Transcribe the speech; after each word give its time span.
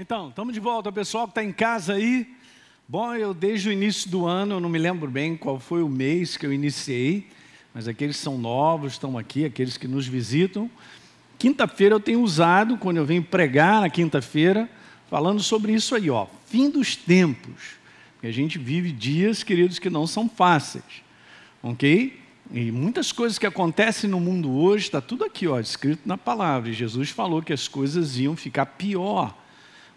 Então, 0.00 0.28
estamos 0.28 0.54
de 0.54 0.60
volta, 0.60 0.92
pessoal 0.92 1.24
que 1.24 1.32
está 1.32 1.42
em 1.42 1.50
casa 1.50 1.94
aí. 1.94 2.32
Bom, 2.86 3.12
eu 3.16 3.34
desde 3.34 3.68
o 3.68 3.72
início 3.72 4.08
do 4.08 4.26
ano, 4.26 4.54
eu 4.54 4.60
não 4.60 4.68
me 4.68 4.78
lembro 4.78 5.10
bem 5.10 5.36
qual 5.36 5.58
foi 5.58 5.82
o 5.82 5.88
mês 5.88 6.36
que 6.36 6.46
eu 6.46 6.52
iniciei, 6.52 7.26
mas 7.74 7.88
aqueles 7.88 8.16
que 8.16 8.22
são 8.22 8.38
novos 8.38 8.92
estão 8.92 9.18
aqui, 9.18 9.44
aqueles 9.44 9.76
que 9.76 9.88
nos 9.88 10.06
visitam. 10.06 10.70
Quinta-feira 11.36 11.96
eu 11.96 11.98
tenho 11.98 12.22
usado, 12.22 12.78
quando 12.78 12.98
eu 12.98 13.04
venho 13.04 13.24
pregar 13.24 13.80
na 13.80 13.90
quinta-feira, 13.90 14.70
falando 15.10 15.42
sobre 15.42 15.72
isso 15.72 15.96
aí, 15.96 16.08
ó, 16.08 16.28
fim 16.46 16.70
dos 16.70 16.94
tempos. 16.94 17.72
Porque 18.12 18.28
a 18.28 18.32
gente 18.32 18.56
vive 18.56 18.92
dias, 18.92 19.42
queridos, 19.42 19.80
que 19.80 19.90
não 19.90 20.06
são 20.06 20.28
fáceis, 20.28 21.02
ok? 21.60 22.16
E 22.52 22.70
muitas 22.70 23.10
coisas 23.10 23.36
que 23.36 23.46
acontecem 23.48 24.08
no 24.08 24.20
mundo 24.20 24.48
hoje, 24.48 24.84
está 24.84 25.00
tudo 25.00 25.24
aqui, 25.24 25.48
ó, 25.48 25.58
escrito 25.58 26.02
na 26.06 26.16
palavra. 26.16 26.70
E 26.70 26.72
Jesus 26.72 27.10
falou 27.10 27.42
que 27.42 27.52
as 27.52 27.66
coisas 27.66 28.16
iam 28.16 28.36
ficar 28.36 28.64
pior 28.64 29.34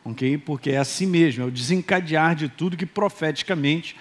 okay? 0.03 0.37
porque 0.37 0.71
é 0.71 0.77
assim 0.77 1.05
mesmo, 1.05 1.43
é 1.43 1.45
o 1.45 1.51
desencadear 1.51 2.35
de 2.35 2.49
tudo 2.49 2.77
que 2.77 2.85
profeticamente 2.85 3.95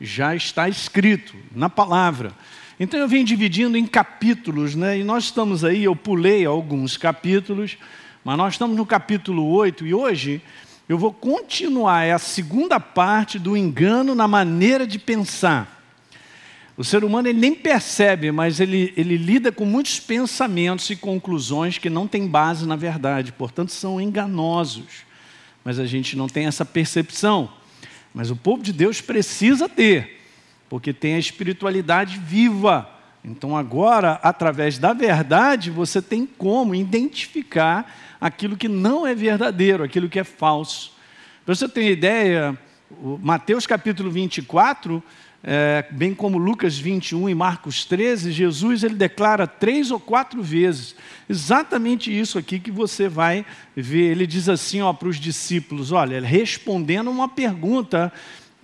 já 0.00 0.34
está 0.34 0.68
escrito 0.68 1.34
na 1.54 1.70
palavra. 1.70 2.32
Então 2.80 2.98
eu 2.98 3.06
venho 3.06 3.24
dividindo 3.24 3.76
em 3.76 3.86
capítulos, 3.86 4.74
né? 4.74 4.98
e 4.98 5.04
nós 5.04 5.24
estamos 5.24 5.64
aí, 5.64 5.84
eu 5.84 5.94
pulei 5.94 6.44
alguns 6.44 6.96
capítulos, 6.96 7.78
mas 8.24 8.36
nós 8.36 8.54
estamos 8.54 8.76
no 8.76 8.84
capítulo 8.84 9.46
8 9.46 9.86
e 9.86 9.94
hoje 9.94 10.42
eu 10.88 10.98
vou 10.98 11.12
continuar, 11.12 12.04
é 12.04 12.12
a 12.12 12.18
segunda 12.18 12.80
parte 12.80 13.38
do 13.38 13.56
engano 13.56 14.14
na 14.14 14.26
maneira 14.26 14.86
de 14.86 14.98
pensar. 14.98 15.80
O 16.76 16.82
ser 16.82 17.04
humano 17.04 17.28
ele 17.28 17.38
nem 17.38 17.54
percebe, 17.54 18.32
mas 18.32 18.58
ele, 18.58 18.92
ele 18.96 19.16
lida 19.16 19.52
com 19.52 19.64
muitos 19.64 20.00
pensamentos 20.00 20.88
e 20.90 20.96
conclusões 20.96 21.78
que 21.78 21.90
não 21.90 22.08
têm 22.08 22.26
base 22.26 22.66
na 22.66 22.74
verdade, 22.74 23.30
portanto 23.30 23.70
são 23.70 24.00
enganosos 24.00 25.11
mas 25.64 25.78
a 25.78 25.86
gente 25.86 26.16
não 26.16 26.28
tem 26.28 26.46
essa 26.46 26.64
percepção. 26.64 27.52
Mas 28.14 28.30
o 28.30 28.36
povo 28.36 28.62
de 28.62 28.72
Deus 28.72 29.00
precisa 29.00 29.68
ter, 29.68 30.20
porque 30.68 30.92
tem 30.92 31.14
a 31.14 31.18
espiritualidade 31.18 32.18
viva. 32.18 32.88
Então, 33.24 33.56
agora, 33.56 34.20
através 34.22 34.78
da 34.78 34.92
verdade, 34.92 35.70
você 35.70 36.02
tem 36.02 36.26
como 36.26 36.74
identificar 36.74 38.16
aquilo 38.20 38.56
que 38.56 38.68
não 38.68 39.06
é 39.06 39.14
verdadeiro, 39.14 39.82
aquilo 39.82 40.08
que 40.08 40.18
é 40.18 40.24
falso. 40.24 40.92
Para 41.44 41.54
você 41.54 41.68
ter 41.68 41.90
ideia, 41.90 42.58
Mateus 43.20 43.66
capítulo 43.66 44.10
24 44.10 45.02
é, 45.44 45.84
bem 45.90 46.14
como 46.14 46.38
Lucas 46.38 46.78
21 46.78 47.28
e 47.28 47.34
Marcos 47.34 47.84
13, 47.84 48.30
Jesus 48.30 48.84
ele 48.84 48.94
declara 48.94 49.46
três 49.46 49.90
ou 49.90 49.98
quatro 49.98 50.40
vezes 50.40 50.94
exatamente 51.28 52.16
isso 52.16 52.38
aqui 52.38 52.60
que 52.60 52.70
você 52.70 53.08
vai 53.08 53.44
ver. 53.74 54.12
Ele 54.12 54.26
diz 54.26 54.48
assim 54.48 54.78
para 54.98 55.08
os 55.08 55.16
discípulos: 55.16 55.90
olha, 55.90 56.20
respondendo 56.20 57.10
uma 57.10 57.28
pergunta 57.28 58.12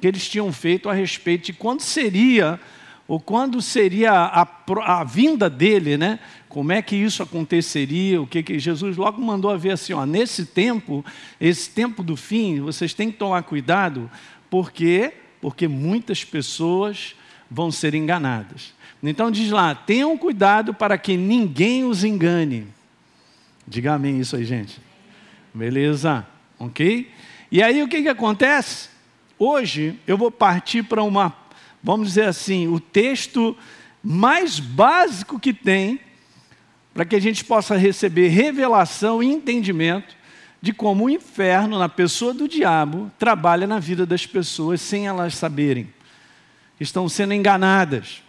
que 0.01 0.07
eles 0.07 0.29
tinham 0.29 0.53
feito 0.53 0.89
a 0.89 0.93
respeito 0.93 1.47
de 1.47 1.53
quando 1.53 1.81
seria 1.81 2.61
ou 3.09 3.19
quando 3.19 3.61
seria 3.63 4.13
a, 4.13 4.47
a, 4.83 5.03
vinda 5.03 5.49
dele, 5.49 5.97
né? 5.97 6.21
Como 6.47 6.71
é 6.71 6.83
que 6.83 6.95
isso 6.95 7.23
aconteceria? 7.23 8.21
O 8.21 8.27
que, 8.27 8.43
que 8.43 8.59
Jesus 8.59 8.99
logo 8.99 9.21
mandou 9.21 9.51
a 9.51 9.57
ver 9.57 9.71
assim, 9.71 9.95
ó, 9.95 10.05
nesse 10.05 10.45
tempo, 10.45 11.03
esse 11.41 11.71
tempo 11.71 12.03
do 12.03 12.17
fim, 12.17 12.61
vocês 12.61 12.93
têm 12.93 13.11
que 13.11 13.17
tomar 13.17 13.43
cuidado, 13.45 14.11
porque 14.51 15.15
porque 15.41 15.69
muitas 15.69 16.25
pessoas 16.25 17.15
vão 17.51 17.71
ser 17.71 17.95
enganadas. 17.95 18.75
Então 19.03 19.31
diz 19.31 19.51
lá: 19.51 19.75
tenham 19.75 20.17
cuidado 20.17 20.75
para 20.75 20.99
que 20.99 21.17
ninguém 21.17 21.85
os 21.85 22.05
engane. 22.05 22.67
Diga 23.67 23.95
amém 23.95 24.21
isso 24.21 24.37
aí, 24.37 24.45
gente. 24.45 24.81
Beleza? 25.55 26.27
Ok? 26.59 27.11
E 27.51 27.63
aí 27.63 27.83
o 27.83 27.89
que, 27.89 28.03
que 28.03 28.09
acontece? 28.09 28.89
Hoje 29.39 29.99
eu 30.07 30.19
vou 30.19 30.31
partir 30.31 30.83
para 30.83 31.03
uma, 31.03 31.35
vamos 31.83 32.09
dizer 32.09 32.25
assim, 32.25 32.67
o 32.67 32.81
texto 32.81 33.57
mais 34.03 34.59
básico 34.59 35.39
que 35.39 35.53
tem 35.53 36.01
para 36.93 37.05
que 37.05 37.15
a 37.15 37.21
gente 37.21 37.45
possa 37.45 37.77
receber 37.77 38.29
revelação 38.29 39.23
e 39.23 39.27
entendimento 39.27 40.18
de 40.61 40.73
como 40.73 41.05
o 41.05 41.11
inferno, 41.11 41.79
na 41.79 41.89
pessoa 41.89 42.35
do 42.35 42.49
diabo, 42.49 43.11
trabalha 43.19 43.67
na 43.67 43.79
vida 43.79 44.05
das 44.05 44.27
pessoas 44.27 44.81
sem 44.81 45.07
elas 45.07 45.37
saberem. 45.37 45.93
Estão 46.81 47.09
sendo 47.09 47.33
enganadas. 47.33 48.23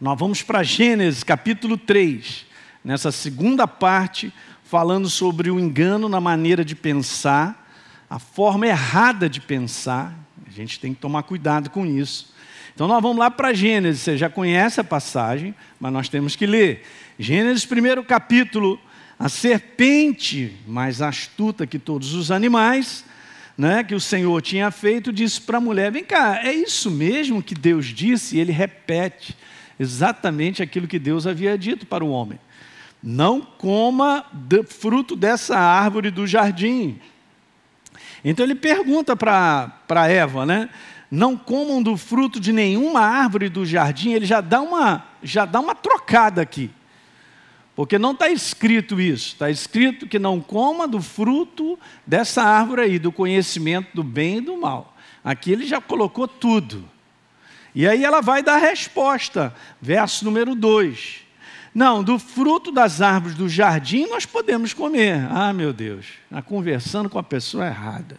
Nós 0.00 0.18
vamos 0.18 0.42
para 0.42 0.62
Gênesis 0.62 1.24
capítulo 1.24 1.78
3, 1.78 2.44
nessa 2.84 3.10
segunda 3.10 3.66
parte, 3.66 4.32
falando 4.64 5.08
sobre 5.08 5.50
o 5.50 5.58
engano 5.58 6.08
na 6.08 6.20
maneira 6.20 6.64
de 6.64 6.74
pensar, 6.74 7.66
a 8.10 8.18
forma 8.18 8.66
errada 8.66 9.28
de 9.28 9.40
pensar. 9.40 10.14
A 10.46 10.50
gente 10.50 10.78
tem 10.78 10.92
que 10.92 11.00
tomar 11.00 11.22
cuidado 11.22 11.70
com 11.70 11.86
isso. 11.86 12.34
Então 12.74 12.86
nós 12.86 13.00
vamos 13.00 13.16
lá 13.16 13.30
para 13.30 13.54
Gênesis, 13.54 14.02
você 14.02 14.18
já 14.18 14.28
conhece 14.28 14.78
a 14.80 14.84
passagem, 14.84 15.54
mas 15.80 15.90
nós 15.90 16.10
temos 16.10 16.36
que 16.36 16.44
ler. 16.44 16.84
Gênesis, 17.18 17.64
primeiro 17.64 18.04
capítulo, 18.04 18.78
a 19.18 19.28
serpente, 19.28 20.54
mais 20.66 21.00
astuta 21.00 21.66
que 21.66 21.78
todos 21.78 22.12
os 22.12 22.30
animais, 22.30 23.04
né, 23.56 23.82
que 23.82 23.94
o 23.94 24.00
Senhor 24.00 24.42
tinha 24.42 24.70
feito, 24.70 25.12
disse 25.12 25.40
para 25.40 25.58
a 25.58 25.60
mulher: 25.60 25.90
Vem 25.90 26.04
cá, 26.04 26.40
é 26.44 26.52
isso 26.52 26.90
mesmo 26.90 27.42
que 27.42 27.54
Deus 27.54 27.86
disse? 27.86 28.36
E 28.36 28.40
ele 28.40 28.52
repete 28.52 29.36
exatamente 29.80 30.62
aquilo 30.62 30.86
que 30.86 30.98
Deus 30.98 31.26
havia 31.26 31.56
dito 31.56 31.86
para 31.86 32.04
o 32.04 32.10
homem: 32.10 32.38
Não 33.02 33.40
coma 33.40 34.26
fruto 34.68 35.16
dessa 35.16 35.58
árvore 35.58 36.10
do 36.10 36.26
jardim. 36.26 37.00
Então 38.22 38.44
ele 38.44 38.54
pergunta 38.54 39.16
para 39.16 40.08
Eva, 40.08 40.44
né? 40.44 40.68
Não 41.10 41.36
comam 41.36 41.82
do 41.82 41.96
fruto 41.96 42.40
de 42.40 42.52
nenhuma 42.52 43.00
árvore 43.00 43.48
do 43.48 43.64
jardim. 43.64 44.12
Ele 44.12 44.26
já 44.26 44.40
dá 44.40 44.60
uma, 44.60 45.04
já 45.22 45.44
dá 45.44 45.60
uma 45.60 45.74
trocada 45.74 46.42
aqui. 46.42 46.70
Porque 47.76 47.98
não 47.98 48.12
está 48.12 48.30
escrito 48.30 48.98
isso, 48.98 49.34
está 49.34 49.50
escrito 49.50 50.06
que 50.08 50.18
não 50.18 50.40
coma 50.40 50.88
do 50.88 51.02
fruto 51.02 51.78
dessa 52.06 52.42
árvore 52.42 52.80
aí, 52.80 52.98
do 52.98 53.12
conhecimento 53.12 53.90
do 53.94 54.02
bem 54.02 54.38
e 54.38 54.40
do 54.40 54.56
mal. 54.56 54.96
Aqui 55.22 55.52
ele 55.52 55.66
já 55.66 55.78
colocou 55.78 56.26
tudo. 56.26 56.88
E 57.74 57.86
aí 57.86 58.02
ela 58.02 58.22
vai 58.22 58.42
dar 58.42 58.54
a 58.54 58.58
resposta, 58.58 59.54
verso 59.78 60.24
número 60.24 60.54
2. 60.54 61.26
Não, 61.74 62.02
do 62.02 62.18
fruto 62.18 62.72
das 62.72 63.02
árvores 63.02 63.36
do 63.36 63.46
jardim 63.46 64.06
nós 64.06 64.24
podemos 64.24 64.72
comer. 64.72 65.28
Ah, 65.30 65.52
meu 65.52 65.74
Deus, 65.74 66.06
está 66.24 66.40
conversando 66.40 67.10
com 67.10 67.18
a 67.18 67.22
pessoa 67.22 67.66
errada. 67.66 68.16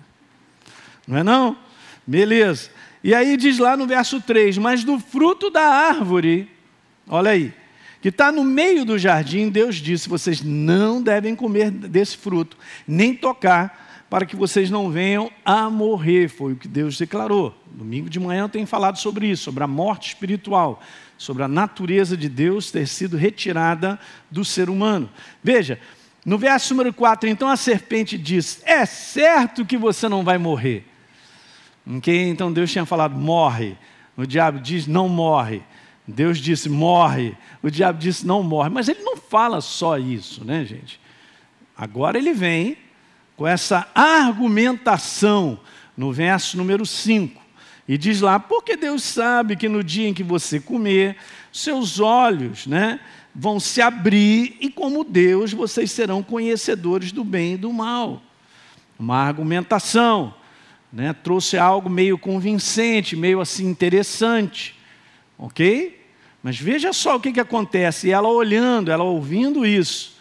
Não 1.07 1.17
é 1.17 1.23
não? 1.23 1.57
Beleza. 2.05 2.69
E 3.03 3.15
aí 3.15 3.35
diz 3.35 3.57
lá 3.57 3.75
no 3.75 3.87
verso 3.87 4.21
3, 4.21 4.59
mas 4.59 4.83
do 4.83 4.99
fruto 4.99 5.49
da 5.49 5.63
árvore, 5.63 6.47
olha 7.07 7.31
aí, 7.31 7.51
que 8.07 8.09
está 8.09 8.31
no 8.31 8.41
meio 8.41 8.85
do 8.85 8.97
jardim, 8.97 9.49
Deus 9.49 9.75
disse: 9.75 10.07
vocês 10.07 10.41
não 10.41 11.01
devem 11.01 11.35
comer 11.35 11.69
desse 11.69 12.15
fruto, 12.15 12.55
nem 12.87 13.13
tocar, 13.13 14.05
para 14.09 14.25
que 14.25 14.33
vocês 14.33 14.69
não 14.69 14.89
venham 14.89 15.29
a 15.43 15.69
morrer. 15.69 16.29
Foi 16.29 16.53
o 16.53 16.55
que 16.55 16.69
Deus 16.69 16.97
declarou. 16.97 17.53
Domingo 17.69 18.09
de 18.09 18.17
manhã 18.17 18.43
eu 18.43 18.49
tenho 18.49 18.65
falado 18.65 18.97
sobre 18.97 19.27
isso, 19.27 19.43
sobre 19.43 19.61
a 19.61 19.67
morte 19.67 20.07
espiritual, 20.07 20.81
sobre 21.17 21.43
a 21.43 21.49
natureza 21.49 22.15
de 22.15 22.29
Deus 22.29 22.71
ter 22.71 22.87
sido 22.87 23.17
retirada 23.17 23.99
do 24.31 24.45
ser 24.45 24.69
humano. 24.69 25.09
Veja, 25.43 25.77
no 26.25 26.37
verso 26.37 26.73
número 26.73 26.93
4, 26.93 27.27
então 27.27 27.49
a 27.49 27.57
serpente 27.57 28.17
diz: 28.17 28.61
É 28.63 28.85
certo 28.85 29.65
que 29.65 29.75
você 29.75 30.07
não 30.07 30.23
vai 30.23 30.37
morrer. 30.37 30.85
Okay? 31.97 32.29
Então 32.29 32.53
Deus 32.53 32.71
tinha 32.71 32.85
falado: 32.85 33.17
morre. 33.17 33.75
O 34.15 34.25
diabo 34.25 34.61
diz: 34.61 34.87
não 34.87 35.09
morre. 35.09 35.61
Deus 36.07 36.37
disse 36.37 36.69
morre, 36.69 37.35
o 37.61 37.69
diabo 37.69 37.99
disse 37.99 38.25
não 38.25 38.41
morre, 38.41 38.69
mas 38.69 38.87
ele 38.87 39.01
não 39.01 39.17
fala 39.17 39.59
só 39.59 39.97
isso, 39.97 40.45
né, 40.45 40.63
gente? 40.63 40.99
Agora 41.75 42.17
ele 42.17 42.33
vem 42.33 42.77
com 43.35 43.45
essa 43.45 43.87
argumentação 43.93 45.59
no 45.97 46.13
verso 46.13 46.55
número 46.55 46.85
5 46.85 47.41
e 47.87 47.97
diz 47.97 48.21
lá: 48.21 48.39
porque 48.39 48.77
Deus 48.77 49.03
sabe 49.03 49.55
que 49.55 49.67
no 49.67 49.83
dia 49.83 50.07
em 50.07 50.13
que 50.13 50.23
você 50.23 50.59
comer, 50.59 51.17
seus 51.51 51.99
olhos, 51.99 52.65
né, 52.67 53.01
vão 53.35 53.59
se 53.59 53.81
abrir 53.81 54.55
e 54.61 54.69
como 54.69 55.03
Deus 55.03 55.53
vocês 55.53 55.91
serão 55.91 56.23
conhecedores 56.23 57.11
do 57.11 57.23
bem 57.23 57.53
e 57.53 57.57
do 57.57 57.71
mal. 57.71 58.21
Uma 58.97 59.17
argumentação, 59.17 60.33
né, 60.91 61.13
trouxe 61.13 61.57
algo 61.57 61.89
meio 61.89 62.17
convincente, 62.17 63.15
meio 63.15 63.39
assim 63.41 63.67
interessante. 63.67 64.75
Ok? 65.37 65.96
Mas 66.47 66.57
veja 66.57 66.93
só 66.93 67.17
o 67.17 67.19
que, 67.19 67.33
que 67.33 67.41
acontece. 67.41 68.09
Ela 68.09 68.29
olhando, 68.29 68.89
ela 68.89 69.03
ouvindo 69.03 69.65
isso, 69.65 70.15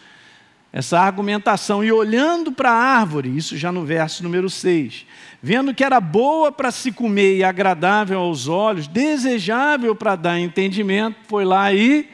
essa 0.73 0.99
argumentação, 0.99 1.81
e 1.81 1.89
olhando 1.89 2.51
para 2.51 2.69
a 2.69 2.75
árvore, 2.75 3.29
isso 3.29 3.55
já 3.55 3.71
no 3.71 3.85
verso 3.85 4.23
número 4.23 4.49
6, 4.49 5.05
vendo 5.41 5.73
que 5.73 5.85
era 5.85 6.01
boa 6.01 6.51
para 6.51 6.69
se 6.69 6.91
comer 6.91 7.37
e 7.37 7.45
agradável 7.45 8.19
aos 8.19 8.49
olhos, 8.49 8.89
desejável 8.89 9.95
para 9.95 10.17
dar 10.17 10.37
entendimento, 10.37 11.15
foi 11.29 11.45
lá 11.45 11.71
e 11.71 12.09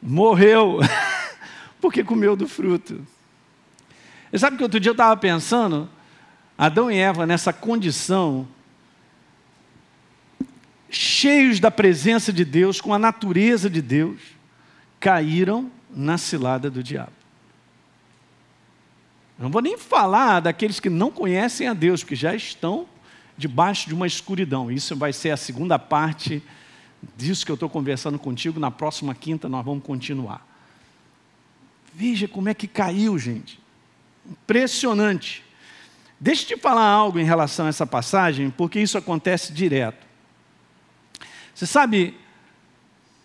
morreu, 0.00 0.78
porque 1.82 2.04
comeu 2.04 2.36
do 2.36 2.46
fruto. 2.46 3.04
E 4.32 4.38
sabe 4.38 4.56
que 4.56 4.62
outro 4.62 4.78
dia 4.78 4.90
eu 4.90 4.92
estava 4.92 5.16
pensando? 5.16 5.90
Adão 6.56 6.88
e 6.88 6.96
Eva 6.96 7.26
nessa 7.26 7.52
condição, 7.52 8.46
cheios 10.90 11.60
da 11.60 11.70
presença 11.70 12.32
de 12.32 12.44
Deus, 12.44 12.80
com 12.80 12.94
a 12.94 12.98
natureza 12.98 13.68
de 13.68 13.82
Deus, 13.82 14.20
caíram 14.98 15.70
na 15.90 16.18
cilada 16.18 16.70
do 16.70 16.82
diabo. 16.82 17.12
Não 19.38 19.50
vou 19.50 19.62
nem 19.62 19.78
falar 19.78 20.40
daqueles 20.40 20.80
que 20.80 20.90
não 20.90 21.10
conhecem 21.10 21.68
a 21.68 21.74
Deus, 21.74 22.02
que 22.02 22.16
já 22.16 22.34
estão 22.34 22.86
debaixo 23.36 23.86
de 23.86 23.94
uma 23.94 24.06
escuridão. 24.06 24.70
Isso 24.70 24.96
vai 24.96 25.12
ser 25.12 25.30
a 25.30 25.36
segunda 25.36 25.78
parte 25.78 26.42
disso 27.16 27.46
que 27.46 27.52
eu 27.52 27.54
estou 27.54 27.68
conversando 27.68 28.18
contigo. 28.18 28.58
Na 28.58 28.70
próxima 28.70 29.14
quinta 29.14 29.48
nós 29.48 29.64
vamos 29.64 29.84
continuar. 29.84 30.44
Veja 31.94 32.26
como 32.26 32.48
é 32.48 32.54
que 32.54 32.66
caiu, 32.66 33.16
gente. 33.16 33.60
Impressionante. 34.28 35.44
Deixa 36.18 36.42
eu 36.42 36.56
te 36.56 36.60
falar 36.60 36.88
algo 36.88 37.20
em 37.20 37.24
relação 37.24 37.66
a 37.66 37.68
essa 37.68 37.86
passagem, 37.86 38.50
porque 38.50 38.80
isso 38.80 38.98
acontece 38.98 39.52
direto. 39.52 40.07
Você 41.58 41.66
sabe, 41.66 42.14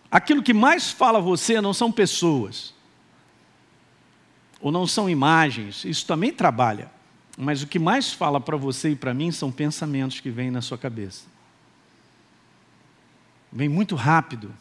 aquilo 0.10 0.42
que 0.42 0.56
mais 0.56 0.90
fala 0.90 1.22
você 1.22 1.62
não 1.62 1.72
são 1.72 1.92
pessoas, 1.92 2.74
ou 4.60 4.72
não 4.72 4.88
são 4.88 5.08
imagens, 5.08 5.86
isso 5.86 6.08
também 6.08 6.34
trabalha. 6.34 6.90
Mas 7.38 7.62
o 7.62 7.68
que 7.68 7.78
mais 7.78 8.12
fala 8.12 8.42
para 8.42 8.58
você 8.58 8.90
e 8.90 8.96
para 8.96 9.14
mim 9.14 9.32
são 9.32 9.52
pensamentos 9.52 10.20
que 10.20 10.32
vêm 10.32 10.50
na 10.50 10.64
sua 10.64 10.80
cabeça. 10.80 11.26
Vem 13.52 13.70
muito 13.70 13.94
rápido. 13.94 14.52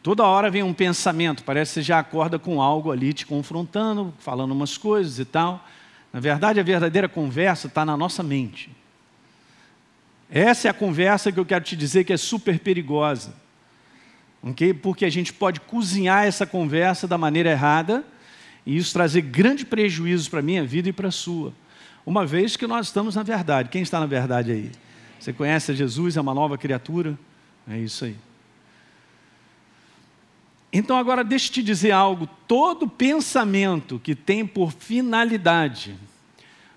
Toda 0.00 0.22
hora 0.22 0.48
vem 0.48 0.62
um 0.62 0.72
pensamento, 0.72 1.42
parece 1.42 1.70
que 1.70 1.74
você 1.74 1.82
já 1.82 1.98
acorda 1.98 2.38
com 2.38 2.62
algo 2.62 2.92
ali 2.92 3.12
te 3.12 3.26
confrontando, 3.26 4.14
falando 4.20 4.52
umas 4.52 4.78
coisas 4.78 5.18
e 5.18 5.24
tal. 5.24 5.66
Na 6.12 6.20
verdade, 6.20 6.60
a 6.60 6.62
verdadeira 6.62 7.08
conversa 7.08 7.66
está 7.66 7.84
na 7.84 7.96
nossa 7.96 8.22
mente. 8.22 8.70
Essa 10.30 10.68
é 10.68 10.70
a 10.70 10.74
conversa 10.74 11.30
que 11.30 11.38
eu 11.38 11.46
quero 11.46 11.64
te 11.64 11.76
dizer 11.76 12.04
que 12.04 12.12
é 12.12 12.16
super 12.16 12.58
perigosa. 12.58 13.34
Okay? 14.42 14.74
Porque 14.74 15.04
a 15.04 15.10
gente 15.10 15.32
pode 15.32 15.60
cozinhar 15.60 16.24
essa 16.24 16.46
conversa 16.46 17.06
da 17.06 17.16
maneira 17.16 17.50
errada 17.50 18.04
e 18.64 18.76
isso 18.76 18.92
trazer 18.92 19.22
grande 19.22 19.64
prejuízo 19.64 20.28
para 20.28 20.40
a 20.40 20.42
minha 20.42 20.64
vida 20.64 20.88
e 20.88 20.92
para 20.92 21.08
a 21.08 21.12
sua. 21.12 21.52
Uma 22.04 22.26
vez 22.26 22.56
que 22.56 22.66
nós 22.66 22.86
estamos 22.86 23.14
na 23.14 23.22
verdade. 23.22 23.68
Quem 23.68 23.82
está 23.82 24.00
na 24.00 24.06
verdade 24.06 24.52
aí? 24.52 24.70
Você 25.18 25.32
conhece 25.32 25.74
Jesus, 25.74 26.16
é 26.16 26.20
uma 26.20 26.34
nova 26.34 26.58
criatura? 26.58 27.18
É 27.68 27.78
isso 27.78 28.04
aí. 28.04 28.16
Então, 30.72 30.98
agora 30.98 31.24
deixa 31.24 31.48
eu 31.48 31.54
te 31.54 31.62
dizer 31.62 31.90
algo: 31.92 32.28
todo 32.46 32.88
pensamento 32.88 33.98
que 33.98 34.14
tem 34.14 34.46
por 34.46 34.72
finalidade 34.72 35.96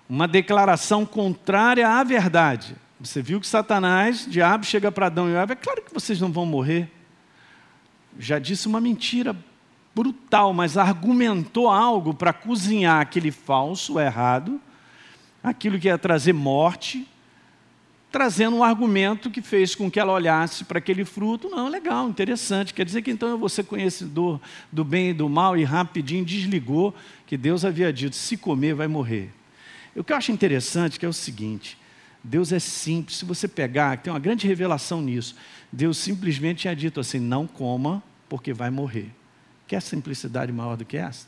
uma 0.08 0.26
declaração 0.26 1.06
contrária 1.06 1.88
à 1.88 2.02
verdade. 2.02 2.74
Você 3.00 3.22
viu 3.22 3.40
que 3.40 3.46
Satanás, 3.46 4.26
diabo, 4.28 4.64
chega 4.64 4.92
para 4.92 5.06
Adão 5.06 5.28
e 5.28 5.32
Eva, 5.32 5.54
é 5.54 5.56
claro 5.56 5.80
que 5.82 5.92
vocês 5.92 6.20
não 6.20 6.30
vão 6.30 6.44
morrer. 6.44 6.90
Já 8.18 8.38
disse 8.38 8.66
uma 8.66 8.78
mentira 8.78 9.34
brutal, 9.94 10.52
mas 10.52 10.76
argumentou 10.76 11.70
algo 11.70 12.12
para 12.12 12.32
cozinhar 12.32 13.00
aquele 13.00 13.30
falso, 13.30 13.98
errado, 13.98 14.60
aquilo 15.42 15.78
que 15.78 15.88
ia 15.88 15.96
trazer 15.96 16.34
morte, 16.34 17.08
trazendo 18.12 18.56
um 18.56 18.64
argumento 18.64 19.30
que 19.30 19.40
fez 19.40 19.74
com 19.74 19.90
que 19.90 19.98
ela 19.98 20.12
olhasse 20.12 20.64
para 20.64 20.78
aquele 20.78 21.06
fruto. 21.06 21.48
Não, 21.48 21.68
legal, 21.68 22.06
interessante. 22.06 22.74
Quer 22.74 22.84
dizer 22.84 23.00
que 23.00 23.10
então 23.10 23.30
eu 23.30 23.38
vou 23.38 23.48
ser 23.48 23.64
conhecedor 23.64 24.38
do 24.70 24.84
bem 24.84 25.10
e 25.10 25.14
do 25.14 25.26
mal 25.26 25.56
e 25.56 25.64
rapidinho 25.64 26.24
desligou 26.24 26.94
que 27.26 27.38
Deus 27.38 27.64
havia 27.64 27.90
dito: 27.90 28.14
se 28.14 28.36
comer, 28.36 28.74
vai 28.74 28.88
morrer. 28.88 29.30
O 29.96 30.04
que 30.04 30.12
eu 30.12 30.16
acho 30.16 30.32
interessante 30.32 30.98
é, 31.00 31.06
é 31.06 31.08
o 31.08 31.12
seguinte: 31.14 31.79
Deus 32.22 32.52
é 32.52 32.58
simples. 32.58 33.18
Se 33.18 33.24
você 33.24 33.48
pegar, 33.48 33.98
tem 33.98 34.12
uma 34.12 34.18
grande 34.18 34.46
revelação 34.46 35.00
nisso. 35.00 35.34
Deus 35.72 35.96
simplesmente 35.98 36.62
tinha 36.62 36.76
dito 36.76 37.00
assim: 37.00 37.18
não 37.18 37.46
coma, 37.46 38.02
porque 38.28 38.52
vai 38.52 38.70
morrer. 38.70 39.10
Quer 39.66 39.80
simplicidade 39.80 40.52
maior 40.52 40.76
do 40.76 40.84
que 40.84 40.96
essa? 40.96 41.26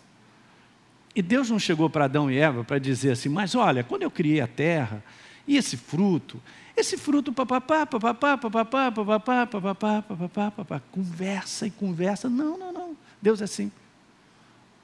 E 1.15 1.23
Deus 1.23 1.51
não 1.51 1.59
chegou 1.59 1.91
para 1.91 2.07
Adão 2.07 2.31
e 2.31 2.39
Eva 2.39 2.65
para 2.65 2.79
dizer 2.79 3.13
assim: 3.13 3.29
mas 3.29 3.55
olha, 3.55 3.85
quando 3.85 4.03
eu 4.03 4.11
criei 4.11 4.41
a 4.41 4.47
terra, 4.47 5.03
e 5.47 5.57
esse 5.57 5.77
fruto, 5.77 6.41
esse 6.77 6.97
fruto, 6.97 7.33
papapá, 7.33 7.87
papapá, 7.87 8.39
papapá, 8.39 8.91
papapá, 8.91 9.47
papapá, 9.47 10.03
papapá, 10.03 10.51
papapá, 10.51 10.83
conversa 10.91 11.67
e 11.67 11.71
conversa. 11.71 12.29
Não, 12.29 12.59
não, 12.59 12.73
não. 12.73 12.97
Deus 13.21 13.41
é 13.43 13.47
simples. 13.47 13.83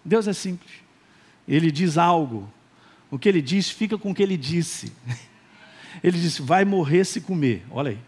Deus 0.04 0.28
é 0.28 0.32
simples. 0.32 0.70
Ele 1.46 1.70
diz 1.70 1.96
algo. 1.96 2.50
O 3.10 3.18
que 3.18 3.28
ele 3.28 3.40
diz 3.40 3.70
fica 3.70 3.96
com 3.96 4.10
o 4.10 4.14
que 4.14 4.22
ele 4.22 4.36
disse. 4.36 4.92
Ele 6.02 6.18
disse: 6.18 6.42
vai 6.42 6.64
morrer 6.64 7.04
se 7.04 7.20
comer. 7.20 7.64
Olha 7.70 7.90
aí. 7.90 7.98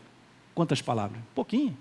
Quantas 0.55 0.83
palavras? 0.83 1.21
Pouquinho. 1.35 1.77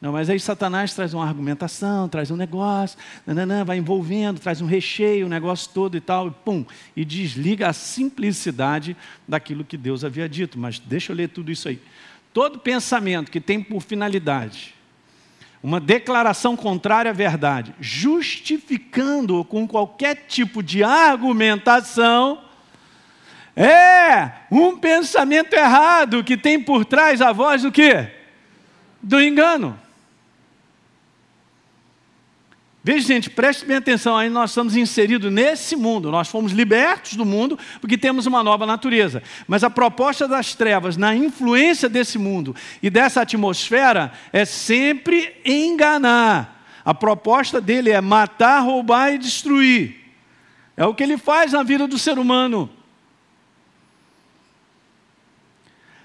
Não, 0.00 0.12
mas 0.12 0.30
aí 0.30 0.38
Satanás 0.38 0.94
traz 0.94 1.12
uma 1.12 1.26
argumentação, 1.26 2.08
traz 2.08 2.30
um 2.30 2.36
negócio, 2.36 2.96
nananã, 3.26 3.64
vai 3.64 3.78
envolvendo, 3.78 4.38
traz 4.38 4.60
um 4.60 4.66
recheio, 4.66 5.24
o 5.24 5.26
um 5.26 5.30
negócio 5.30 5.70
todo 5.74 5.96
e 5.96 6.00
tal, 6.00 6.28
e 6.28 6.30
pum, 6.30 6.64
e 6.94 7.04
desliga 7.04 7.68
a 7.68 7.72
simplicidade 7.72 8.96
daquilo 9.26 9.64
que 9.64 9.76
Deus 9.76 10.04
havia 10.04 10.28
dito. 10.28 10.56
Mas 10.56 10.78
deixa 10.78 11.10
eu 11.10 11.16
ler 11.16 11.28
tudo 11.28 11.50
isso 11.50 11.68
aí. 11.68 11.80
Todo 12.32 12.60
pensamento 12.60 13.30
que 13.30 13.40
tem 13.40 13.60
por 13.60 13.80
finalidade 13.82 14.74
uma 15.60 15.80
declaração 15.80 16.56
contrária 16.56 17.10
à 17.10 17.14
verdade, 17.14 17.74
justificando-o 17.80 19.44
com 19.44 19.66
qualquer 19.66 20.26
tipo 20.28 20.62
de 20.62 20.84
argumentação, 20.84 22.40
é 23.58 24.30
um 24.52 24.78
pensamento 24.78 25.52
errado 25.52 26.22
que 26.22 26.36
tem 26.36 26.60
por 26.62 26.84
trás 26.84 27.20
a 27.20 27.32
voz 27.32 27.62
do 27.62 27.72
quê? 27.72 28.08
Do 29.02 29.20
engano. 29.20 29.76
Veja, 32.84 33.08
gente, 33.08 33.28
preste 33.28 33.66
bem 33.66 33.76
atenção, 33.76 34.16
aí 34.16 34.30
nós 34.30 34.50
estamos 34.50 34.76
inseridos 34.76 35.32
nesse 35.32 35.74
mundo, 35.74 36.12
nós 36.12 36.28
fomos 36.28 36.52
libertos 36.52 37.14
do 37.14 37.24
mundo 37.24 37.58
porque 37.80 37.98
temos 37.98 38.26
uma 38.26 38.44
nova 38.44 38.64
natureza. 38.64 39.22
Mas 39.48 39.64
a 39.64 39.68
proposta 39.68 40.28
das 40.28 40.54
trevas, 40.54 40.96
na 40.96 41.14
influência 41.14 41.88
desse 41.88 42.16
mundo 42.16 42.54
e 42.80 42.88
dessa 42.88 43.22
atmosfera, 43.22 44.12
é 44.32 44.44
sempre 44.44 45.34
enganar. 45.44 46.64
A 46.84 46.94
proposta 46.94 47.60
dele 47.60 47.90
é 47.90 48.00
matar, 48.00 48.60
roubar 48.60 49.12
e 49.12 49.18
destruir. 49.18 49.96
É 50.76 50.86
o 50.86 50.94
que 50.94 51.02
ele 51.02 51.18
faz 51.18 51.52
na 51.52 51.64
vida 51.64 51.88
do 51.88 51.98
ser 51.98 52.20
humano. 52.20 52.70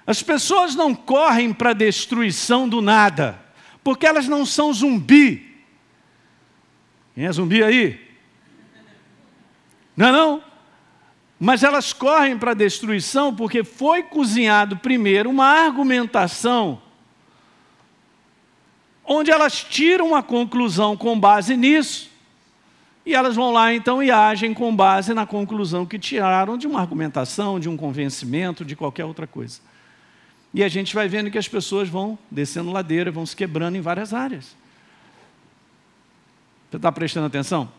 As 0.06 0.22
pessoas 0.22 0.76
não 0.76 0.94
correm 0.94 1.54
para 1.54 1.70
a 1.72 1.74
destruição 1.74 2.68
do 2.68 2.82
nada, 2.82 3.40
porque 3.84 4.06
elas 4.06 4.28
não 4.28 4.46
são 4.46 4.74
zumbi. 4.74 5.56
Quem 7.16 7.26
é 7.26 7.32
zumbi 7.32 7.64
aí? 7.64 8.00
Não 9.96 10.08
é 10.08 10.12
não? 10.12 10.44
Mas 11.40 11.64
elas 11.64 11.94
correm 11.94 12.38
para 12.38 12.52
a 12.52 12.56
destruição 12.56 13.36
porque 13.36 13.64
foi 13.64 14.04
cozinhado 14.04 14.78
primeiro 14.78 15.30
uma 15.30 15.46
argumentação 15.46 16.82
onde 19.06 19.32
elas 19.32 19.64
tiram 19.64 20.16
a 20.16 20.24
conclusão 20.24 20.96
com 20.96 21.20
base 21.20 21.58
nisso, 21.58 22.10
e 23.06 23.14
elas 23.14 23.36
vão 23.36 23.52
lá 23.52 23.74
então 23.74 24.02
e 24.02 24.10
agem 24.10 24.54
com 24.54 24.74
base 24.74 25.14
na 25.14 25.26
conclusão 25.26 25.86
que 25.86 26.00
tiraram 26.00 26.58
de 26.58 26.66
uma 26.66 26.80
argumentação, 26.80 27.60
de 27.60 27.68
um 27.68 27.76
convencimento, 27.76 28.64
de 28.64 28.76
qualquer 28.76 29.04
outra 29.04 29.28
coisa. 29.28 29.60
E 30.54 30.64
a 30.64 30.68
gente 30.68 30.94
vai 30.94 31.08
vendo 31.08 31.32
que 31.32 31.38
as 31.38 31.48
pessoas 31.48 31.90
vão 31.90 32.18
descendo 32.30 32.72
ladeira, 32.72 33.12
vão 33.12 33.26
se 33.26 33.36
quebrando 33.36 33.76
em 33.76 33.82
várias 33.82 34.14
áreas. 34.14 34.56
Você 36.70 36.78
está 36.78 36.92
prestando 36.92 37.26
atenção? 37.26 37.72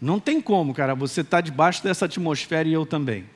Não 0.00 0.18
tem 0.18 0.40
como, 0.40 0.74
cara, 0.74 0.94
você 0.94 1.20
está 1.20 1.40
debaixo 1.40 1.82
dessa 1.82 2.06
atmosfera 2.06 2.68
e 2.68 2.72
eu 2.72 2.86
também. 2.86 3.26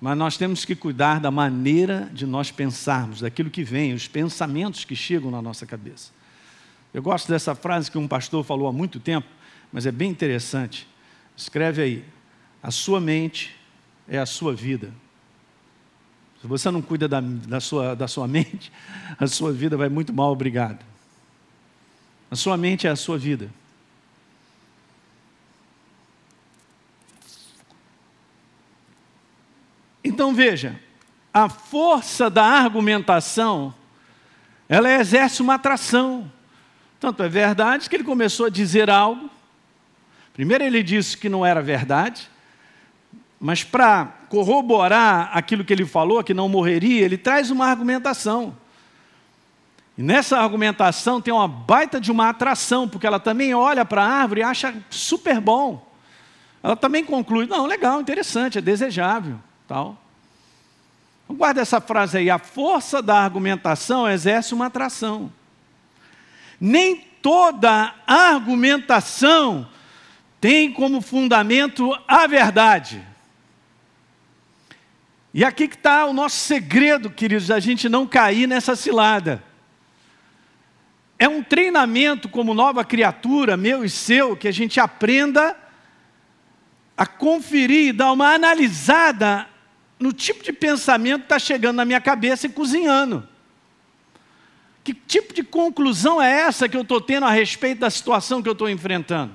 Mas 0.00 0.16
nós 0.16 0.36
temos 0.36 0.64
que 0.64 0.76
cuidar 0.76 1.18
da 1.18 1.30
maneira 1.30 2.10
de 2.12 2.26
nós 2.26 2.50
pensarmos, 2.50 3.20
daquilo 3.20 3.50
que 3.50 3.64
vem, 3.64 3.94
os 3.94 4.06
pensamentos 4.06 4.84
que 4.84 4.94
chegam 4.94 5.30
na 5.30 5.40
nossa 5.40 5.66
cabeça. 5.66 6.12
Eu 6.92 7.02
gosto 7.02 7.28
dessa 7.28 7.54
frase 7.54 7.90
que 7.90 7.98
um 7.98 8.06
pastor 8.06 8.44
falou 8.44 8.68
há 8.68 8.72
muito 8.72 9.00
tempo, 9.00 9.26
mas 9.72 9.86
é 9.86 9.92
bem 9.92 10.10
interessante. 10.10 10.86
Escreve 11.36 11.82
aí: 11.82 12.04
a 12.62 12.70
sua 12.70 13.00
mente 13.00 13.56
é 14.06 14.18
a 14.18 14.26
sua 14.26 14.54
vida. 14.54 14.92
Se 16.46 16.48
você 16.48 16.70
não 16.70 16.80
cuida 16.80 17.08
da, 17.08 17.20
da, 17.20 17.58
sua, 17.58 17.96
da 17.96 18.06
sua 18.06 18.28
mente, 18.28 18.70
a 19.18 19.26
sua 19.26 19.52
vida 19.52 19.76
vai 19.76 19.88
muito 19.88 20.12
mal, 20.12 20.30
obrigado. 20.30 20.78
A 22.30 22.36
sua 22.36 22.56
mente 22.56 22.86
é 22.86 22.90
a 22.90 22.94
sua 22.94 23.18
vida. 23.18 23.50
Então 30.04 30.32
veja, 30.32 30.78
a 31.34 31.48
força 31.48 32.30
da 32.30 32.44
argumentação, 32.44 33.74
ela 34.68 34.88
exerce 34.88 35.42
uma 35.42 35.54
atração. 35.54 36.30
Tanto 37.00 37.24
é 37.24 37.28
verdade 37.28 37.90
que 37.90 37.96
ele 37.96 38.04
começou 38.04 38.46
a 38.46 38.50
dizer 38.50 38.88
algo. 38.88 39.28
Primeiro, 40.32 40.62
ele 40.62 40.84
disse 40.84 41.16
que 41.18 41.28
não 41.28 41.44
era 41.44 41.60
verdade, 41.60 42.30
mas 43.40 43.64
para 43.64 44.15
corroborar 44.28 45.30
aquilo 45.32 45.64
que 45.64 45.72
ele 45.72 45.84
falou, 45.84 46.22
que 46.22 46.34
não 46.34 46.48
morreria, 46.48 47.04
ele 47.04 47.16
traz 47.18 47.50
uma 47.50 47.66
argumentação. 47.66 48.56
E 49.96 50.02
nessa 50.02 50.38
argumentação 50.38 51.20
tem 51.20 51.32
uma 51.32 51.48
baita 51.48 52.00
de 52.00 52.12
uma 52.12 52.28
atração, 52.28 52.88
porque 52.88 53.06
ela 53.06 53.18
também 53.18 53.54
olha 53.54 53.84
para 53.84 54.02
a 54.02 54.08
árvore 54.08 54.40
e 54.40 54.44
acha 54.44 54.74
super 54.90 55.40
bom. 55.40 55.86
Ela 56.62 56.76
também 56.76 57.04
conclui: 57.04 57.46
não, 57.46 57.66
legal, 57.66 58.00
interessante, 58.00 58.58
é 58.58 58.60
desejável. 58.60 59.38
Tal. 59.66 59.96
Então, 61.24 61.36
guarda 61.36 61.62
essa 61.62 61.80
frase 61.80 62.18
aí: 62.18 62.28
a 62.28 62.38
força 62.38 63.00
da 63.00 63.18
argumentação 63.18 64.08
exerce 64.08 64.52
uma 64.52 64.66
atração. 64.66 65.32
Nem 66.60 66.96
toda 67.22 67.94
argumentação 68.06 69.68
tem 70.40 70.72
como 70.72 71.00
fundamento 71.00 71.96
a 72.06 72.26
verdade. 72.26 73.02
E 75.32 75.44
aqui 75.44 75.68
que 75.68 75.76
está 75.76 76.06
o 76.06 76.12
nosso 76.12 76.36
segredo, 76.36 77.10
queridos, 77.10 77.48
da 77.48 77.60
gente 77.60 77.88
não 77.88 78.06
cair 78.06 78.46
nessa 78.46 78.74
cilada. 78.74 79.42
É 81.18 81.28
um 81.28 81.42
treinamento 81.42 82.28
como 82.28 82.54
nova 82.54 82.84
criatura, 82.84 83.56
meu 83.56 83.84
e 83.84 83.90
seu, 83.90 84.36
que 84.36 84.48
a 84.48 84.52
gente 84.52 84.78
aprenda 84.80 85.56
a 86.96 87.06
conferir, 87.06 87.94
dar 87.94 88.12
uma 88.12 88.34
analisada 88.34 89.46
no 89.98 90.12
tipo 90.12 90.42
de 90.42 90.52
pensamento 90.52 91.20
que 91.20 91.26
está 91.26 91.38
chegando 91.38 91.76
na 91.76 91.84
minha 91.84 92.00
cabeça 92.00 92.46
e 92.46 92.50
cozinhando. 92.50 93.26
Que 94.84 94.94
tipo 94.94 95.34
de 95.34 95.42
conclusão 95.42 96.22
é 96.22 96.30
essa 96.42 96.68
que 96.68 96.76
eu 96.76 96.82
estou 96.82 97.00
tendo 97.00 97.26
a 97.26 97.30
respeito 97.30 97.80
da 97.80 97.90
situação 97.90 98.42
que 98.42 98.48
eu 98.48 98.52
estou 98.52 98.70
enfrentando? 98.70 99.34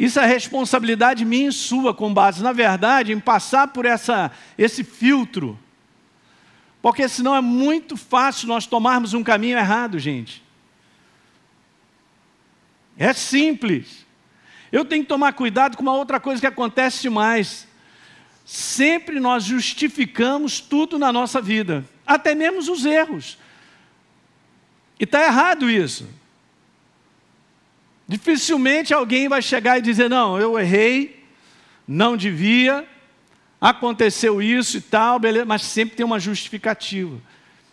Isso 0.00 0.18
é 0.18 0.24
responsabilidade 0.24 1.26
minha 1.26 1.50
e 1.50 1.52
sua, 1.52 1.92
com 1.92 2.14
base, 2.14 2.42
na 2.42 2.54
verdade, 2.54 3.12
em 3.12 3.20
passar 3.20 3.68
por 3.68 3.84
essa, 3.84 4.30
esse 4.56 4.82
filtro. 4.82 5.58
Porque 6.80 7.06
senão 7.06 7.36
é 7.36 7.42
muito 7.42 7.98
fácil 7.98 8.48
nós 8.48 8.64
tomarmos 8.64 9.12
um 9.12 9.22
caminho 9.22 9.58
errado, 9.58 9.98
gente. 9.98 10.42
É 12.96 13.12
simples. 13.12 14.06
Eu 14.72 14.86
tenho 14.86 15.02
que 15.02 15.08
tomar 15.10 15.34
cuidado 15.34 15.76
com 15.76 15.82
uma 15.82 15.92
outra 15.92 16.18
coisa 16.18 16.40
que 16.40 16.46
acontece 16.46 17.02
demais. 17.02 17.68
Sempre 18.46 19.20
nós 19.20 19.44
justificamos 19.44 20.60
tudo 20.60 20.98
na 20.98 21.12
nossa 21.12 21.42
vida, 21.42 21.84
até 22.06 22.34
mesmo 22.34 22.72
os 22.72 22.86
erros. 22.86 23.36
E 24.98 25.04
está 25.04 25.22
errado 25.22 25.68
isso. 25.68 26.08
Dificilmente 28.10 28.92
alguém 28.92 29.28
vai 29.28 29.40
chegar 29.40 29.78
e 29.78 29.80
dizer: 29.80 30.10
Não, 30.10 30.36
eu 30.36 30.58
errei, 30.58 31.24
não 31.86 32.16
devia, 32.16 32.84
aconteceu 33.60 34.42
isso 34.42 34.78
e 34.78 34.80
tal, 34.80 35.20
beleza, 35.20 35.44
mas 35.44 35.62
sempre 35.62 35.94
tem 35.94 36.04
uma 36.04 36.18
justificativa. 36.18 37.20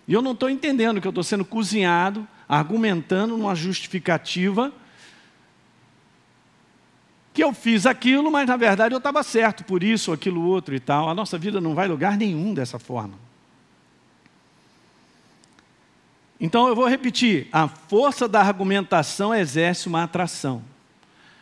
E 0.07 0.13
eu 0.13 0.21
não 0.21 0.33
estou 0.33 0.47
entendendo 0.47 1.01
que 1.01 1.07
eu 1.07 1.09
estou 1.09 1.23
sendo 1.23 1.43
cozinhado, 1.43 2.27
argumentando 2.47 3.35
uma 3.35 3.55
justificativa 3.55 4.71
que 7.33 7.43
eu 7.43 7.51
fiz 7.51 7.87
aquilo, 7.87 8.31
mas 8.31 8.47
na 8.47 8.57
verdade 8.57 8.93
eu 8.93 8.99
estava 8.99 9.23
certo 9.23 9.63
por 9.63 9.81
isso, 9.81 10.11
aquilo 10.11 10.43
outro 10.43 10.75
e 10.75 10.79
tal. 10.79 11.09
A 11.09 11.15
nossa 11.15 11.39
vida 11.39 11.59
não 11.59 11.73
vai 11.73 11.87
lugar 11.87 12.15
nenhum 12.15 12.53
dessa 12.53 12.77
forma. 12.77 13.15
Então 16.39 16.67
eu 16.67 16.75
vou 16.75 16.87
repetir: 16.87 17.47
a 17.51 17.67
força 17.67 18.27
da 18.27 18.39
argumentação 18.41 19.33
exerce 19.33 19.87
uma 19.87 20.03
atração. 20.03 20.63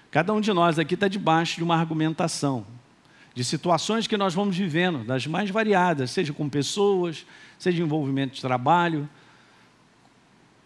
Cada 0.10 0.34
um 0.34 0.40
de 0.40 0.54
nós 0.54 0.80
aqui 0.80 0.94
está 0.94 1.08
debaixo 1.08 1.58
de 1.58 1.64
uma 1.64 1.75
argumentação, 1.75 2.66
de 3.34 3.44
situações 3.44 4.08
que 4.08 4.16
nós 4.16 4.34
vamos 4.34 4.56
vivendo, 4.56 5.04
das 5.04 5.28
mais 5.28 5.50
variadas, 5.50 6.12
seja 6.12 6.32
com 6.32 6.48
pessoas, 6.48 7.25
seja 7.60 7.84
envolvimento 7.84 8.36
de 8.36 8.42
trabalho, 8.42 9.10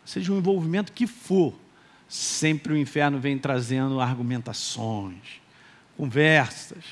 seja 0.06 0.32
um 0.32 0.38
envolvimento 0.38 0.92
que 0.92 1.08
for 1.08 1.54
sempre 2.08 2.74
o 2.74 2.78
inferno 2.78 3.20
vem 3.20 3.38
trazendo 3.38 4.00
argumentações, 4.00 5.42
conversas, 5.98 6.84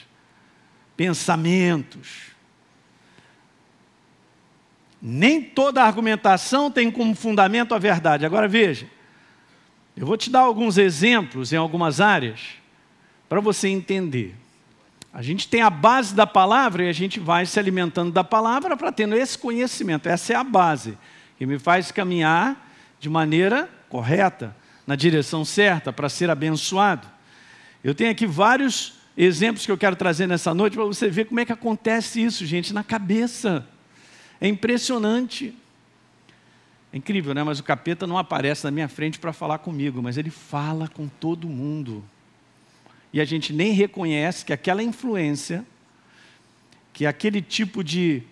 pensamentos. 0.96 2.37
Nem 5.02 5.42
toda 5.42 5.84
argumentação 5.84 6.72
tem 6.72 6.90
como 6.90 7.16
fundamento 7.16 7.76
a 7.76 7.80
verdade. 7.80 8.26
Agora 8.26 8.48
veja, 8.48 8.88
eu 9.96 10.06
vou 10.06 10.18
te 10.18 10.30
dar 10.30 10.42
alguns 10.42 10.78
exemplos 10.78 11.54
em 11.54 11.58
algumas 11.58 12.02
áreas 12.02 12.40
para 13.28 13.40
você 13.40 13.68
entender. 13.68 14.36
A 15.14 15.22
gente 15.22 15.48
tem 15.48 15.62
a 15.62 15.70
base 15.70 16.14
da 16.14 16.28
palavra 16.28 16.84
e 16.84 16.90
a 16.90 16.94
gente 16.94 17.20
vai 17.20 17.46
se 17.46 17.60
alimentando 17.60 18.12
da 18.12 18.24
palavra 18.24 18.78
para 18.78 18.92
tendo 18.92 19.16
esse 19.16 19.38
conhecimento. 19.38 20.08
Essa 20.08 20.34
é 20.34 20.36
a 20.36 20.44
base 20.44 20.98
que 21.38 21.46
me 21.46 21.58
faz 21.58 21.92
caminhar 21.92 22.70
de 23.00 23.10
maneira 23.10 23.70
correta 23.90 24.56
na 24.86 24.96
direção 24.96 25.44
certa 25.44 25.92
para 25.92 26.10
ser 26.10 26.30
abençoado. 26.30 27.08
Eu 27.84 27.96
tenho 27.96 28.12
aqui 28.12 28.26
vários 28.26 28.94
exemplos 29.18 29.66
que 29.66 29.72
eu 29.72 29.78
quero 29.78 29.96
trazer 29.96 30.28
nessa 30.28 30.54
noite 30.54 30.76
para 30.76 30.86
você 30.86 31.10
ver 31.10 31.26
como 31.26 31.40
é 31.40 31.46
que 31.46 31.52
acontece 31.52 32.24
isso, 32.24 32.46
gente, 32.46 32.74
na 32.74 32.84
cabeça. 32.84 33.68
É 34.40 34.48
impressionante. 34.48 35.54
É 36.92 36.98
incrível, 36.98 37.34
né? 37.34 37.44
Mas 37.44 37.60
o 37.60 37.64
capeta 37.64 38.08
não 38.08 38.18
aparece 38.18 38.64
na 38.64 38.72
minha 38.72 38.88
frente 38.88 39.20
para 39.20 39.34
falar 39.34 39.60
comigo, 39.60 40.02
mas 40.02 40.18
ele 40.18 40.30
fala 40.30 40.88
com 40.88 41.08
todo 41.08 41.48
mundo. 41.48 42.04
E 43.12 43.20
a 43.20 43.26
gente 43.26 43.54
nem 43.54 43.72
reconhece 43.72 44.46
que 44.46 44.54
aquela 44.54 44.84
influência, 44.84 45.66
que 46.94 47.06
aquele 47.06 47.42
tipo 47.42 47.84
de, 47.84 48.24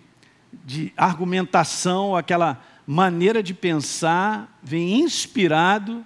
de 0.66 0.94
argumentação, 0.96 2.16
aquela 2.16 2.64
maneira 2.86 3.42
de 3.42 3.54
pensar, 3.54 4.60
vem 4.62 5.02
inspirado 5.02 6.06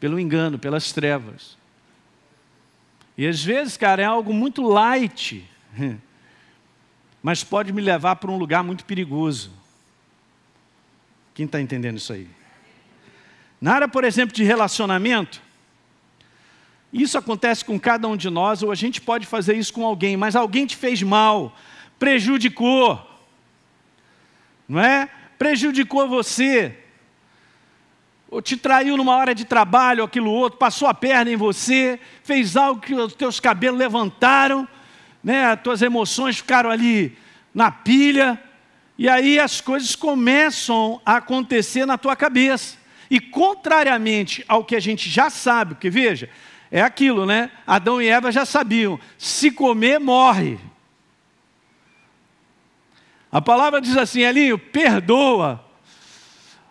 pelo 0.00 0.18
engano, 0.18 0.58
pelas 0.58 0.92
trevas. 0.92 1.56
E 3.16 3.26
às 3.26 3.42
vezes, 3.42 3.76
cara, 3.76 4.02
é 4.02 4.04
algo 4.04 4.32
muito 4.32 4.62
light, 4.62 5.44
mas 7.22 7.42
pode 7.42 7.72
me 7.72 7.80
levar 7.80 8.16
para 8.16 8.30
um 8.30 8.36
lugar 8.36 8.62
muito 8.62 8.84
perigoso. 8.84 9.50
Quem 11.34 11.46
está 11.46 11.60
entendendo 11.60 11.98
isso 11.98 12.12
aí? 12.12 12.28
Na 13.60 13.74
área, 13.74 13.88
por 13.88 14.04
exemplo, 14.04 14.34
de 14.34 14.44
relacionamento, 14.44 15.42
isso 16.92 17.18
acontece 17.18 17.64
com 17.64 17.78
cada 17.78 18.08
um 18.08 18.16
de 18.16 18.30
nós, 18.30 18.62
ou 18.62 18.70
a 18.70 18.74
gente 18.74 19.00
pode 19.00 19.26
fazer 19.26 19.56
isso 19.56 19.72
com 19.72 19.84
alguém, 19.84 20.16
mas 20.16 20.36
alguém 20.36 20.66
te 20.66 20.76
fez 20.76 21.02
mal, 21.02 21.54
prejudicou, 21.98 23.04
não 24.68 24.80
é? 24.80 25.08
Prejudicou 25.38 26.08
você, 26.08 26.76
ou 28.30 28.42
te 28.42 28.56
traiu 28.56 28.96
numa 28.96 29.16
hora 29.16 29.34
de 29.34 29.44
trabalho, 29.44 30.04
aquilo 30.04 30.30
outro, 30.30 30.58
passou 30.58 30.86
a 30.86 30.94
perna 30.94 31.30
em 31.30 31.36
você, 31.36 31.98
fez 32.22 32.56
algo 32.56 32.80
que 32.80 32.94
os 32.94 33.14
teus 33.14 33.40
cabelos 33.40 33.78
levantaram, 33.78 34.68
né, 35.22 35.46
as 35.46 35.60
tuas 35.60 35.82
emoções 35.82 36.36
ficaram 36.38 36.70
ali 36.70 37.16
na 37.54 37.70
pilha, 37.70 38.40
e 38.96 39.08
aí 39.08 39.38
as 39.38 39.60
coisas 39.60 39.94
começam 39.94 41.00
a 41.04 41.16
acontecer 41.16 41.86
na 41.86 41.96
tua 41.96 42.16
cabeça. 42.16 42.76
E 43.10 43.20
contrariamente 43.20 44.44
ao 44.48 44.64
que 44.64 44.76
a 44.76 44.80
gente 44.80 45.08
já 45.08 45.30
sabe, 45.30 45.74
porque 45.74 45.88
veja, 45.88 46.28
é 46.70 46.82
aquilo, 46.82 47.24
né? 47.24 47.50
Adão 47.66 48.02
e 48.02 48.08
Eva 48.08 48.30
já 48.30 48.44
sabiam: 48.44 49.00
se 49.16 49.50
comer, 49.50 49.98
morre. 49.98 50.58
A 53.30 53.40
palavra 53.40 53.80
diz 53.80 53.96
assim, 53.96 54.20
Elinho, 54.20 54.58
perdoa 54.58 55.64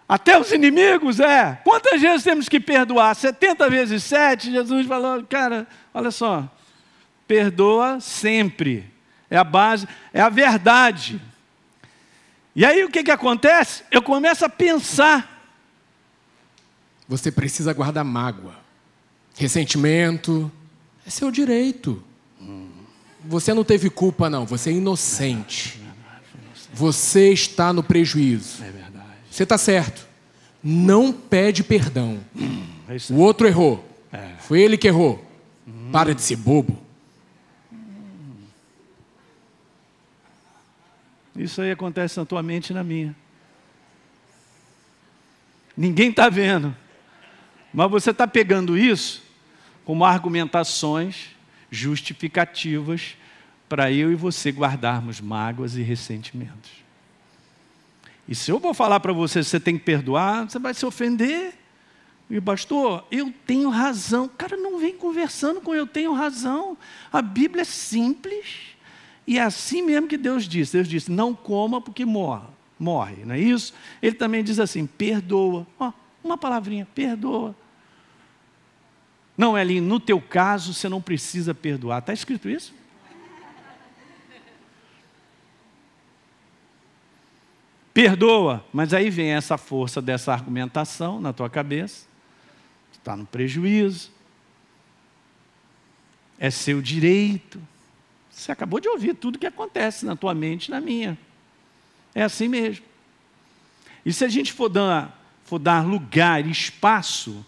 até 0.08 0.40
os 0.40 0.52
inimigos, 0.52 1.20
é. 1.20 1.60
Quantas 1.64 2.02
vezes 2.02 2.24
temos 2.24 2.48
que 2.48 2.60
perdoar? 2.60 3.14
70 3.14 3.70
vezes 3.70 4.04
7, 4.04 4.52
Jesus 4.52 4.88
falou, 4.88 5.24
cara, 5.24 5.68
olha 5.94 6.12
só, 6.12 6.50
perdoa 7.28 8.00
sempre. 8.00 8.86
É 9.30 9.38
a 9.38 9.44
base, 9.44 9.88
é 10.14 10.22
a 10.22 10.30
verdade. 10.30 11.22
E 12.56 12.66
aí 12.66 12.84
o 12.84 12.90
que, 12.90 13.04
que 13.04 13.12
acontece? 13.12 13.84
Eu 13.92 14.02
começo 14.02 14.46
a 14.46 14.50
pensar. 14.50 15.36
Você 17.08 17.32
precisa 17.32 17.74
guardar 17.74 18.04
mágoa, 18.04 18.56
ressentimento, 19.36 20.52
é 21.06 21.10
seu 21.10 21.30
direito. 21.32 22.04
Você 23.26 23.54
não 23.54 23.64
teve 23.64 23.90
culpa, 23.90 24.30
não, 24.30 24.46
você 24.46 24.70
é 24.70 24.74
inocente. 24.74 25.82
Você 26.74 27.32
está 27.32 27.74
no 27.74 27.84
prejuízo. 27.84 28.64
É 28.64 28.72
verdade. 28.72 29.06
Você 29.30 29.44
está 29.44 29.58
certo. 29.58 30.08
Não 30.64 31.12
pede 31.12 31.64
perdão. 31.64 32.20
Hum, 32.36 32.66
é 32.88 32.98
o 33.12 33.18
outro 33.18 33.48
errou. 33.48 33.88
É. 34.12 34.32
Foi 34.40 34.62
ele 34.62 34.78
que 34.78 34.88
errou. 34.88 35.24
Para 35.92 36.14
de 36.14 36.22
ser 36.22 36.36
bobo. 36.36 36.87
Isso 41.38 41.62
aí 41.62 41.72
acontece 41.72 42.20
na 42.20 42.26
tua 42.26 42.42
mente 42.42 42.72
e 42.72 42.74
na 42.74 42.84
minha. 42.84 43.16
Ninguém 45.76 46.10
está 46.10 46.28
vendo. 46.30 46.76
Mas 47.72 47.92
você 47.92 48.10
está 48.10 48.28
pegando 48.28 48.78
isso 48.78 49.22
como 49.86 50.04
argumentações 50.04 51.30
justificativas 51.70 53.16
para 53.70 53.92
eu 53.92 54.12
e 54.12 54.16
você 54.16 54.52
guardarmos 54.52 55.22
mágoas 55.22 55.76
e 55.76 55.82
ressentimentos. 55.82 56.72
E 58.28 58.36
se 58.36 58.52
eu 58.52 58.60
vou 58.60 58.74
falar 58.74 59.00
para 59.00 59.14
você 59.14 59.44
você 59.44 59.60
tem 59.60 59.78
que 59.78 59.86
perdoar, 59.86 60.50
você 60.50 60.58
vai 60.60 60.74
se 60.74 60.86
ofender. 60.86 61.54
E 62.30 62.42
pastor, 62.42 63.06
eu 63.10 63.34
tenho 63.46 63.70
razão. 63.70 64.28
Cara, 64.28 64.58
não 64.58 64.80
vem 64.80 64.98
conversando 64.98 65.62
com 65.62 65.74
eu 65.74 65.88
tenho 65.88 66.14
razão. 66.14 66.78
A 67.12 67.22
Bíblia 67.22 67.62
é 67.62 67.66
simples. 67.66 68.67
E 69.28 69.38
é 69.38 69.42
assim 69.42 69.82
mesmo 69.82 70.08
que 70.08 70.18
Deus 70.18 70.48
disse. 70.48 70.74
Deus 70.74 70.88
disse: 70.88 71.12
não 71.12 71.36
coma 71.36 71.80
porque 71.80 72.06
morre. 72.06 72.48
Morre, 72.80 73.26
não 73.26 73.36
é 73.36 73.40
isso? 73.40 73.74
Ele 74.02 74.16
também 74.16 74.44
diz 74.44 74.60
assim: 74.60 74.88
perdoa. 74.88 75.68
Ó, 75.78 75.92
uma 76.24 76.38
palavrinha, 76.38 76.88
perdoa. 76.96 77.56
Não, 79.38 79.58
Elinho, 79.58 79.84
no 79.84 80.00
teu 80.00 80.20
caso 80.20 80.74
você 80.74 80.90
não 80.90 81.02
precisa 81.02 81.54
perdoar. 81.54 82.00
Está 82.00 82.14
escrito 82.14 82.50
isso? 82.50 82.74
Perdoa, 87.94 88.64
mas 88.72 88.94
aí 88.94 89.10
vem 89.10 89.32
essa 89.32 89.58
força 89.58 90.02
dessa 90.02 90.32
argumentação 90.32 91.20
na 91.20 91.34
tua 91.34 91.50
cabeça 91.50 92.08
está 93.08 93.16
no 93.16 93.26
prejuízo, 93.26 94.12
é 96.38 96.52
seu 96.52 96.82
direito. 96.82 97.62
Você 98.38 98.52
acabou 98.52 98.80
de 98.80 98.88
ouvir 98.88 99.16
tudo 99.16 99.40
que 99.40 99.48
acontece 99.48 100.06
na 100.06 100.16
tua 100.16 100.32
mente 100.36 100.68
e 100.68 100.72
na 100.72 100.80
minha. 100.80 101.18
É 102.14 102.22
assim 102.22 102.48
mesmo. 102.48 102.86
E 104.06 104.14
se 104.14 104.24
a 104.24 104.30
gente 104.30 104.54
for 104.54 104.70
dar, 104.70 105.20
for 105.44 105.58
dar 105.58 105.84
lugar, 105.84 106.46
espaço, 106.46 107.44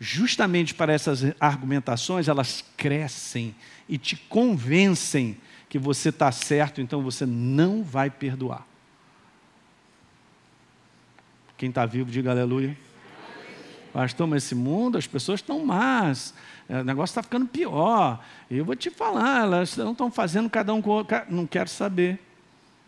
justamente 0.00 0.72
para 0.72 0.94
essas 0.94 1.20
argumentações, 1.38 2.26
elas 2.26 2.64
crescem 2.74 3.54
e 3.86 3.98
te 3.98 4.16
convencem 4.16 5.36
que 5.68 5.78
você 5.78 6.08
está 6.08 6.32
certo, 6.32 6.80
então 6.80 7.02
você 7.02 7.26
não 7.26 7.82
vai 7.82 8.08
perdoar. 8.08 8.66
Quem 11.58 11.68
está 11.68 11.84
vivo, 11.84 12.10
diga 12.10 12.30
aleluia. 12.30 12.74
Pastor, 13.94 14.26
mas 14.26 14.42
esse 14.42 14.56
mundo, 14.56 14.98
as 14.98 15.06
pessoas 15.06 15.38
estão 15.38 15.64
más, 15.64 16.34
é, 16.68 16.80
o 16.80 16.84
negócio 16.84 17.12
está 17.12 17.22
ficando 17.22 17.46
pior. 17.46 18.20
Eu 18.50 18.64
vou 18.64 18.74
te 18.74 18.90
falar, 18.90 19.42
elas 19.42 19.76
não 19.76 19.92
estão 19.92 20.10
fazendo 20.10 20.50
cada 20.50 20.74
um 20.74 20.82
com 20.82 21.06
Não 21.28 21.46
quero 21.46 21.68
saber. 21.68 22.18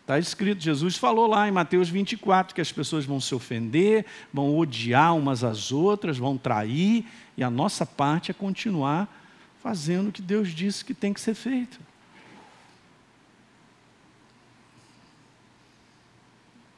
Está 0.01 0.19
escrito, 0.19 0.61
Jesus 0.61 0.97
falou 0.97 1.25
lá 1.25 1.47
em 1.47 1.51
Mateus 1.51 1.87
24 1.87 2.53
que 2.53 2.59
as 2.59 2.73
pessoas 2.73 3.05
vão 3.05 3.21
se 3.21 3.33
ofender, 3.33 4.05
vão 4.33 4.57
odiar 4.57 5.15
umas 5.15 5.45
às 5.45 5.71
outras, 5.71 6.17
vão 6.17 6.37
trair, 6.37 7.05
e 7.37 7.43
a 7.43 7.49
nossa 7.49 7.85
parte 7.85 8.29
é 8.29 8.33
continuar 8.33 9.07
fazendo 9.63 10.09
o 10.09 10.11
que 10.11 10.21
Deus 10.21 10.49
disse 10.49 10.83
que 10.83 10.93
tem 10.93 11.13
que 11.13 11.21
ser 11.21 11.35
feito. 11.35 11.79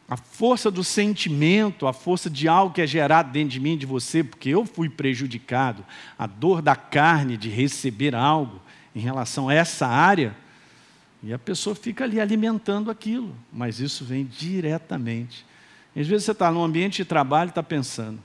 A 0.09 0.17
força 0.17 0.71
do 0.71 0.83
sentimento, 0.83 1.85
a 1.85 1.93
força 1.93 2.29
de 2.29 2.47
algo 2.47 2.73
que 2.73 2.81
é 2.81 2.87
gerado 2.87 3.31
dentro 3.31 3.49
de 3.49 3.59
mim, 3.59 3.77
de 3.77 3.85
você, 3.85 4.23
porque 4.23 4.49
eu 4.49 4.65
fui 4.65 4.89
prejudicado, 4.89 5.85
a 6.17 6.25
dor 6.25 6.63
da 6.63 6.75
carne 6.75 7.37
de 7.37 7.47
receber 7.47 8.15
algo 8.15 8.59
em 8.95 8.99
relação 8.99 9.49
a 9.49 9.53
essa 9.53 9.85
área, 9.85 10.35
e 11.21 11.31
a 11.31 11.37
pessoa 11.37 11.75
fica 11.75 12.05
ali 12.05 12.19
alimentando 12.19 12.89
aquilo, 12.89 13.35
mas 13.53 13.79
isso 13.79 14.03
vem 14.03 14.25
diretamente. 14.25 15.45
Às 15.95 16.07
vezes 16.07 16.25
você 16.25 16.31
está 16.31 16.49
num 16.51 16.63
ambiente 16.63 16.97
de 16.97 17.05
trabalho 17.05 17.49
e 17.49 17.51
está 17.51 17.61
pensando, 17.61 18.19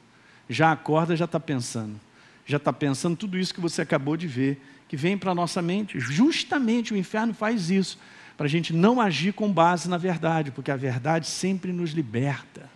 já 0.49 0.73
acorda, 0.73 1.15
já 1.15 1.27
está 1.27 1.41
pensando, 1.41 2.01
já 2.47 2.57
está 2.57 2.73
pensando 2.73 3.17
tudo 3.17 3.37
isso 3.37 3.53
que 3.53 3.61
você 3.61 3.83
acabou 3.83 4.17
de 4.17 4.27
ver, 4.27 4.59
que 4.89 4.97
vem 4.97 5.19
para 5.19 5.33
a 5.33 5.35
nossa 5.35 5.61
mente. 5.61 5.99
Justamente 5.99 6.95
o 6.95 6.97
inferno 6.97 7.35
faz 7.35 7.69
isso 7.69 7.99
para 8.37 8.47
a 8.47 8.49
gente 8.49 8.73
não 8.73 9.01
agir 9.01 9.33
com 9.33 9.53
base 9.53 9.89
na 9.89 9.97
verdade, 9.97 10.51
porque 10.51 10.71
a 10.71 10.77
verdade 10.77 11.27
sempre 11.27 11.73
nos 11.73 11.91
liberta, 11.91 12.69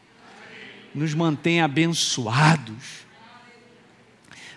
nos 0.94 1.14
mantém 1.14 1.60
abençoados. 1.60 3.06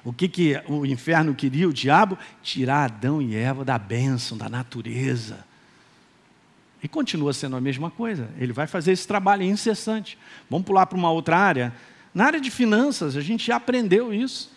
O 0.04 0.12
que, 0.12 0.28
que 0.28 0.62
o 0.68 0.86
inferno 0.86 1.36
queria, 1.36 1.68
o 1.68 1.74
diabo? 1.74 2.18
Tirar 2.42 2.86
Adão 2.86 3.22
e 3.22 3.36
Eva 3.36 3.64
da 3.64 3.78
bênção, 3.78 4.38
da 4.38 4.50
natureza. 4.50 5.46
E 6.82 6.88
continua 6.88 7.34
sendo 7.34 7.56
a 7.56 7.62
mesma 7.62 7.92
coisa. 7.92 8.28
Ele 8.40 8.52
vai 8.52 8.66
fazer 8.66 8.92
esse 8.92 9.08
trabalho 9.08 9.44
incessante. 9.44 10.18
Vamos 10.50 10.66
pular 10.66 10.88
para 10.88 10.98
uma 10.98 11.12
outra 11.12 11.38
área? 11.38 11.74
Na 12.14 12.26
área 12.26 12.42
de 12.42 12.50
finanças, 12.50 13.16
a 13.16 13.22
gente 13.22 13.46
já 13.46 13.58
aprendeu 13.58 14.12
isso. 14.12 14.52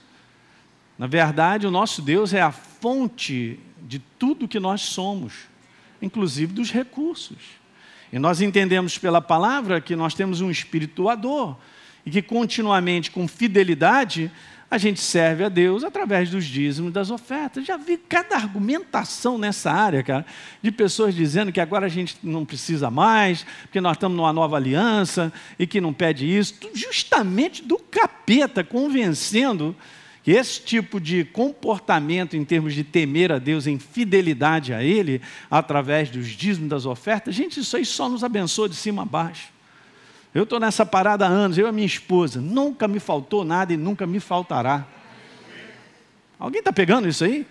Na 0.98 1.07
verdade, 1.07 1.66
o 1.66 1.70
nosso 1.70 2.00
Deus 2.00 2.33
é 2.33 2.40
a 2.40 2.50
fonte 2.50 3.61
de 3.83 3.98
tudo 3.98 4.48
que 4.48 4.59
nós 4.59 4.80
somos 4.80 5.54
inclusive 6.05 6.53
dos 6.53 6.71
recursos. 6.71 7.38
E 8.12 8.19
nós 8.19 8.40
entendemos 8.40 8.97
pela 8.99 9.21
palavra 9.21 9.81
que 9.81 9.97
nós 9.97 10.14
temos 10.14 10.40
um 10.40 10.51
espírito 10.51 11.03
doador 11.03 11.57
e 12.07 12.11
que 12.11 12.23
continuamente, 12.23 13.11
com 13.11 13.27
fidelidade, 13.27 14.31
a 14.71 14.79
gente 14.79 15.01
serve 15.01 15.45
a 15.45 15.49
Deus 15.49 15.85
através 15.85 16.31
dos 16.31 16.45
dízimos 16.45 16.93
das 16.93 17.11
ofertas. 17.11 17.64
Já 17.64 17.77
vi 17.77 17.97
cada 17.97 18.37
argumentação 18.37 19.38
nessa 19.38 19.71
área, 19.71 20.03
cara, 20.03 20.27
de 20.61 20.71
pessoas 20.71 21.14
dizendo 21.14 21.53
que 21.53 21.61
agora 21.61 21.87
a 21.87 21.88
gente 21.88 22.17
não 22.23 22.45
precisa 22.45 22.90
mais, 22.90 23.47
porque 23.62 23.81
nós 23.81 23.97
estamos 23.97 24.17
numa 24.17 24.33
nova 24.33 24.57
aliança 24.57 25.33
e 25.59 25.67
que 25.67 25.81
não 25.81 25.93
pede 25.93 26.27
isso, 26.27 26.55
justamente 26.75 27.62
do 27.62 27.79
capeta 27.79 28.62
convencendo 28.62 29.75
que 30.24 30.30
esse 30.30 30.58
tipo 30.62 30.98
de 30.98 31.22
comportamento 31.22 32.34
em 32.34 32.42
termos 32.46 32.72
de 32.72 32.82
temer 32.82 33.30
a 33.30 33.38
Deus, 33.38 33.66
em 33.66 33.78
fidelidade 33.78 34.72
a 34.72 34.82
Ele, 34.82 35.20
através 35.50 36.08
dos 36.08 36.28
dízimos 36.28 36.70
das 36.70 36.87
ofertas, 36.87 37.34
gente, 37.34 37.60
isso 37.60 37.76
aí 37.76 37.84
só 37.84 38.08
nos 38.08 38.24
abençoa 38.24 38.66
de 38.66 38.74
cima 38.74 39.02
a 39.02 39.04
baixo. 39.04 39.52
Eu 40.34 40.44
estou 40.44 40.58
nessa 40.58 40.87
parada 40.87 41.26
há 41.26 41.28
anos, 41.28 41.58
eu 41.58 41.66
e 41.66 41.68
a 41.68 41.72
minha 41.72 41.87
esposa, 41.87 42.40
nunca 42.40 42.88
me 42.88 42.98
faltou 42.98 43.44
nada 43.44 43.74
e 43.74 43.76
nunca 43.76 44.06
me 44.06 44.18
faltará. 44.18 44.87
Alguém 46.38 46.60
está 46.60 46.72
pegando 46.72 47.06
isso 47.06 47.22
aí? 47.22 47.46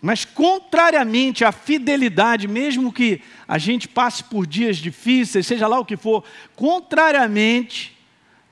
Mas, 0.00 0.24
contrariamente 0.24 1.44
à 1.44 1.50
fidelidade, 1.50 2.46
mesmo 2.46 2.92
que 2.92 3.22
a 3.48 3.58
gente 3.58 3.88
passe 3.88 4.22
por 4.22 4.46
dias 4.46 4.76
difíceis, 4.76 5.48
seja 5.48 5.66
lá 5.66 5.80
o 5.80 5.84
que 5.84 5.96
for, 5.96 6.22
contrariamente, 6.54 7.98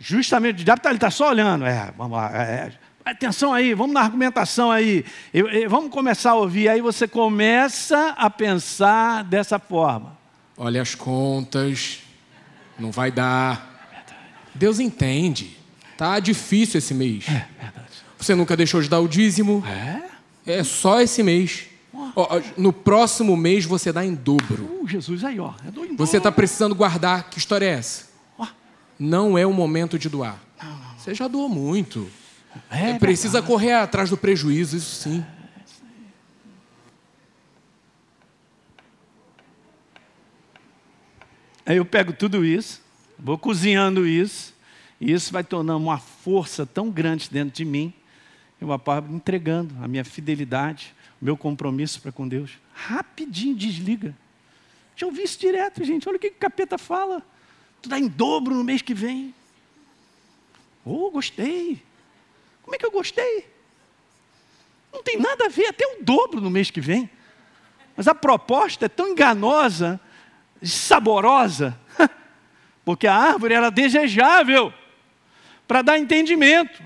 justamente, 0.01 0.63
o 0.63 0.65
diabo 0.65 0.81
está 0.81 0.93
tá 0.99 1.11
só 1.13 1.31
olhando, 1.31 1.65
é, 1.65 1.93
vamos 1.97 2.19
lá, 2.19 2.31
é, 2.35 2.43
é 2.43 2.88
atenção 3.11 3.53
aí, 3.53 3.75
vamos 3.75 3.95
na 3.95 4.01
argumentação 4.01 4.71
aí, 4.71 5.05
eu, 5.33 5.49
eu, 5.49 5.71
vamos 5.71 5.91
começar 5.91 6.31
a 6.31 6.35
ouvir. 6.35 6.69
Aí 6.69 6.81
você 6.81 7.07
começa 7.09 8.15
a 8.17 8.29
pensar 8.31 9.25
dessa 9.25 9.59
forma. 9.59 10.17
Olha 10.57 10.83
as 10.83 10.95
contas, 10.95 12.01
não 12.79 12.91
vai 12.91 13.11
dar. 13.11 13.77
Deus 14.55 14.81
entende. 14.81 15.57
Tá 15.97 16.21
difícil 16.21 16.79
esse 16.79 16.95
mês. 16.95 17.25
É, 17.29 17.47
verdade. 17.61 17.89
Você 18.19 18.35
nunca 18.35 18.57
deixou 18.57 18.81
de 18.81 18.89
dar 18.89 19.01
o 19.01 19.09
dízimo. 19.09 19.65
É? 19.67 20.03
É 20.47 20.65
só 20.65 21.01
esse 21.01 21.23
mês. 21.23 21.67
no 22.57 22.73
próximo 22.73 23.37
mês 23.37 23.65
você 23.65 23.93
dá 23.93 24.05
em 24.05 24.15
dobro. 24.15 24.65
Uh, 24.65 24.89
Jesus, 24.89 25.25
aí, 25.25 25.39
ó. 25.39 25.53
É 25.67 25.95
você 25.97 26.17
está 26.17 26.33
precisando 26.33 26.75
guardar. 26.75 27.31
Que 27.31 27.39
história 27.39 27.67
é 27.67 27.71
essa? 27.71 28.09
Não 28.99 29.39
é 29.39 29.47
o 29.47 29.53
momento 29.53 29.97
de 29.99 30.09
doar. 30.09 30.41
Não, 30.61 30.71
não. 30.71 30.99
Você 30.99 31.15
já 31.15 31.29
doou 31.29 31.49
muito. 31.49 32.11
É, 32.71 32.91
é 32.91 32.99
precisa 32.99 33.43
correr 33.43 33.73
atrás 33.73 34.11
do 34.11 34.17
prejuízo, 34.17 34.77
isso 34.77 35.03
sim. 35.03 35.25
Aí 41.65 41.77
eu 41.77 41.85
pego 41.85 42.13
tudo 42.13 42.45
isso, 42.45 42.81
vou 43.19 43.37
cozinhando 43.37 44.07
isso, 44.07 44.55
e 44.99 45.13
isso 45.13 45.31
vai 45.33 45.45
tornando 45.45 45.85
uma 45.85 45.99
força 45.99 46.65
tão 46.65 46.91
grande 46.91 47.29
dentro 47.31 47.55
de 47.55 47.65
mim, 47.65 47.93
eu 48.61 48.73
acabo 48.73 49.15
entregando 49.15 49.75
a 49.83 49.87
minha 49.87 50.05
fidelidade, 50.05 50.95
o 51.21 51.25
meu 51.25 51.37
compromisso 51.37 52.01
para 52.01 52.11
com 52.11 52.27
Deus. 52.27 52.53
Rapidinho 52.73 53.55
desliga. 53.55 54.17
Já 54.97 55.07
ouvi 55.07 55.23
isso 55.23 55.39
direto, 55.39 55.85
gente. 55.85 56.09
Olha 56.09 56.17
o 56.17 56.19
que 56.19 56.29
o 56.29 56.35
capeta 56.35 56.77
fala. 56.77 57.23
Tu 57.81 57.89
dá 57.89 57.99
em 57.99 58.09
dobro 58.09 58.55
no 58.55 58.65
mês 58.65 58.83
que 58.83 58.95
vem. 58.95 59.33
Oh, 60.85 61.11
gostei. 61.11 61.81
Como 62.69 62.75
é 62.75 62.79
que 62.79 62.85
eu 62.85 62.91
gostei? 62.91 63.49
Não 64.93 65.03
tem 65.03 65.19
nada 65.19 65.47
a 65.47 65.49
ver, 65.49 65.69
até 65.69 65.87
o 65.87 66.05
dobro 66.05 66.39
no 66.39 66.51
mês 66.51 66.71
que 66.71 66.83
vem. 66.83 67.09
Mas 67.97 68.07
a 68.07 68.15
proposta 68.15 68.85
é 68.85 68.89
tão 68.91 69.09
enganosa, 69.09 69.99
saborosa, 70.63 71.81
porque 72.85 73.07
a 73.07 73.15
árvore 73.15 73.55
era 73.55 73.71
desejável 73.71 74.71
para 75.67 75.81
dar 75.81 75.99
entendimento. 75.99 76.83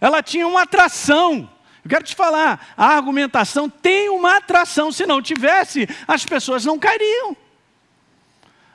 Ela 0.00 0.22
tinha 0.22 0.46
uma 0.46 0.62
atração. 0.62 1.50
Eu 1.84 1.90
quero 1.90 2.04
te 2.04 2.14
falar, 2.14 2.72
a 2.76 2.86
argumentação 2.86 3.68
tem 3.68 4.08
uma 4.08 4.36
atração. 4.36 4.92
Se 4.92 5.04
não 5.04 5.20
tivesse, 5.20 5.88
as 6.06 6.24
pessoas 6.24 6.64
não 6.64 6.78
cairiam. 6.78 7.36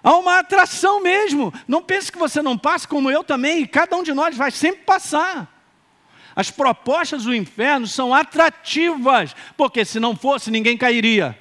Há 0.04 0.18
uma 0.18 0.40
atração 0.40 1.02
mesmo. 1.02 1.54
Não 1.66 1.82
pense 1.82 2.12
que 2.12 2.18
você 2.18 2.42
não 2.42 2.58
passa, 2.58 2.86
como 2.86 3.10
eu 3.10 3.24
também, 3.24 3.62
e 3.62 3.68
cada 3.68 3.96
um 3.96 4.04
de 4.04 4.14
nós 4.14 4.36
vai 4.36 4.52
sempre 4.52 4.84
passar. 4.84 5.56
As 6.38 6.52
propostas 6.52 7.24
do 7.24 7.34
inferno 7.34 7.88
são 7.88 8.14
atrativas, 8.14 9.36
porque 9.58 9.84
se 9.84 10.00
não 10.00 10.16
fosse, 10.16 10.52
ninguém 10.52 10.78
cairia. 10.78 11.36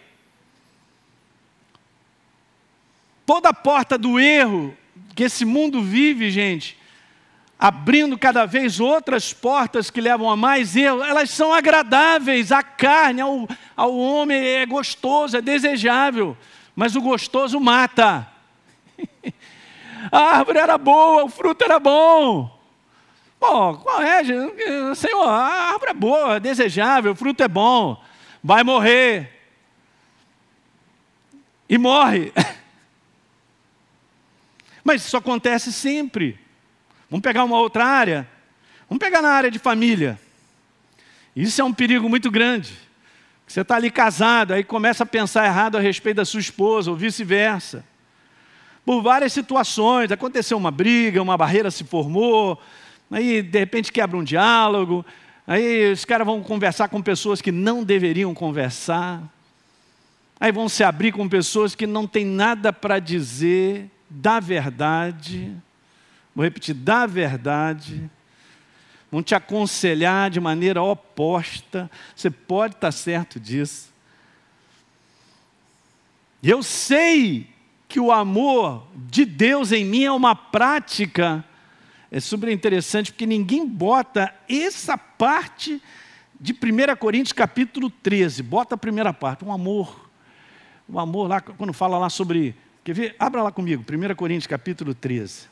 Toda 3.27 3.51
a 3.51 3.53
porta 3.53 3.99
do 3.99 4.19
erro 4.19 4.75
que 5.15 5.25
esse 5.25 5.45
mundo 5.45 5.83
vive, 5.83 6.31
gente, 6.31 6.79
abrindo 7.59 8.17
cada 8.17 8.47
vez 8.47 8.81
outras 8.81 9.35
portas 9.35 9.91
que 9.91 10.01
levam 10.01 10.31
a 10.31 10.37
mais 10.37 10.75
erro, 10.75 11.05
elas 11.05 11.29
são 11.29 11.53
agradáveis 11.53 12.51
à 12.51 12.63
carne, 12.63 13.21
ao, 13.21 13.47
ao 13.77 13.95
homem 13.95 14.43
é 14.43 14.65
gostoso, 14.65 15.37
é 15.37 15.43
desejável, 15.43 16.35
mas 16.75 16.97
o 16.97 17.03
gostoso 17.03 17.61
mata. 17.61 18.27
a 20.11 20.39
árvore 20.39 20.59
era 20.59 20.79
boa, 20.79 21.25
o 21.25 21.29
fruto 21.29 21.63
era 21.63 21.79
bom. 21.79 22.56
Pô, 23.39 23.75
qual 23.75 24.03
é, 24.03 24.23
Senhor? 24.95 25.29
A 25.29 25.73
árvore 25.73 25.91
é 25.91 25.95
boa, 25.95 26.37
é 26.37 26.41
desejável, 26.41 27.13
o 27.13 27.17
fruto 27.17 27.43
é 27.43 27.49
bom, 27.49 28.03
vai 28.43 28.65
morrer. 28.65 29.31
E 31.69 31.77
morre. 31.77 32.33
Mas 34.85 35.05
isso 35.05 35.17
acontece 35.17 35.73
sempre. 35.73 36.39
Vamos 37.11 37.23
pegar 37.23 37.45
uma 37.45 37.59
outra 37.59 37.85
área? 37.85 38.29
Vamos 38.89 39.01
pegar 39.01 39.21
na 39.21 39.31
área 39.31 39.51
de 39.51 39.59
família. 39.59 40.19
Isso 41.35 41.61
é 41.61 41.65
um 41.65 41.73
perigo 41.73 42.09
muito 42.09 42.31
grande. 42.31 42.73
Você 43.47 43.61
está 43.61 43.77
ali 43.77 43.91
casado, 43.91 44.55
aí 44.55 44.65
começa 44.65 45.05
a 45.05 45.07
pensar 45.07 45.45
errado 45.45 45.77
a 45.77 45.81
respeito 45.81 46.17
da 46.17 46.25
sua 46.25 46.41
esposa, 46.41 46.91
ou 46.91 46.97
vice-versa. 46.97 47.85
Por 48.85 49.03
várias 49.03 49.33
situações, 49.33 50.11
aconteceu 50.11 50.57
uma 50.57 50.71
briga, 50.71 51.23
uma 51.23 51.37
barreira 51.37 51.71
se 51.71 51.85
formou, 51.85 52.61
aí 53.11 53.43
de 53.43 53.59
repente 53.59 53.93
quebra 53.93 54.17
um 54.17 54.25
diálogo, 54.25 55.05
aí 55.47 55.93
os 55.93 56.05
caras 56.05 56.27
vão 56.27 56.43
conversar 56.43 56.89
com 56.89 57.01
pessoas 57.01 57.41
que 57.41 57.53
não 57.53 57.85
deveriam 57.85 58.35
conversar, 58.35 59.23
aí 60.41 60.51
vão 60.53 60.69
se 60.69 60.83
abrir 60.83 61.13
com 61.13 61.29
pessoas 61.29 61.75
que 61.75 61.87
não 61.87 62.07
têm 62.07 62.25
nada 62.25 62.73
para 62.73 62.99
dizer 62.99 63.91
da 64.09 64.41
verdade. 64.41 65.55
Vou 66.35 66.45
repetir: 66.45 66.75
da 66.75 67.07
verdade. 67.07 68.11
Vão 69.11 69.23
te 69.23 69.35
aconselhar 69.35 70.31
de 70.31 70.41
maneira 70.41 70.83
oposta. 70.83 71.91
Você 72.15 72.31
pode 72.31 72.75
estar 72.75 72.93
certo 72.93 73.39
disso. 73.39 73.89
E 76.43 76.51
eu 76.51 76.63
sei 76.63 77.49
que 77.89 78.01
o 78.01 78.13
amor 78.13 78.87
de 78.95 79.25
Deus 79.25 79.73
em 79.73 79.85
mim 79.85 80.05
é 80.05 80.13
uma 80.13 80.35
prática. 80.35 81.45
É 82.17 82.21
super 82.21 82.49
interessante 82.49 83.13
porque 83.13 83.27
ninguém 83.27 83.69
bota 83.69 84.35
essa 84.49 84.97
parte 84.97 85.83
de 86.41 86.55
1 86.55 86.97
Coríntios 86.97 87.35
capítulo 87.35 87.91
13. 87.91 88.43
Bota 88.43 88.75
a 88.75 88.79
primeira 88.79 89.13
parte, 89.13 89.45
um 89.45 89.53
amor. 89.53 90.09
O 90.89 90.99
amor 90.99 91.29
lá, 91.29 91.43
quando 91.43 91.75
fala 91.75 91.99
lá 91.99 92.09
sobre. 92.09 92.57
Quer 92.83 92.95
ver? 92.95 93.17
Abra 93.19 93.43
lá 93.43 93.53
comigo, 93.53 93.85
1 93.87 94.15
Coríntios 94.15 94.47
capítulo 94.47 94.95
13. 94.95 95.47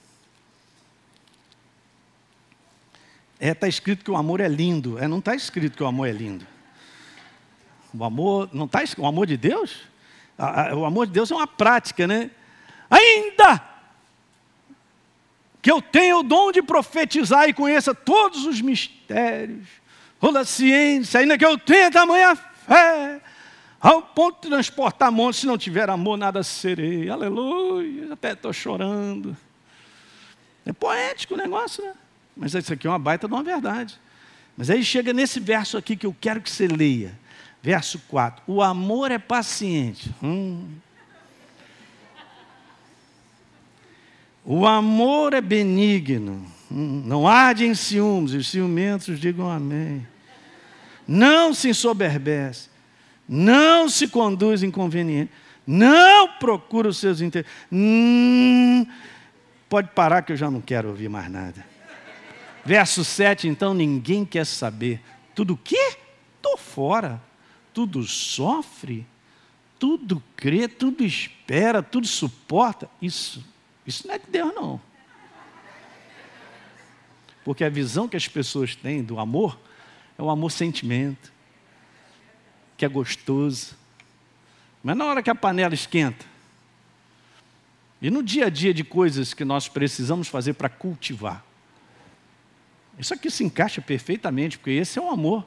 É, 3.39 3.51
está 3.51 3.69
escrito 3.69 4.03
que 4.03 4.11
o 4.11 4.17
amor 4.17 4.41
é 4.41 4.49
lindo. 4.49 4.99
É, 4.99 5.07
não 5.07 5.19
está 5.19 5.35
escrito 5.35 5.77
que 5.77 5.83
o 5.83 5.87
amor 5.87 6.09
é 6.09 6.13
lindo. 6.13 6.47
O 7.93 8.03
amor, 8.03 8.49
não 8.55 8.65
está 8.65 8.83
o 8.97 9.07
amor 9.07 9.27
de 9.27 9.37
Deus? 9.37 9.83
O 10.75 10.87
amor 10.87 11.07
de 11.09 11.13
Deus 11.13 11.31
é 11.31 11.35
uma 11.35 11.47
prática, 11.47 12.07
né? 12.07 12.31
Ainda 12.89 13.74
que 15.65 15.73
eu 15.73 15.81
tenha 15.81 16.19
o 16.19 16.23
dom 16.23 16.53
de 16.53 16.61
profetizar 16.61 17.49
e 17.49 17.55
conheça 17.55 17.95
todos 17.95 18.45
os 18.45 18.61
mistérios, 18.61 19.67
toda 20.21 20.41
a 20.41 20.45
ciência, 20.45 21.21
ainda 21.21 21.39
que 21.39 21.45
eu 21.45 21.57
tenha 21.57 21.91
tamanha 21.91 22.37
fé, 22.37 23.19
ao 23.81 24.03
ponto 24.03 24.43
de 24.43 24.49
transportar 24.51 25.11
montes, 25.11 25.41
se 25.41 25.47
não 25.47 25.57
tiver 25.57 25.89
amor, 25.89 26.19
nada 26.19 26.43
serei. 26.43 27.09
Aleluia, 27.09 28.13
até 28.13 28.33
estou 28.33 28.53
chorando. 28.53 29.35
É 30.67 30.73
poético 30.75 31.33
o 31.33 31.39
negócio, 31.39 31.83
né? 31.83 31.95
Mas 32.37 32.53
isso 32.53 32.71
aqui 32.71 32.87
é 32.87 32.91
uma 32.91 32.99
baita 32.99 33.27
de 33.27 33.33
uma 33.33 33.43
verdade. 33.43 33.99
Mas 34.59 34.69
aí 34.69 34.85
chega 34.85 35.15
nesse 35.15 35.41
verso 35.41 35.79
aqui 35.79 35.97
que 35.97 36.05
eu 36.05 36.15
quero 36.21 36.43
que 36.43 36.51
você 36.51 36.69
leia. 36.69 37.19
Verso 37.63 37.99
4. 38.11 38.43
O 38.47 38.61
amor 38.61 39.11
é 39.11 39.19
paciente. 39.19 40.15
Hum. 40.23 40.69
O 44.45 44.67
amor 44.67 45.33
é 45.33 45.41
benigno. 45.41 46.45
Hum. 46.71 47.03
Não 47.07 47.27
arde 47.27 47.65
em 47.65 47.75
ciúmes. 47.75 48.33
Os 48.33 48.49
ciumentos 48.49 49.19
digam 49.19 49.51
amém. 49.51 50.07
Não 51.07 51.55
se 51.55 51.71
ensoberbece. 51.71 52.69
Não 53.29 53.89
se 53.89 54.09
conduz 54.09 54.63
inconveniente. 54.63 55.31
Não 55.67 56.29
procura 56.29 56.89
os 56.89 56.99
seus 56.99 57.21
interesses. 57.21 57.51
Hum. 57.73 58.87
Pode 59.69 59.89
parar 59.89 60.23
que 60.23 60.33
eu 60.33 60.37
já 60.37 60.51
não 60.51 60.61
quero 60.61 60.89
ouvir 60.89 61.09
mais 61.09 61.31
nada. 61.31 61.65
Verso 62.65 63.05
7, 63.05 63.49
então 63.49 63.75
ninguém 63.75 64.25
quer 64.25 64.47
saber. 64.47 65.01
Tudo 65.35 65.55
o 65.55 65.57
quê? 65.57 65.97
Estou 66.37 66.57
fora. 66.57 67.21
Tudo 67.75 68.05
sofre, 68.05 69.05
tudo 69.81 70.23
crê, 70.37 70.69
tudo 70.69 71.05
espera, 71.05 71.83
tudo 71.83 72.07
suporta. 72.07 72.89
Isso, 73.03 73.45
isso 73.87 74.07
não 74.07 74.15
é 74.15 74.19
de 74.19 74.27
Deus, 74.29 74.55
não. 74.55 74.81
Porque 77.45 77.63
a 77.63 77.69
visão 77.69 78.09
que 78.09 78.17
as 78.17 78.27
pessoas 78.27 78.75
têm 78.75 79.03
do 79.03 79.19
amor 79.19 79.59
é 80.19 80.23
o 80.23 80.31
amor 80.31 80.51
sentimento, 80.51 81.33
que 82.77 82.85
é 82.85 82.89
gostoso. 82.89 83.75
Mas 84.83 84.97
na 84.97 85.05
hora 85.05 85.23
que 85.23 85.31
a 85.31 85.35
panela 85.35 85.75
esquenta, 85.75 86.25
e 88.01 88.11
no 88.11 88.23
dia 88.23 88.47
a 88.47 88.51
dia 88.51 88.73
de 88.73 88.85
coisas 88.85 89.35
que 89.35 89.45
nós 89.45 89.69
precisamos 89.69 90.29
fazer 90.29 90.55
para 90.55 90.69
cultivar, 90.69 91.45
isso 92.99 93.13
aqui 93.13 93.31
se 93.31 93.45
encaixa 93.45 93.81
perfeitamente, 93.81 94.59
porque 94.59 94.71
esse 94.71 94.99
é 94.99 95.03
o 95.03 95.11
amor 95.11 95.45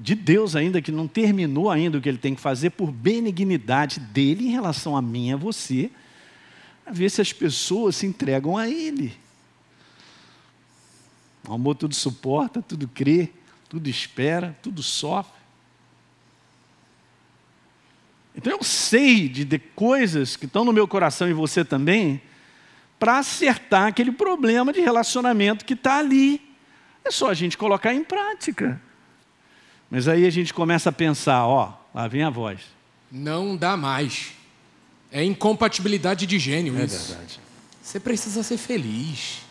de 0.00 0.14
Deus 0.14 0.56
ainda, 0.56 0.82
que 0.82 0.90
não 0.90 1.06
terminou 1.06 1.70
ainda 1.70 1.98
o 1.98 2.00
que 2.00 2.08
ele 2.08 2.18
tem 2.18 2.34
que 2.34 2.40
fazer 2.40 2.70
por 2.70 2.90
benignidade 2.90 4.00
dele 4.00 4.48
em 4.48 4.50
relação 4.50 4.96
a 4.96 5.02
mim 5.02 5.28
e 5.28 5.32
a 5.32 5.36
você, 5.36 5.90
a 6.84 6.92
ver 6.92 7.10
se 7.10 7.20
as 7.20 7.32
pessoas 7.32 7.96
se 7.96 8.06
entregam 8.06 8.56
a 8.56 8.68
ele. 8.68 9.16
O 11.48 11.52
amor 11.54 11.74
tudo 11.74 11.94
suporta, 11.94 12.62
tudo 12.62 12.86
crê, 12.88 13.30
tudo 13.68 13.88
espera, 13.88 14.56
tudo 14.62 14.82
sofre. 14.82 15.42
Então 18.34 18.52
eu 18.52 18.62
sei 18.62 19.28
de, 19.28 19.44
de 19.44 19.58
coisas 19.58 20.36
que 20.36 20.46
estão 20.46 20.64
no 20.64 20.72
meu 20.72 20.88
coração 20.88 21.28
e 21.28 21.32
você 21.32 21.64
também, 21.64 22.22
para 22.98 23.18
acertar 23.18 23.88
aquele 23.88 24.12
problema 24.12 24.72
de 24.72 24.80
relacionamento 24.80 25.64
que 25.64 25.74
está 25.74 25.98
ali. 25.98 26.40
É 27.04 27.10
só 27.10 27.30
a 27.30 27.34
gente 27.34 27.58
colocar 27.58 27.92
em 27.92 28.04
prática. 28.04 28.80
Mas 29.90 30.08
aí 30.08 30.24
a 30.24 30.30
gente 30.30 30.54
começa 30.54 30.88
a 30.88 30.92
pensar, 30.92 31.46
ó, 31.46 31.74
lá 31.94 32.08
vem 32.08 32.22
a 32.22 32.30
voz. 32.30 32.60
Não 33.10 33.56
dá 33.56 33.76
mais. 33.76 34.32
É 35.12 35.22
incompatibilidade 35.22 36.26
de 36.26 36.38
gênio 36.38 36.78
é 36.80 36.84
isso. 36.84 37.12
verdade. 37.12 37.40
Você 37.82 38.00
precisa 38.00 38.42
ser 38.42 38.56
feliz. 38.56 39.42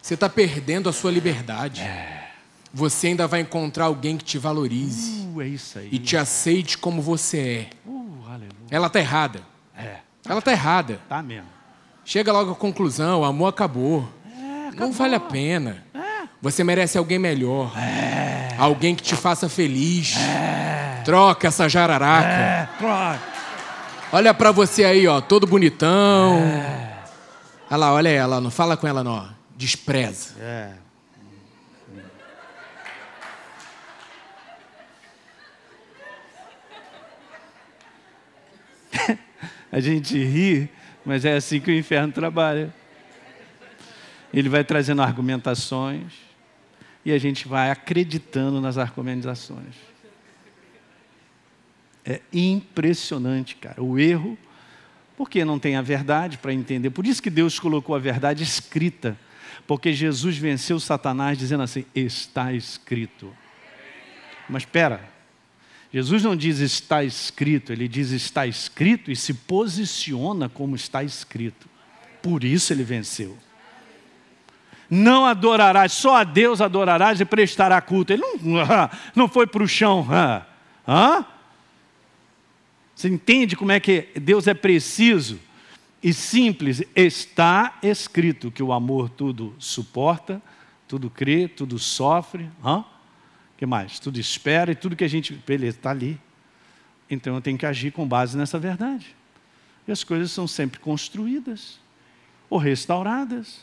Você 0.00 0.14
está 0.14 0.28
perdendo 0.28 0.88
a 0.88 0.92
sua 0.92 1.10
liberdade. 1.10 1.82
É. 1.82 2.30
Você 2.72 3.08
ainda 3.08 3.26
vai 3.26 3.40
encontrar 3.40 3.84
alguém 3.84 4.16
que 4.16 4.24
te 4.24 4.38
valorize. 4.38 5.26
Uh, 5.28 5.42
é 5.42 5.46
isso 5.46 5.78
aí. 5.78 5.88
E 5.92 5.98
te 5.98 6.16
aceite 6.16 6.78
como 6.78 7.02
você 7.02 7.38
é. 7.38 7.88
Uh. 7.88 8.14
Ela 8.70 8.86
está 8.86 8.98
errada. 8.98 9.42
É. 9.76 9.98
Ela 10.26 10.38
está 10.38 10.52
errada. 10.52 11.00
Tá 11.08 11.22
mesmo. 11.22 11.48
Chega 12.04 12.32
logo 12.32 12.52
à 12.52 12.54
conclusão, 12.54 13.20
o 13.20 13.24
amor 13.24 13.48
acabou. 13.48 14.08
É, 14.26 14.74
Não 14.76 14.92
vale 14.92 15.14
a 15.14 15.20
pena. 15.20 15.84
É. 15.94 16.28
Você 16.40 16.64
merece 16.64 16.98
alguém 16.98 17.18
melhor. 17.18 17.72
É. 17.78 18.54
Alguém 18.58 18.94
que 18.94 19.02
te 19.02 19.14
faça 19.16 19.48
feliz. 19.48 20.14
Troca 21.04 21.48
essa 21.48 21.68
jararaca. 21.68 22.28
É, 22.28 22.68
claro. 22.78 23.20
Olha 24.14 24.32
pra 24.32 24.52
você 24.52 24.84
aí, 24.84 25.08
ó, 25.08 25.20
todo 25.20 25.44
bonitão. 25.44 26.40
Olha 27.68 27.76
lá, 27.76 27.92
olha 27.92 28.08
ela, 28.08 28.40
não 28.40 28.48
fala 28.48 28.76
com 28.76 28.86
ela 28.86 29.02
não. 29.02 29.28
Despreza. 29.56 30.36
É. 30.38 30.72
A 39.72 39.80
gente 39.80 40.16
ri, 40.16 40.70
mas 41.04 41.24
é 41.24 41.34
assim 41.34 41.58
que 41.58 41.72
o 41.72 41.74
inferno 41.76 42.12
trabalha. 42.12 42.72
Ele 44.32 44.48
vai 44.48 44.62
trazendo 44.62 45.02
argumentações 45.02 46.12
e 47.04 47.10
a 47.10 47.18
gente 47.18 47.48
vai 47.48 47.68
acreditando 47.72 48.60
nas 48.60 48.78
argumentações. 48.78 49.74
É 52.04 52.20
impressionante, 52.32 53.56
cara. 53.56 53.82
O 53.82 53.98
erro, 53.98 54.36
porque 55.16 55.44
não 55.44 55.58
tem 55.58 55.76
a 55.76 55.82
verdade 55.82 56.38
para 56.38 56.52
entender. 56.52 56.90
Por 56.90 57.06
isso 57.06 57.22
que 57.22 57.30
Deus 57.30 57.58
colocou 57.58 57.94
a 57.94 57.98
verdade 57.98 58.42
escrita. 58.42 59.16
Porque 59.66 59.92
Jesus 59.92 60.36
venceu 60.36 60.78
Satanás 60.78 61.38
dizendo 61.38 61.62
assim: 61.62 61.84
está 61.94 62.52
escrito. 62.52 63.32
Mas 64.48 64.62
espera, 64.62 65.08
Jesus 65.92 66.22
não 66.22 66.36
diz 66.36 66.58
está 66.58 67.02
escrito, 67.02 67.72
ele 67.72 67.88
diz 67.88 68.10
está 68.10 68.46
escrito 68.46 69.10
e 69.10 69.16
se 69.16 69.32
posiciona 69.32 70.48
como 70.48 70.76
está 70.76 71.02
escrito. 71.02 71.68
Por 72.20 72.44
isso 72.44 72.72
ele 72.72 72.82
venceu. 72.82 73.38
Não 74.90 75.24
adorarás, 75.24 75.92
só 75.92 76.16
a 76.16 76.24
Deus 76.24 76.60
adorarás 76.60 77.20
e 77.20 77.24
prestará 77.24 77.80
culto. 77.80 78.12
Ele 78.12 78.22
não, 78.42 78.66
não 79.16 79.28
foi 79.28 79.46
para 79.46 79.62
o 79.62 79.68
chão. 79.68 80.06
Hã? 80.86 81.24
Você 82.94 83.08
entende 83.08 83.56
como 83.56 83.72
é 83.72 83.80
que 83.80 84.08
Deus 84.20 84.46
é 84.46 84.54
preciso 84.54 85.40
e 86.02 86.12
simples? 86.12 86.82
Está 86.94 87.78
escrito 87.82 88.50
que 88.50 88.62
o 88.62 88.72
amor 88.72 89.10
tudo 89.10 89.54
suporta, 89.58 90.40
tudo 90.86 91.10
crê, 91.10 91.48
tudo 91.48 91.78
sofre. 91.78 92.48
Hã? 92.64 92.84
que 93.56 93.66
mais? 93.66 93.98
Tudo 93.98 94.20
espera 94.20 94.72
e 94.72 94.74
tudo 94.74 94.94
que 94.94 95.04
a 95.04 95.08
gente. 95.08 95.32
Beleza, 95.32 95.78
está 95.78 95.90
ali. 95.90 96.20
Então 97.08 97.34
eu 97.34 97.40
tenho 97.40 97.56
que 97.56 97.66
agir 97.66 97.92
com 97.92 98.06
base 98.06 98.36
nessa 98.36 98.58
verdade. 98.58 99.16
E 99.88 99.92
as 99.92 100.04
coisas 100.04 100.30
são 100.30 100.46
sempre 100.46 100.78
construídas 100.78 101.78
ou 102.48 102.58
restauradas. 102.58 103.60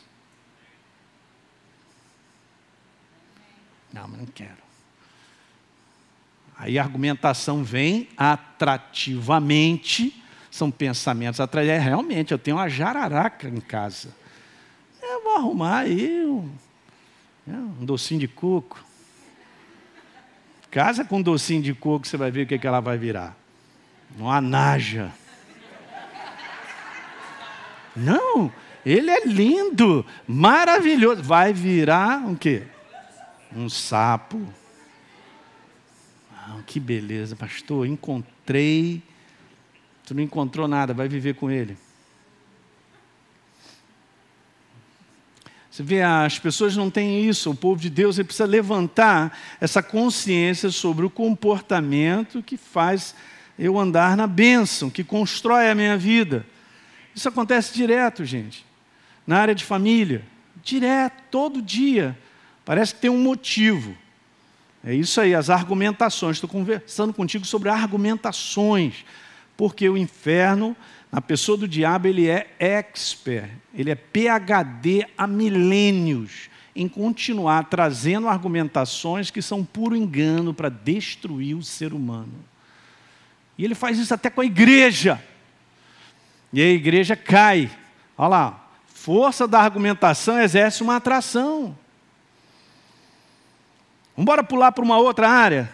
Não, 3.92 4.08
mas 4.08 4.18
não 4.18 4.26
quero. 4.26 4.71
Aí 6.56 6.78
a 6.78 6.82
argumentação 6.82 7.64
vem 7.64 8.08
atrativamente, 8.16 10.22
são 10.50 10.70
pensamentos 10.70 11.40
atrativos. 11.40 11.76
É, 11.76 11.78
realmente, 11.78 12.32
eu 12.32 12.38
tenho 12.38 12.56
uma 12.56 12.68
jararaca 12.68 13.48
em 13.48 13.60
casa. 13.60 14.14
Eu 15.02 15.22
vou 15.22 15.36
arrumar 15.36 15.78
aí 15.78 16.24
um, 16.24 16.50
né, 17.46 17.56
um 17.80 17.84
docinho 17.84 18.20
de 18.20 18.28
coco. 18.28 18.84
Casa 20.70 21.04
com 21.04 21.20
docinho 21.20 21.62
de 21.62 21.74
coco, 21.74 22.06
você 22.06 22.16
vai 22.16 22.30
ver 22.30 22.44
o 22.44 22.46
que, 22.46 22.58
que 22.58 22.66
ela 22.66 22.80
vai 22.80 22.96
virar. 22.96 23.36
Uma 24.16 24.40
naja. 24.40 25.12
Não, 27.94 28.50
ele 28.84 29.10
é 29.10 29.26
lindo, 29.26 30.04
maravilhoso. 30.26 31.22
Vai 31.22 31.52
virar 31.52 32.18
um 32.18 32.34
quê? 32.34 32.62
Um 33.54 33.68
sapo. 33.68 34.40
Que 36.66 36.80
beleza, 36.80 37.36
pastor. 37.36 37.86
Encontrei. 37.86 39.02
Tu 40.04 40.14
não 40.14 40.22
encontrou 40.22 40.66
nada, 40.66 40.92
vai 40.92 41.08
viver 41.08 41.34
com 41.34 41.50
ele. 41.50 41.76
Você 45.72 45.82
vê, 45.82 46.02
as 46.02 46.38
pessoas 46.38 46.76
não 46.76 46.90
têm 46.90 47.26
isso, 47.26 47.50
o 47.50 47.54
povo 47.54 47.80
de 47.80 47.88
Deus 47.88 48.18
ele 48.18 48.26
precisa 48.26 48.44
levantar 48.44 49.38
essa 49.58 49.82
consciência 49.82 50.70
sobre 50.70 51.06
o 51.06 51.08
comportamento 51.08 52.42
que 52.42 52.58
faz 52.58 53.14
eu 53.58 53.78
andar 53.78 54.14
na 54.14 54.26
bênção, 54.26 54.90
que 54.90 55.02
constrói 55.02 55.70
a 55.70 55.74
minha 55.74 55.96
vida. 55.96 56.44
Isso 57.14 57.26
acontece 57.26 57.72
direto, 57.72 58.22
gente. 58.22 58.66
Na 59.26 59.38
área 59.38 59.54
de 59.54 59.64
família, 59.64 60.22
direto, 60.62 61.22
todo 61.30 61.62
dia. 61.62 62.18
Parece 62.66 62.94
que 62.94 63.00
tem 63.00 63.10
um 63.10 63.22
motivo. 63.22 63.96
É 64.84 64.94
isso 64.94 65.20
aí, 65.20 65.34
as 65.34 65.50
argumentações. 65.50 66.36
Estou 66.36 66.50
conversando 66.50 67.12
contigo 67.12 67.44
sobre 67.44 67.68
argumentações, 67.68 69.04
porque 69.56 69.88
o 69.88 69.96
inferno 69.96 70.76
a 71.12 71.20
pessoa 71.20 71.58
do 71.58 71.68
diabo, 71.68 72.08
ele 72.08 72.26
é 72.26 72.54
expert, 72.58 73.50
ele 73.74 73.90
é 73.90 73.94
PhD 73.94 75.06
há 75.16 75.26
milênios 75.26 76.48
em 76.74 76.88
continuar 76.88 77.64
trazendo 77.64 78.26
argumentações 78.26 79.30
que 79.30 79.42
são 79.42 79.62
puro 79.62 79.94
engano 79.94 80.54
para 80.54 80.70
destruir 80.70 81.54
o 81.54 81.62
ser 81.62 81.92
humano. 81.92 82.32
E 83.58 83.64
ele 83.64 83.74
faz 83.74 83.98
isso 83.98 84.14
até 84.14 84.30
com 84.30 84.40
a 84.40 84.46
igreja. 84.46 85.22
E 86.50 86.62
a 86.62 86.70
igreja 86.70 87.14
cai. 87.14 87.70
Olha 88.16 88.28
lá, 88.28 88.70
força 88.86 89.46
da 89.46 89.60
argumentação 89.60 90.40
exerce 90.40 90.82
uma 90.82 90.96
atração. 90.96 91.76
Vamos 94.14 94.24
embora 94.24 94.44
pular 94.44 94.72
para 94.72 94.84
uma 94.84 94.98
outra 94.98 95.28
área? 95.28 95.72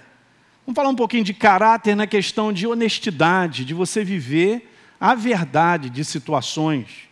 Vamos 0.64 0.76
falar 0.76 0.90
um 0.90 0.94
pouquinho 0.94 1.24
de 1.24 1.34
caráter 1.34 1.96
na 1.96 2.06
questão 2.06 2.52
de 2.52 2.66
honestidade, 2.66 3.64
de 3.64 3.74
você 3.74 4.04
viver 4.04 4.72
a 5.00 5.14
verdade 5.14 5.88
de 5.90 6.04
situações, 6.04 7.08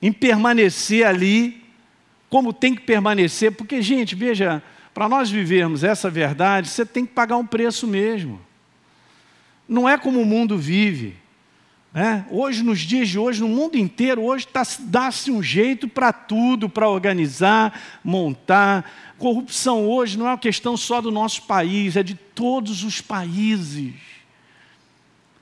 em 0.00 0.12
permanecer 0.12 1.06
ali 1.06 1.62
como 2.28 2.52
tem 2.52 2.74
que 2.74 2.80
permanecer, 2.80 3.52
porque, 3.52 3.82
gente, 3.82 4.14
veja, 4.14 4.62
para 4.94 5.08
nós 5.08 5.30
vivermos 5.30 5.84
essa 5.84 6.10
verdade, 6.10 6.68
você 6.68 6.84
tem 6.84 7.04
que 7.04 7.12
pagar 7.12 7.36
um 7.36 7.46
preço 7.46 7.86
mesmo. 7.86 8.40
Não 9.68 9.88
é 9.88 9.96
como 9.96 10.20
o 10.20 10.26
mundo 10.26 10.56
vive. 10.58 11.16
Né? 11.92 12.24
Hoje, 12.30 12.62
nos 12.62 12.80
dias 12.80 13.08
de 13.08 13.18
hoje, 13.18 13.40
no 13.40 13.48
mundo 13.48 13.76
inteiro, 13.76 14.22
hoje 14.22 14.46
tá, 14.46 14.62
dá-se 14.80 15.30
um 15.30 15.42
jeito 15.42 15.86
para 15.86 16.10
tudo, 16.10 16.68
para 16.68 16.88
organizar, 16.88 17.78
montar. 18.02 18.90
Corrupção 19.18 19.86
hoje 19.86 20.18
não 20.18 20.26
é 20.26 20.30
uma 20.30 20.38
questão 20.38 20.74
só 20.76 21.02
do 21.02 21.10
nosso 21.10 21.42
país, 21.42 21.96
é 21.96 22.02
de 22.02 22.14
todos 22.14 22.82
os 22.82 23.02
países. 23.02 23.92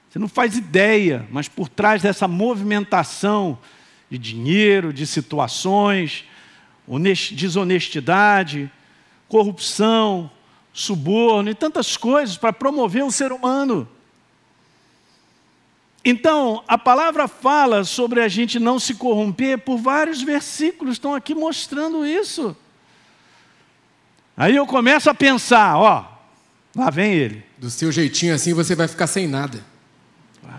Você 0.09 0.19
não 0.19 0.27
faz 0.27 0.57
ideia, 0.57 1.29
mas 1.31 1.47
por 1.49 1.69
trás 1.69 2.03
dessa 2.03 2.27
movimentação 2.27 3.57
de 4.11 4.19
dinheiro, 4.19 4.93
de 4.93 5.07
situações, 5.07 6.25
desonestidade, 7.31 8.69
corrupção, 9.29 10.29
suborno 10.73 11.49
e 11.49 11.55
tantas 11.55 11.97
coisas 11.97 12.37
para 12.37 12.53
promover 12.53 13.05
o 13.05 13.13
ser 13.13 13.31
humano. 13.31 13.89
Então, 16.05 16.65
a 16.67 16.79
palavra 16.79 17.29
fala 17.29 17.85
sobre 17.85 18.21
a 18.21 18.29
gente 18.29 18.59
não 18.59 18.79
se 18.79 18.95
corromper 18.95 19.59
por 19.59 19.77
vários 19.77 20.23
versículos, 20.23 20.95
estão 20.95 21.15
aqui 21.15 21.35
mostrando 21.35 22.07
isso. 22.07 22.57
Aí 24.37 24.57
eu 24.57 24.67
começo 24.67 25.11
a 25.11 25.15
pensar, 25.15 25.77
ó, 25.77 26.11
lá 26.75 26.89
vem 26.89 27.13
ele. 27.13 27.45
Do 27.59 27.69
seu 27.69 27.93
jeitinho 27.93 28.35
assim 28.35 28.55
você 28.55 28.75
vai 28.75 28.89
ficar 28.89 29.07
sem 29.07 29.29
nada. 29.29 29.63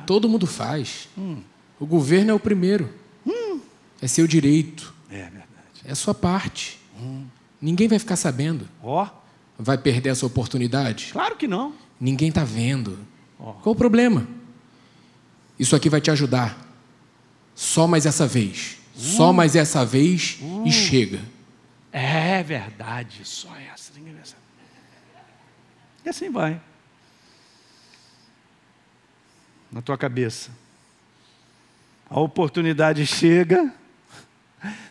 Todo 0.05 0.29
mundo 0.29 0.45
faz. 0.45 1.09
Hum. 1.17 1.41
O 1.79 1.85
governo 1.85 2.31
é 2.31 2.33
o 2.33 2.39
primeiro. 2.39 2.93
Hum. 3.25 3.59
É 4.01 4.07
seu 4.07 4.27
direito. 4.27 4.93
É 5.09 5.23
verdade. 5.23 5.47
É 5.83 5.95
sua 5.95 6.13
parte. 6.13 6.79
Hum. 6.99 7.25
Ninguém 7.59 7.87
vai 7.87 7.97
ficar 7.97 8.15
sabendo. 8.15 8.67
Ó. 8.83 9.03
Oh. 9.03 9.21
Vai 9.57 9.77
perder 9.77 10.09
essa 10.09 10.25
oportunidade? 10.25 11.09
Claro 11.11 11.35
que 11.35 11.47
não. 11.47 11.73
Ninguém 11.99 12.29
está 12.29 12.43
vendo. 12.43 12.99
Oh. 13.39 13.53
Qual 13.53 13.73
o 13.73 13.75
problema? 13.75 14.27
Isso 15.61 15.75
aqui 15.75 15.91
vai 15.91 16.01
te 16.01 16.09
ajudar. 16.09 16.57
Só 17.53 17.85
mais 17.85 18.07
essa 18.07 18.25
vez. 18.25 18.79
Só 18.95 19.29
uh. 19.29 19.33
mais 19.33 19.55
essa 19.55 19.85
vez 19.85 20.39
e 20.41 20.69
uh. 20.69 20.71
chega. 20.71 21.21
É 21.91 22.41
verdade, 22.41 23.21
só 23.23 23.55
essa. 23.55 23.91
E 26.03 26.09
assim 26.09 26.31
vai 26.31 26.59
na 29.71 29.83
tua 29.83 29.95
cabeça. 29.99 30.49
A 32.09 32.19
oportunidade 32.19 33.05
chega, 33.05 33.71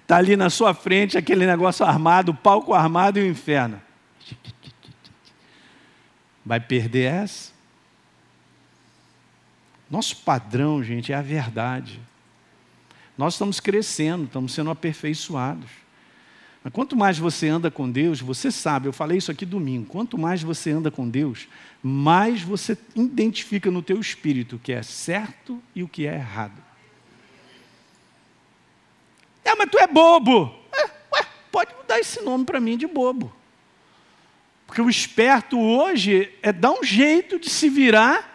está 0.00 0.18
ali 0.18 0.36
na 0.36 0.48
sua 0.48 0.72
frente 0.72 1.18
aquele 1.18 1.46
negócio 1.46 1.84
armado, 1.84 2.30
o 2.30 2.34
palco 2.34 2.72
armado 2.72 3.18
e 3.18 3.22
o 3.22 3.26
inferno. 3.26 3.82
Vai 6.46 6.60
perder 6.60 7.12
essa? 7.12 7.50
Nosso 9.90 10.16
padrão, 10.18 10.82
gente, 10.84 11.12
é 11.12 11.16
a 11.16 11.22
verdade. 11.22 12.00
Nós 13.18 13.34
estamos 13.34 13.58
crescendo, 13.58 14.24
estamos 14.24 14.52
sendo 14.54 14.70
aperfeiçoados. 14.70 15.68
Mas 16.62 16.72
quanto 16.72 16.94
mais 16.94 17.18
você 17.18 17.48
anda 17.48 17.70
com 17.70 17.90
Deus, 17.90 18.20
você 18.20 18.50
sabe, 18.50 18.86
eu 18.86 18.92
falei 18.92 19.18
isso 19.18 19.30
aqui 19.30 19.44
domingo, 19.44 19.86
quanto 19.86 20.16
mais 20.16 20.42
você 20.42 20.70
anda 20.70 20.90
com 20.90 21.08
Deus, 21.08 21.48
mais 21.82 22.42
você 22.42 22.78
identifica 22.94 23.70
no 23.70 23.82
teu 23.82 23.98
espírito 23.98 24.56
o 24.56 24.58
que 24.58 24.72
é 24.72 24.82
certo 24.82 25.60
e 25.74 25.82
o 25.82 25.88
que 25.88 26.06
é 26.06 26.14
errado. 26.14 26.62
É, 29.42 29.54
mas 29.56 29.70
tu 29.70 29.78
é 29.78 29.86
bobo. 29.86 30.54
É, 30.72 30.84
ué, 30.84 31.26
pode 31.50 31.74
mudar 31.74 31.98
esse 31.98 32.20
nome 32.20 32.44
para 32.44 32.60
mim 32.60 32.76
de 32.76 32.86
bobo. 32.86 33.34
Porque 34.66 34.80
o 34.80 34.88
esperto 34.88 35.58
hoje 35.58 36.32
é 36.42 36.52
dar 36.52 36.70
um 36.70 36.84
jeito 36.84 37.40
de 37.40 37.50
se 37.50 37.68
virar 37.68 38.29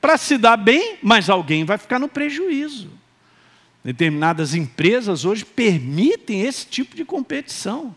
para 0.00 0.16
se 0.16 0.38
dar 0.38 0.56
bem, 0.56 0.98
mas 1.02 1.28
alguém 1.28 1.64
vai 1.64 1.78
ficar 1.78 1.98
no 1.98 2.08
prejuízo. 2.08 2.90
Determinadas 3.82 4.54
empresas 4.54 5.24
hoje 5.24 5.44
permitem 5.44 6.42
esse 6.42 6.66
tipo 6.66 6.94
de 6.94 7.04
competição. 7.04 7.94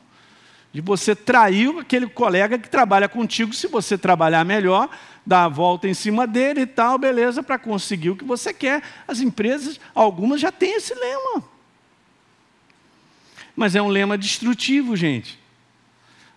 De 0.73 0.79
você 0.79 1.13
trair 1.13 1.77
aquele 1.77 2.07
colega 2.07 2.57
que 2.57 2.69
trabalha 2.69 3.09
contigo, 3.09 3.53
se 3.53 3.67
você 3.67 3.97
trabalhar 3.97 4.45
melhor, 4.45 4.89
dar 5.25 5.45
a 5.45 5.49
volta 5.49 5.87
em 5.87 5.93
cima 5.93 6.25
dele 6.25 6.61
e 6.61 6.65
tal, 6.65 6.97
beleza, 6.97 7.43
para 7.43 7.59
conseguir 7.59 8.11
o 8.11 8.15
que 8.15 8.23
você 8.23 8.53
quer. 8.53 8.81
As 9.07 9.19
empresas, 9.19 9.79
algumas 9.93 10.39
já 10.39 10.51
têm 10.51 10.75
esse 10.75 10.93
lema. 10.93 11.43
mas 13.55 13.75
é 13.75 13.81
um 13.81 13.89
lema 13.89 14.17
destrutivo, 14.17 14.95
gente. 14.95 15.37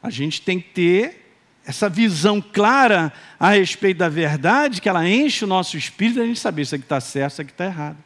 A 0.02 0.10
gente 0.10 0.42
tem 0.42 0.60
que 0.60 0.68
ter 0.70 1.23
essa 1.66 1.88
visão 1.88 2.40
clara 2.40 3.12
a 3.40 3.50
respeito 3.50 3.98
da 3.98 4.08
verdade, 4.08 4.80
que 4.80 4.88
ela 4.88 5.08
enche 5.08 5.44
o 5.44 5.48
nosso 5.48 5.76
espírito, 5.76 6.20
a 6.20 6.26
gente 6.26 6.38
saber 6.38 6.66
se 6.66 6.74
aqui 6.74 6.84
está 6.84 7.00
certo, 7.00 7.34
se 7.34 7.42
aqui 7.42 7.52
está 7.52 7.64
errado. 7.64 7.96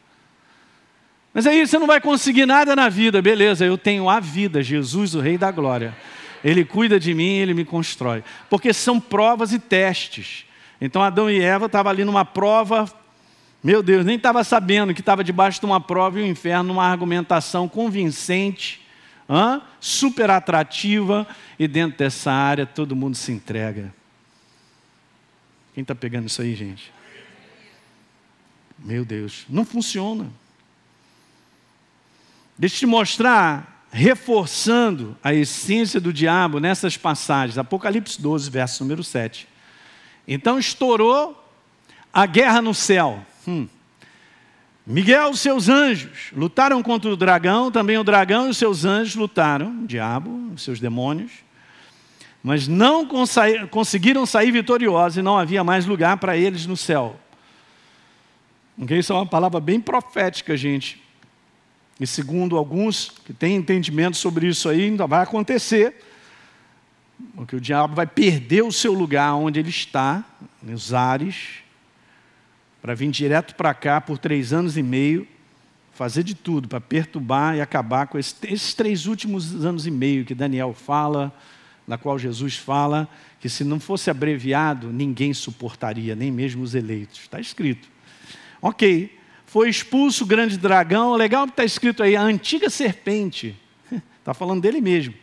Mas 1.34 1.46
aí 1.46 1.66
você 1.66 1.78
não 1.78 1.86
vai 1.86 2.00
conseguir 2.00 2.46
nada 2.46 2.74
na 2.74 2.88
vida, 2.88 3.20
beleza, 3.20 3.64
eu 3.64 3.76
tenho 3.76 4.08
a 4.08 4.20
vida, 4.20 4.62
Jesus, 4.62 5.14
o 5.14 5.20
Rei 5.20 5.36
da 5.36 5.50
Glória. 5.50 5.94
Ele 6.42 6.64
cuida 6.64 7.00
de 7.00 7.12
mim, 7.14 7.36
ele 7.36 7.52
me 7.52 7.64
constrói. 7.64 8.22
Porque 8.48 8.72
são 8.72 9.00
provas 9.00 9.52
e 9.52 9.58
testes. 9.58 10.44
Então 10.80 11.02
Adão 11.02 11.28
e 11.28 11.40
Eva 11.40 11.66
estavam 11.66 11.90
ali 11.90 12.04
numa 12.04 12.24
prova, 12.24 12.90
meu 13.62 13.82
Deus, 13.82 14.04
nem 14.04 14.16
estava 14.16 14.44
sabendo 14.44 14.94
que 14.94 15.00
estava 15.00 15.24
debaixo 15.24 15.58
de 15.58 15.66
uma 15.66 15.80
prova 15.80 16.20
e 16.20 16.22
o 16.22 16.26
inferno, 16.26 16.68
numa 16.68 16.84
argumentação 16.84 17.68
convincente, 17.68 18.86
hã? 19.28 19.62
super 19.80 20.30
atrativa, 20.30 21.26
e 21.58 21.68
dentro 21.68 21.98
dessa 21.98 22.32
área 22.32 22.66
todo 22.66 22.96
mundo 22.96 23.16
se 23.16 23.32
entrega. 23.32 23.92
Quem 25.74 25.82
está 25.82 25.94
pegando 25.94 26.26
isso 26.26 26.42
aí, 26.42 26.54
gente? 26.54 26.92
Meu 28.78 29.04
Deus, 29.04 29.44
não 29.48 29.64
funciona. 29.64 30.30
Deixa 32.56 32.76
eu 32.76 32.78
te 32.80 32.86
mostrar, 32.86 33.86
reforçando 33.90 35.16
a 35.22 35.32
essência 35.32 36.00
do 36.00 36.12
diabo 36.12 36.58
nessas 36.58 36.96
passagens. 36.96 37.58
Apocalipse 37.58 38.20
12, 38.20 38.50
verso 38.50 38.82
número 38.82 39.04
7. 39.04 39.48
Então 40.26 40.58
estourou 40.58 41.44
a 42.12 42.26
guerra 42.26 42.60
no 42.60 42.74
céu. 42.74 43.24
Hum. 43.46 43.68
Miguel 44.90 45.32
e 45.32 45.36
seus 45.36 45.68
anjos 45.68 46.32
lutaram 46.34 46.82
contra 46.82 47.10
o 47.10 47.16
dragão, 47.16 47.70
também 47.70 47.98
o 47.98 48.02
dragão 48.02 48.46
e 48.46 48.50
os 48.50 48.56
seus 48.56 48.86
anjos 48.86 49.16
lutaram, 49.16 49.82
o 49.82 49.86
diabo, 49.86 50.50
os 50.54 50.62
seus 50.62 50.80
demônios, 50.80 51.30
mas 52.42 52.66
não 52.66 53.06
conseguiram 53.70 54.24
sair 54.24 54.50
vitoriosos 54.50 55.18
e 55.18 55.22
não 55.22 55.36
havia 55.36 55.62
mais 55.62 55.84
lugar 55.84 56.16
para 56.16 56.38
eles 56.38 56.64
no 56.64 56.74
céu. 56.74 57.20
Okay? 58.78 59.00
Isso 59.00 59.12
é 59.12 59.16
uma 59.16 59.26
palavra 59.26 59.60
bem 59.60 59.78
profética, 59.78 60.56
gente. 60.56 60.98
E 62.00 62.06
segundo 62.06 62.56
alguns 62.56 63.12
que 63.26 63.34
têm 63.34 63.56
entendimento 63.56 64.16
sobre 64.16 64.46
isso 64.46 64.70
aí, 64.70 64.84
ainda 64.84 65.06
vai 65.06 65.22
acontecer. 65.22 65.96
Porque 67.34 67.56
o 67.56 67.60
diabo 67.60 67.94
vai 67.94 68.06
perder 68.06 68.64
o 68.64 68.72
seu 68.72 68.94
lugar 68.94 69.34
onde 69.34 69.60
ele 69.60 69.68
está, 69.68 70.24
nos 70.62 70.94
ares, 70.94 71.62
para 72.80 72.94
vir 72.94 73.10
direto 73.10 73.54
para 73.54 73.74
cá 73.74 74.00
por 74.00 74.18
três 74.18 74.52
anos 74.52 74.76
e 74.76 74.82
meio, 74.82 75.26
fazer 75.92 76.22
de 76.22 76.34
tudo 76.34 76.68
para 76.68 76.80
perturbar 76.80 77.56
e 77.56 77.60
acabar 77.60 78.06
com 78.06 78.18
esses, 78.18 78.36
esses 78.44 78.74
três 78.74 79.06
últimos 79.06 79.64
anos 79.64 79.86
e 79.86 79.90
meio 79.90 80.24
que 80.24 80.34
Daniel 80.34 80.72
fala, 80.72 81.34
na 81.86 81.98
qual 81.98 82.18
Jesus 82.18 82.56
fala 82.56 83.08
que 83.40 83.48
se 83.48 83.64
não 83.64 83.78
fosse 83.80 84.10
abreviado, 84.10 84.92
ninguém 84.92 85.32
suportaria, 85.32 86.14
nem 86.14 86.30
mesmo 86.30 86.62
os 86.62 86.74
eleitos. 86.74 87.20
Está 87.20 87.40
escrito. 87.40 87.88
Ok, 88.60 89.16
foi 89.46 89.68
expulso 89.68 90.24
o 90.24 90.26
grande 90.26 90.58
dragão, 90.58 91.14
legal 91.14 91.46
que 91.46 91.52
está 91.52 91.64
escrito 91.64 92.02
aí, 92.02 92.16
a 92.16 92.22
antiga 92.22 92.68
serpente. 92.68 93.56
Está 94.18 94.34
falando 94.34 94.60
dele 94.60 94.80
mesmo. 94.80 95.14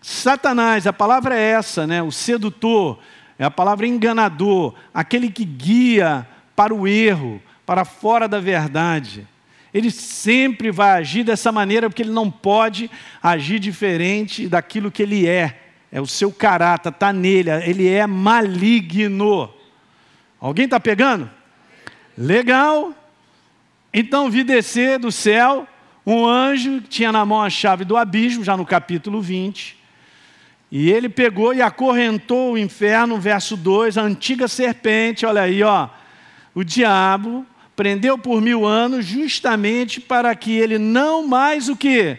Satanás, 0.00 0.86
a 0.86 0.92
palavra 0.92 1.38
é 1.38 1.50
essa, 1.52 1.86
né? 1.86 2.02
o 2.02 2.12
sedutor, 2.12 2.98
é 3.38 3.44
a 3.44 3.50
palavra 3.50 3.86
enganador, 3.86 4.74
aquele 4.92 5.30
que 5.30 5.44
guia 5.44 6.28
para 6.54 6.74
o 6.74 6.86
erro, 6.86 7.42
para 7.66 7.84
fora 7.84 8.28
da 8.28 8.40
verdade. 8.40 9.26
Ele 9.72 9.90
sempre 9.90 10.70
vai 10.70 10.92
agir 10.92 11.24
dessa 11.24 11.50
maneira 11.50 11.88
porque 11.90 12.02
ele 12.02 12.12
não 12.12 12.30
pode 12.30 12.90
agir 13.22 13.58
diferente 13.58 14.48
daquilo 14.48 14.90
que 14.90 15.02
ele 15.02 15.26
é. 15.26 15.60
É 15.90 16.00
o 16.00 16.06
seu 16.06 16.32
caráter, 16.32 16.90
está 16.90 17.12
nele, 17.12 17.50
ele 17.50 17.88
é 17.88 18.06
maligno. 18.06 19.52
Alguém 20.40 20.64
está 20.64 20.78
pegando? 20.78 21.30
Legal. 22.16 22.92
Então 23.92 24.30
vi 24.30 24.44
descer 24.44 24.98
do 24.98 25.10
céu 25.10 25.66
um 26.06 26.26
anjo 26.26 26.82
que 26.82 26.88
tinha 26.88 27.10
na 27.10 27.24
mão 27.24 27.42
a 27.42 27.50
chave 27.50 27.84
do 27.84 27.96
abismo, 27.96 28.44
já 28.44 28.56
no 28.56 28.66
capítulo 28.66 29.20
20. 29.20 29.76
E 30.70 30.90
ele 30.90 31.08
pegou 31.08 31.54
e 31.54 31.62
acorrentou 31.62 32.52
o 32.52 32.58
inferno, 32.58 33.18
verso 33.18 33.56
2, 33.56 33.96
a 33.96 34.02
antiga 34.02 34.48
serpente, 34.48 35.24
olha 35.24 35.42
aí, 35.42 35.62
ó 35.62 35.88
o 36.54 36.62
diabo 36.62 37.46
prendeu 37.74 38.16
por 38.16 38.40
mil 38.40 38.64
anos 38.64 39.04
justamente 39.04 40.00
para 40.00 40.34
que 40.34 40.52
ele 40.52 40.78
não 40.78 41.26
mais 41.26 41.68
o 41.68 41.76
que? 41.76 42.18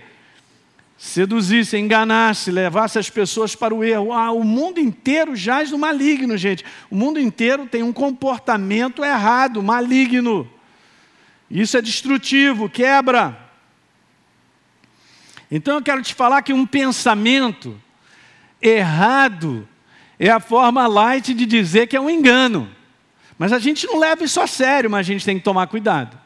Seduzisse, 0.98 1.78
enganasse, 1.78 2.52
levasse 2.52 2.98
as 2.98 3.10
pessoas 3.10 3.56
para 3.56 3.74
o 3.74 3.84
erro. 3.84 4.12
Ah, 4.12 4.32
o 4.32 4.43
mundo 4.43 4.80
inteiro 4.80 5.36
jaz 5.36 5.69
do 5.69 5.78
maligno, 5.78 6.38
gente. 6.38 6.65
O 6.89 6.95
mundo 6.95 7.19
inteiro 7.19 7.67
tem 7.67 7.84
um 7.84 7.93
comportamento 7.93 9.04
errado, 9.04 9.62
maligno. 9.62 10.50
Isso 11.50 11.78
é 11.78 11.82
destrutivo, 11.82 12.69
quebra. 12.69 13.38
Então 15.50 15.76
eu 15.76 15.82
quero 15.82 16.02
te 16.02 16.13
falar 16.13 16.41
que 16.41 16.54
um 16.54 16.65
pensamento 16.65 17.80
errado 18.62 19.67
é 20.17 20.30
a 20.30 20.39
forma 20.39 20.88
light 20.88 21.34
de 21.34 21.45
dizer 21.45 21.88
que 21.88 21.95
é 21.95 22.02
um 22.02 22.10
engano. 22.10 22.69
Mas 23.38 23.52
a 23.52 23.60
gente 23.60 23.86
não 23.86 24.00
leva 24.00 24.24
isso 24.24 24.39
a 24.39 24.48
sério, 24.48 24.89
mas 24.89 25.06
a 25.06 25.12
gente 25.12 25.26
tem 25.26 25.38
que 25.38 25.43
tomar 25.43 25.67
cuidado. 25.67 26.17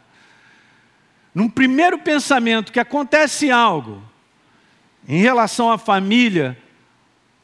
Num 1.34 1.50
primeiro 1.50 1.98
pensamento 2.00 2.72
que 2.72 2.80
acontece 2.80 3.50
algo 3.50 4.02
em 5.08 5.22
relação 5.22 5.72
à 5.72 5.78
família, 5.78 6.58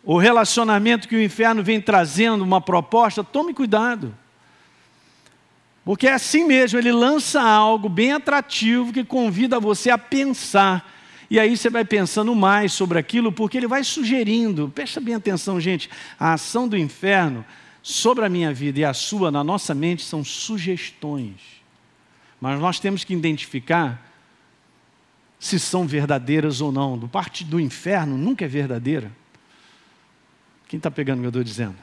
o 0.03 0.17
relacionamento 0.17 1.07
que 1.07 1.15
o 1.15 1.21
inferno 1.21 1.63
vem 1.63 1.81
trazendo, 1.81 2.43
uma 2.43 2.61
proposta, 2.61 3.23
tome 3.23 3.53
cuidado. 3.53 4.15
Porque 5.83 6.07
é 6.07 6.13
assim 6.13 6.45
mesmo, 6.45 6.77
ele 6.77 6.91
lança 6.91 7.41
algo 7.41 7.89
bem 7.89 8.11
atrativo 8.13 8.93
que 8.93 9.03
convida 9.03 9.59
você 9.59 9.89
a 9.89 9.97
pensar. 9.97 10.91
E 11.29 11.39
aí 11.39 11.55
você 11.55 11.69
vai 11.69 11.83
pensando 11.83 12.35
mais 12.35 12.73
sobre 12.73 12.99
aquilo, 12.99 13.31
porque 13.31 13.57
ele 13.57 13.67
vai 13.67 13.83
sugerindo. 13.83 14.71
Presta 14.73 14.99
bem 14.99 15.15
atenção, 15.15 15.59
gente. 15.59 15.89
A 16.19 16.33
ação 16.33 16.67
do 16.67 16.77
inferno 16.77 17.45
sobre 17.87 18.25
a 18.25 18.29
minha 18.29 18.51
vida 18.51 18.79
e 18.79 18.83
a 18.83 18.95
sua 18.95 19.29
na 19.29 19.43
nossa 19.43 19.75
mente 19.75 20.01
são 20.01 20.23
sugestões. 20.23 21.35
Mas 22.41 22.59
nós 22.59 22.79
temos 22.79 23.03
que 23.03 23.13
identificar 23.13 24.11
se 25.39 25.59
são 25.59 25.85
verdadeiras 25.85 26.61
ou 26.61 26.71
não. 26.71 26.97
Do 26.97 27.07
parte 27.07 27.43
do 27.43 27.59
inferno 27.59 28.17
nunca 28.17 28.43
é 28.43 28.47
verdadeira. 28.47 29.11
Quem 30.67 30.77
está 30.77 30.89
pegando 30.89 31.19
o 31.19 31.21
que 31.21 31.25
eu 31.27 31.29
estou 31.29 31.43
dizendo? 31.43 31.75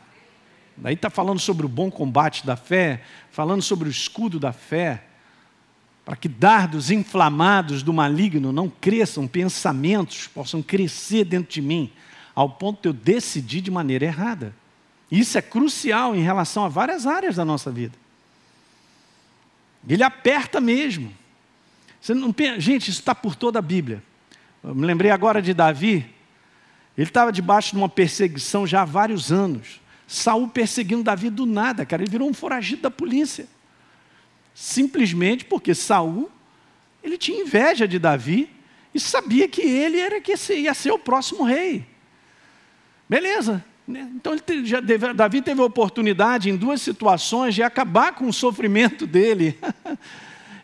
Daí 0.77 0.95
está 0.95 1.09
falando 1.09 1.39
sobre 1.39 1.67
o 1.67 1.69
bom 1.69 1.89
combate 1.89 2.45
da 2.45 2.57
fé, 2.57 3.05
falando 3.31 3.63
sobre 3.63 3.89
o 3.89 3.93
escudo 3.93 4.41
da 4.41 4.53
fé, 4.53 5.05
para 6.05 6.17
que 6.17 6.29
dardos 6.29 6.91
inflamados 6.91 7.81
do 7.81 7.93
maligno 7.93 8.51
não 8.51 8.69
cresçam, 8.69 9.29
pensamentos 9.29 10.27
possam 10.27 10.65
crescer 10.65 11.25
dentro 11.25 11.53
de 11.53 11.63
mim, 11.63 11.93
ao 12.35 12.51
ponto 12.51 12.83
de 12.83 12.89
eu 12.89 12.93
decidir 12.93 13.61
de 13.61 13.71
maneira 13.71 14.05
errada. 14.05 14.62
Isso 15.13 15.37
é 15.37 15.43
crucial 15.43 16.17
em 16.17 16.23
relação 16.23 16.65
a 16.65 16.69
várias 16.69 17.07
áreas 17.07 17.37
da 17.37 17.45
nossa 17.45 17.71
vida. 17.71 17.95
Ele 19.87 20.03
aperta 20.03 20.59
mesmo. 20.59 21.13
Não, 22.09 22.35
gente, 22.59 22.91
isso 22.91 23.01
está 23.01 23.15
por 23.15 23.37
toda 23.37 23.59
a 23.59 23.63
Bíblia. 23.63 24.03
Eu 24.65 24.75
me 24.75 24.87
lembrei 24.87 25.11
agora 25.11 25.43
de 25.43 25.53
Davi. 25.53 26.11
Ele 26.97 27.07
estava 27.09 27.31
debaixo 27.31 27.73
de 27.73 27.77
uma 27.77 27.91
perseguição 27.91 28.67
já 28.67 28.81
há 28.81 28.85
vários 28.87 29.31
anos. 29.31 29.83
Saul 30.09 30.49
perseguindo 30.49 31.03
Davi 31.03 31.29
do 31.29 31.45
nada, 31.45 31.85
cara. 31.85 32.03
Ele 32.03 32.11
virou 32.11 32.27
um 32.27 32.33
foragido 32.33 32.81
da 32.81 32.91
polícia. 32.91 33.47
Simplesmente 34.55 35.45
porque 35.45 35.75
Saul 35.75 36.33
ele 37.05 37.19
tinha 37.19 37.43
inveja 37.43 37.87
de 37.87 37.99
Davi 37.99 38.49
e 38.95 39.01
sabia 39.01 39.47
que 39.47 39.61
ele 39.61 39.99
era 39.99 40.23
que 40.23 40.33
ia 40.55 40.73
ser 40.73 40.91
o 40.91 40.99
próximo 40.99 41.45
rei. 41.45 41.85
Beleza. 43.07 43.63
Né? 43.93 44.11
Então, 44.15 44.35
ele 44.49 44.65
já, 44.65 44.81
Davi 45.15 45.43
teve 45.43 45.61
a 45.61 45.65
oportunidade, 45.65 46.49
em 46.49 46.57
duas 46.57 46.81
situações, 46.81 47.55
de 47.55 47.63
acabar 47.63 48.15
com 48.15 48.27
o 48.27 48.33
sofrimento 48.33 49.07
dele. 49.07 49.59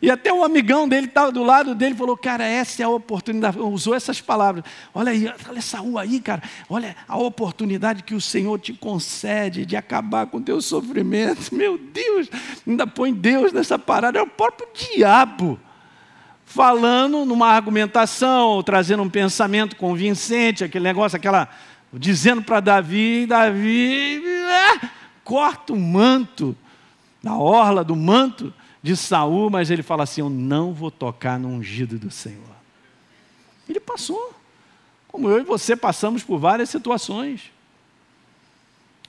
E 0.01 0.13
até 0.13 0.33
o 0.33 0.45
amigão 0.45 0.89
dele 0.89 1.09
estava 1.09 1.33
do 1.33 1.43
lado 1.43 1.75
dele 1.75 1.93
falou: 1.93 2.17
Cara, 2.17 2.45
essa 2.45 2.83
é 2.83 2.85
a 2.85 2.89
oportunidade. 2.89 3.59
Usou 3.59 3.97
essas 3.97 4.21
palavras. 4.21 4.63
Olha 4.95 5.11
aí, 5.11 5.29
olha 5.49 5.61
Saúl 5.61 5.99
aí, 5.99 6.21
cara. 6.21 6.41
Olha 6.71 6.95
a 7.09 7.19
oportunidade 7.19 8.05
que 8.05 8.15
o 8.15 8.21
Senhor 8.21 8.61
te 8.61 8.73
concede 8.73 9.67
de 9.67 9.77
acabar 9.77 10.27
com 10.27 10.39
o 10.39 10.41
teu 10.41 10.63
sofrimento. 10.63 11.51
Meu 11.53 11.77
Deus, 11.77 12.29
ainda 12.65 12.87
põe 12.87 13.13
Deus 13.13 13.53
nessa 13.53 13.77
parada. 13.77 14.21
É 14.21 14.23
o 14.23 14.27
próprio 14.29 14.69
diabo 14.73 15.59
falando 16.45 17.25
numa 17.25 17.49
argumentação, 17.49 18.63
trazendo 18.63 19.03
um 19.03 19.11
pensamento 19.11 19.75
convincente, 19.75 20.63
aquele 20.63 20.85
negócio, 20.85 21.17
aquela 21.17 21.49
dizendo 21.93 22.43
para 22.43 22.61
Davi, 22.61 23.27
Davi 23.27 24.23
ah, 24.49 24.91
corta 25.25 25.73
o 25.73 25.79
manto, 25.79 26.57
na 27.23 27.39
orla 27.39 27.83
do 27.83 27.97
manto 27.97 28.53
de 28.83 28.97
Saul, 28.97 29.51
mas 29.51 29.71
ele 29.71 29.83
fala 29.83 30.05
assim: 30.05 30.21
Eu 30.21 30.31
não 30.31 30.73
vou 30.73 30.91
tocar 30.91 31.39
no 31.39 31.49
ungido 31.49 31.99
do 31.99 32.11
Senhor. 32.11 32.57
Ele 33.69 33.81
passou. 33.81 34.35
Como 35.07 35.29
eu 35.29 35.41
e 35.41 35.43
você 35.43 35.75
passamos 35.75 36.23
por 36.23 36.39
várias 36.39 36.69
situações. 36.69 37.51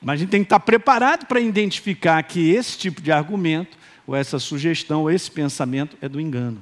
Mas 0.01 0.13
a 0.13 0.17
gente 0.17 0.29
tem 0.29 0.41
que 0.41 0.45
estar 0.45 0.59
preparado 0.61 1.25
para 1.25 1.41
identificar 1.41 2.21
que 2.23 2.51
esse 2.51 2.77
tipo 2.77 3.01
de 3.01 3.11
argumento, 3.11 3.77
ou 4.07 4.15
essa 4.15 4.39
sugestão, 4.39 5.01
ou 5.01 5.11
esse 5.11 5.29
pensamento 5.29 5.97
é 6.01 6.07
do 6.07 6.21
engano. 6.21 6.61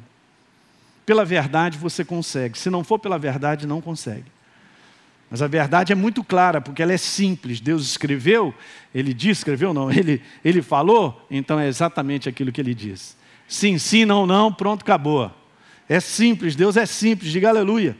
Pela 1.06 1.24
verdade 1.24 1.78
você 1.78 2.04
consegue, 2.04 2.58
se 2.58 2.70
não 2.70 2.84
for 2.84 3.00
pela 3.00 3.18
verdade, 3.18 3.68
não 3.68 3.80
consegue. 3.80 4.26
Mas 5.30 5.42
a 5.42 5.48
verdade 5.48 5.92
é 5.92 5.96
muito 5.96 6.24
clara, 6.24 6.62
porque 6.62 6.82
ela 6.82 6.94
é 6.94 6.98
simples. 6.98 7.60
Deus 7.60 7.86
escreveu, 7.86 8.54
ele 8.96 9.14
disse, 9.14 9.42
escreveu 9.42 9.74
não, 9.74 9.92
ele, 9.92 10.22
ele 10.44 10.62
falou, 10.62 11.26
então 11.30 11.60
é 11.60 11.68
exatamente 11.68 12.30
aquilo 12.30 12.52
que 12.52 12.62
ele 12.62 12.74
diz. 12.74 13.18
Sim, 13.48 13.78
sim, 13.78 14.06
não, 14.06 14.26
não, 14.26 14.52
pronto, 14.54 14.82
acabou. 14.82 15.32
É 15.88 16.00
simples, 16.00 16.56
Deus 16.56 16.78
é 16.78 16.86
simples, 16.86 17.32
diga 17.32 17.50
aleluia. 17.50 17.98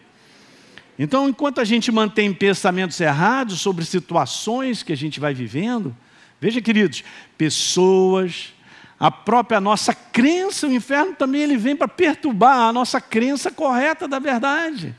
Então, 1.00 1.30
enquanto 1.30 1.62
a 1.62 1.64
gente 1.64 1.92
mantém 1.92 2.34
pensamentos 2.34 3.00
errados 3.00 3.62
sobre 3.62 3.86
situações 3.86 4.82
que 4.82 4.92
a 4.92 4.98
gente 4.98 5.20
vai 5.20 5.34
vivendo, 5.34 5.96
veja, 6.42 6.60
queridos, 6.60 7.04
pessoas, 7.38 8.54
a 9.00 9.12
própria 9.12 9.62
nossa 9.62 9.94
crença, 9.94 10.68
o 10.68 10.74
inferno 10.74 11.14
também 11.14 11.42
ele 11.42 11.56
vem 11.56 11.76
para 11.76 11.88
perturbar 11.88 12.70
a 12.70 12.74
nossa 12.74 13.00
crença 13.00 13.52
correta 13.52 14.08
da 14.08 14.18
verdade. 14.18 14.96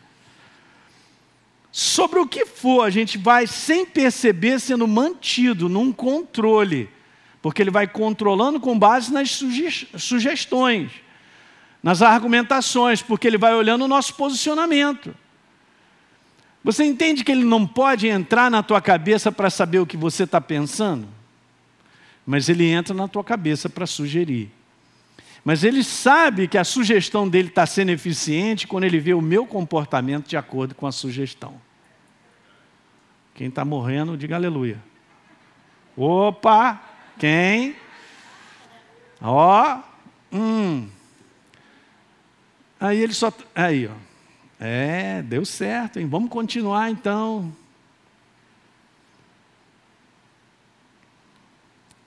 Sobre 1.81 2.19
o 2.19 2.27
que 2.27 2.45
for, 2.45 2.83
a 2.83 2.91
gente 2.91 3.17
vai, 3.17 3.47
sem 3.47 3.87
perceber, 3.87 4.59
sendo 4.59 4.89
mantido 4.89 5.69
num 5.69 5.93
controle, 5.93 6.91
porque 7.41 7.63
ele 7.63 7.71
vai 7.71 7.87
controlando 7.87 8.59
com 8.59 8.77
base 8.77 9.13
nas 9.13 9.41
sugestões, 9.97 10.91
nas 11.81 12.03
argumentações, 12.03 13.01
porque 13.01 13.29
ele 13.29 13.39
vai 13.39 13.55
olhando 13.55 13.85
o 13.85 13.89
nosso 13.89 14.13
posicionamento. 14.15 15.15
Você 16.65 16.83
entende 16.83 17.23
que 17.23 17.31
ele 17.31 17.45
não 17.45 17.65
pode 17.65 18.09
entrar 18.09 18.51
na 18.51 18.61
tua 18.61 18.81
cabeça 18.81 19.31
para 19.31 19.49
saber 19.49 19.79
o 19.79 19.87
que 19.87 19.97
você 19.97 20.25
está 20.25 20.41
pensando? 20.41 21.07
Mas 22.27 22.49
ele 22.49 22.67
entra 22.67 22.93
na 22.93 23.07
tua 23.07 23.23
cabeça 23.23 23.71
para 23.71 23.87
sugerir. 23.87 24.51
Mas 25.45 25.63
ele 25.63 25.85
sabe 25.85 26.49
que 26.49 26.59
a 26.59 26.65
sugestão 26.65 27.29
dele 27.29 27.47
está 27.47 27.65
sendo 27.67 27.91
eficiente 27.91 28.67
quando 28.67 28.83
ele 28.83 28.99
vê 28.99 29.15
o 29.15 29.23
meu 29.23 29.47
comportamento 29.47 30.27
de 30.27 30.37
acordo 30.37 30.75
com 30.75 30.85
a 30.85 30.91
sugestão. 30.91 31.68
Quem 33.39 33.47
está 33.47 33.65
morrendo, 33.65 34.17
diga 34.17 34.35
aleluia. 34.35 34.83
Opa! 35.97 36.83
Quem? 37.21 37.77
Ó. 39.23 39.81
Hum. 40.33 40.89
Aí 42.81 42.99
ele 43.01 43.15
só. 43.15 43.33
Aí, 43.55 43.87
ó. 43.87 43.93
É, 44.59 45.23
deu 45.23 45.45
certo, 45.45 46.01
hein? 46.01 46.09
Vamos 46.09 46.31
continuar 46.31 46.91
então. 46.91 47.55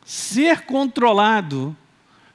Ser 0.03 0.65
controlado 0.65 1.73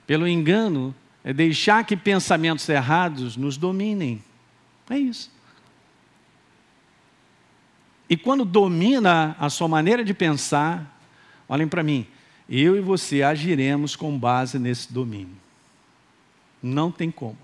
pelo 0.07 0.27
engano 0.27 0.95
é 1.23 1.35
deixar 1.35 1.85
que 1.85 1.99
pensamentos 1.99 2.67
errados 2.67 3.37
nos 3.37 3.59
dominem. 3.59 4.25
É 4.89 4.97
isso. 4.97 5.36
E 8.09 8.17
quando 8.17 8.45
domina 8.45 9.37
a 9.39 9.51
sua 9.51 9.67
maneira 9.67 10.05
de 10.05 10.15
pensar, 10.15 10.99
olhem 11.49 11.67
para 11.67 11.83
mim, 11.83 12.07
eu 12.49 12.77
e 12.77 12.81
você 12.81 13.23
agiremos 13.23 13.97
com 13.97 14.17
base 14.17 14.59
nesse 14.59 14.93
domínio. 14.93 15.37
Não 16.63 16.91
tem 16.91 17.11
como. 17.11 17.39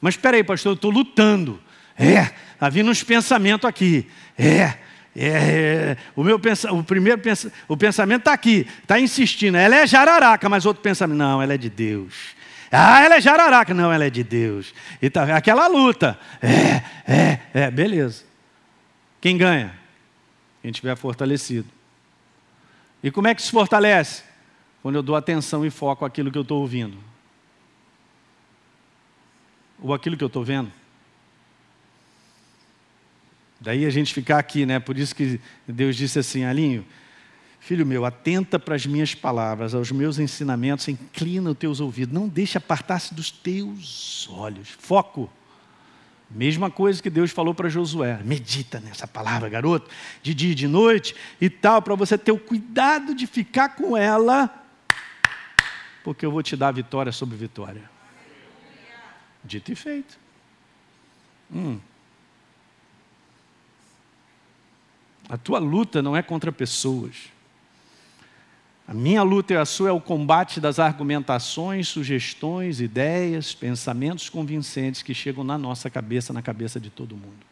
Mas 0.00 0.14
espera 0.14 0.36
aí, 0.36 0.44
pastor, 0.44 0.72
eu 0.72 0.74
estou 0.74 0.90
lutando. 0.90 1.58
É, 1.98 2.32
está 2.52 2.68
vindo 2.68 2.90
uns 2.90 3.02
pensamentos 3.02 3.66
aqui. 3.66 4.06
É, 4.36 4.74
é, 5.16 5.28
é, 5.28 5.96
o 6.14 6.22
meu 6.22 6.38
pensa, 6.38 6.72
o 6.72 6.82
primeiro 6.82 7.20
pensa, 7.20 7.50
o 7.68 7.76
pensamento 7.76 8.22
está 8.22 8.32
aqui, 8.32 8.66
está 8.82 9.00
insistindo. 9.00 9.56
Ela 9.56 9.76
é 9.76 9.86
jararaca, 9.86 10.48
mas 10.48 10.66
outro 10.66 10.82
pensamento, 10.82 11.16
não, 11.16 11.40
ela 11.40 11.54
é 11.54 11.58
de 11.58 11.70
Deus. 11.70 12.34
Ah, 12.70 13.04
ela 13.04 13.16
é 13.16 13.20
jararaca, 13.20 13.72
não, 13.72 13.92
ela 13.92 14.04
é 14.04 14.10
de 14.10 14.24
Deus. 14.24 14.74
E 15.00 15.08
tá, 15.08 15.36
aquela 15.36 15.68
luta. 15.68 16.18
É, 16.42 16.82
é, 17.06 17.38
é, 17.54 17.70
beleza. 17.70 18.24
Quem 19.24 19.38
ganha? 19.38 19.74
Quem 20.60 20.70
estiver 20.70 20.94
fortalecido. 20.98 21.66
E 23.02 23.10
como 23.10 23.26
é 23.26 23.34
que 23.34 23.40
se 23.40 23.50
fortalece? 23.50 24.22
Quando 24.82 24.96
eu 24.96 25.02
dou 25.02 25.16
atenção 25.16 25.64
e 25.64 25.70
foco 25.70 26.04
aquilo 26.04 26.30
que 26.30 26.36
eu 26.36 26.42
estou 26.42 26.60
ouvindo 26.60 26.98
ou 29.80 29.94
aquilo 29.94 30.14
que 30.14 30.22
eu 30.22 30.26
estou 30.26 30.44
vendo. 30.44 30.70
Daí 33.58 33.86
a 33.86 33.90
gente 33.90 34.12
ficar 34.12 34.38
aqui, 34.38 34.66
né? 34.66 34.78
Por 34.78 34.98
isso 34.98 35.16
que 35.16 35.40
Deus 35.66 35.96
disse 35.96 36.18
assim, 36.18 36.44
Alinho, 36.44 36.84
filho 37.60 37.86
meu, 37.86 38.04
atenta 38.04 38.58
para 38.58 38.74
as 38.74 38.84
minhas 38.84 39.14
palavras, 39.14 39.74
aos 39.74 39.90
meus 39.90 40.18
ensinamentos, 40.18 40.86
inclina 40.86 41.50
os 41.50 41.56
teus 41.56 41.80
ouvidos, 41.80 42.12
não 42.12 42.28
deixe 42.28 42.58
apartar-se 42.58 43.14
dos 43.14 43.30
teus 43.30 44.28
olhos. 44.28 44.68
Foco. 44.68 45.32
Mesma 46.30 46.70
coisa 46.70 47.02
que 47.02 47.10
Deus 47.10 47.30
falou 47.30 47.54
para 47.54 47.68
Josué: 47.68 48.20
medita 48.24 48.80
nessa 48.80 49.06
palavra, 49.06 49.48
garoto, 49.48 49.90
de 50.22 50.34
dia 50.34 50.52
e 50.52 50.54
de 50.54 50.66
noite 50.66 51.14
e 51.40 51.48
tal, 51.50 51.82
para 51.82 51.94
você 51.94 52.16
ter 52.16 52.32
o 52.32 52.38
cuidado 52.38 53.14
de 53.14 53.26
ficar 53.26 53.70
com 53.70 53.96
ela, 53.96 54.52
porque 56.02 56.24
eu 56.24 56.30
vou 56.30 56.42
te 56.42 56.56
dar 56.56 56.72
vitória 56.72 57.12
sobre 57.12 57.36
vitória. 57.36 57.90
Dito 59.44 59.70
e 59.70 59.74
feito. 59.74 60.18
Hum. 61.54 61.78
A 65.28 65.36
tua 65.36 65.58
luta 65.58 66.02
não 66.02 66.16
é 66.16 66.22
contra 66.22 66.50
pessoas. 66.50 67.33
A 68.86 68.92
minha 68.92 69.22
luta 69.22 69.54
e 69.54 69.56
a 69.56 69.64
sua 69.64 69.88
é 69.88 69.92
o 69.92 70.00
combate 70.00 70.60
das 70.60 70.78
argumentações, 70.78 71.88
sugestões, 71.88 72.80
ideias, 72.80 73.54
pensamentos 73.54 74.28
convincentes 74.28 75.02
que 75.02 75.14
chegam 75.14 75.42
na 75.42 75.56
nossa 75.56 75.88
cabeça, 75.88 76.32
na 76.34 76.42
cabeça 76.42 76.78
de 76.78 76.90
todo 76.90 77.16
mundo. 77.16 77.46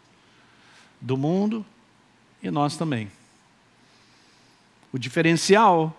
Do 1.00 1.16
mundo 1.16 1.64
e 2.42 2.50
nós 2.50 2.76
também. 2.76 3.10
O 4.92 4.98
diferencial 4.98 5.98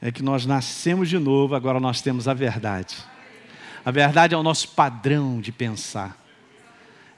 é 0.00 0.10
que 0.10 0.22
nós 0.22 0.46
nascemos 0.46 1.10
de 1.10 1.18
novo, 1.18 1.54
agora 1.54 1.78
nós 1.78 2.00
temos 2.00 2.26
a 2.26 2.32
verdade. 2.32 2.96
A 3.84 3.90
verdade 3.90 4.34
é 4.34 4.38
o 4.38 4.42
nosso 4.42 4.68
padrão 4.68 5.40
de 5.40 5.52
pensar, 5.52 6.16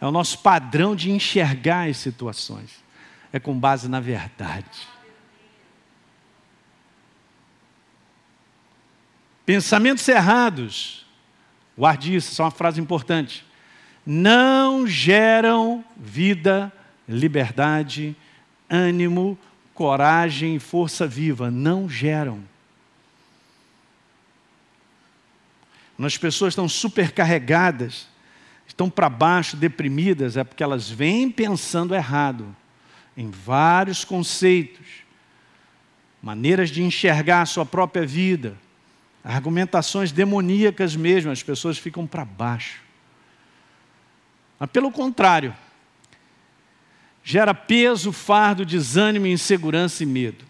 é 0.01 0.07
o 0.07 0.11
nosso 0.11 0.39
padrão 0.41 0.97
de 0.97 1.11
enxergar 1.13 1.89
as 1.89 1.97
situações, 1.97 2.83
é 3.33 3.39
com 3.39 3.57
base 3.57 3.89
na 3.89 4.01
verdade. 4.01 4.92
Pensamentos 9.45 10.07
errados, 10.09 11.05
guarde 11.77 12.15
isso, 12.15 12.33
isso 12.33 12.43
é 12.43 12.45
uma 12.45 12.51
frase 12.51 12.81
importante, 12.81 13.45
não 14.07 14.87
geram 14.87 15.85
vida, 15.97 16.73
liberdade, 17.09 18.17
ânimo, 18.71 19.39
coragem 19.75 20.57
e 20.57 20.61
força 20.61 21.07
viva, 21.07 21.51
não 21.51 21.89
geram. 21.89 22.43
As 25.99 26.17
pessoas 26.17 26.53
estão 26.53 26.69
supercarregadas, 26.69 28.09
estão 28.67 28.91
para 28.91 29.09
baixo, 29.09 29.57
deprimidas, 29.57 30.37
é 30.37 30.43
porque 30.43 30.63
elas 30.63 30.91
vêm 30.91 31.31
pensando 31.31 31.95
errado 31.95 32.57
em 33.17 33.31
vários 33.31 34.05
conceitos, 34.05 34.87
maneiras 36.21 36.71
de 36.71 36.83
enxergar 36.83 37.43
a 37.43 37.47
sua 37.47 37.67
própria 37.67 38.07
vida, 38.07 38.57
argumentações 39.25 40.11
demoníacas 40.11 40.97
mesmo, 40.97 41.31
as 41.31 41.43
pessoas 41.43 41.79
ficam 41.79 42.07
para 42.07 42.25
baixo. 42.25 42.81
Mas 44.59 44.71
pelo 44.71 44.91
contrário, 44.91 45.55
gera 47.23 47.55
peso, 47.55 48.13
fardo, 48.13 48.65
desânimo, 48.65 49.27
insegurança 49.27 50.03
e 50.03 50.07
medo. 50.07 50.45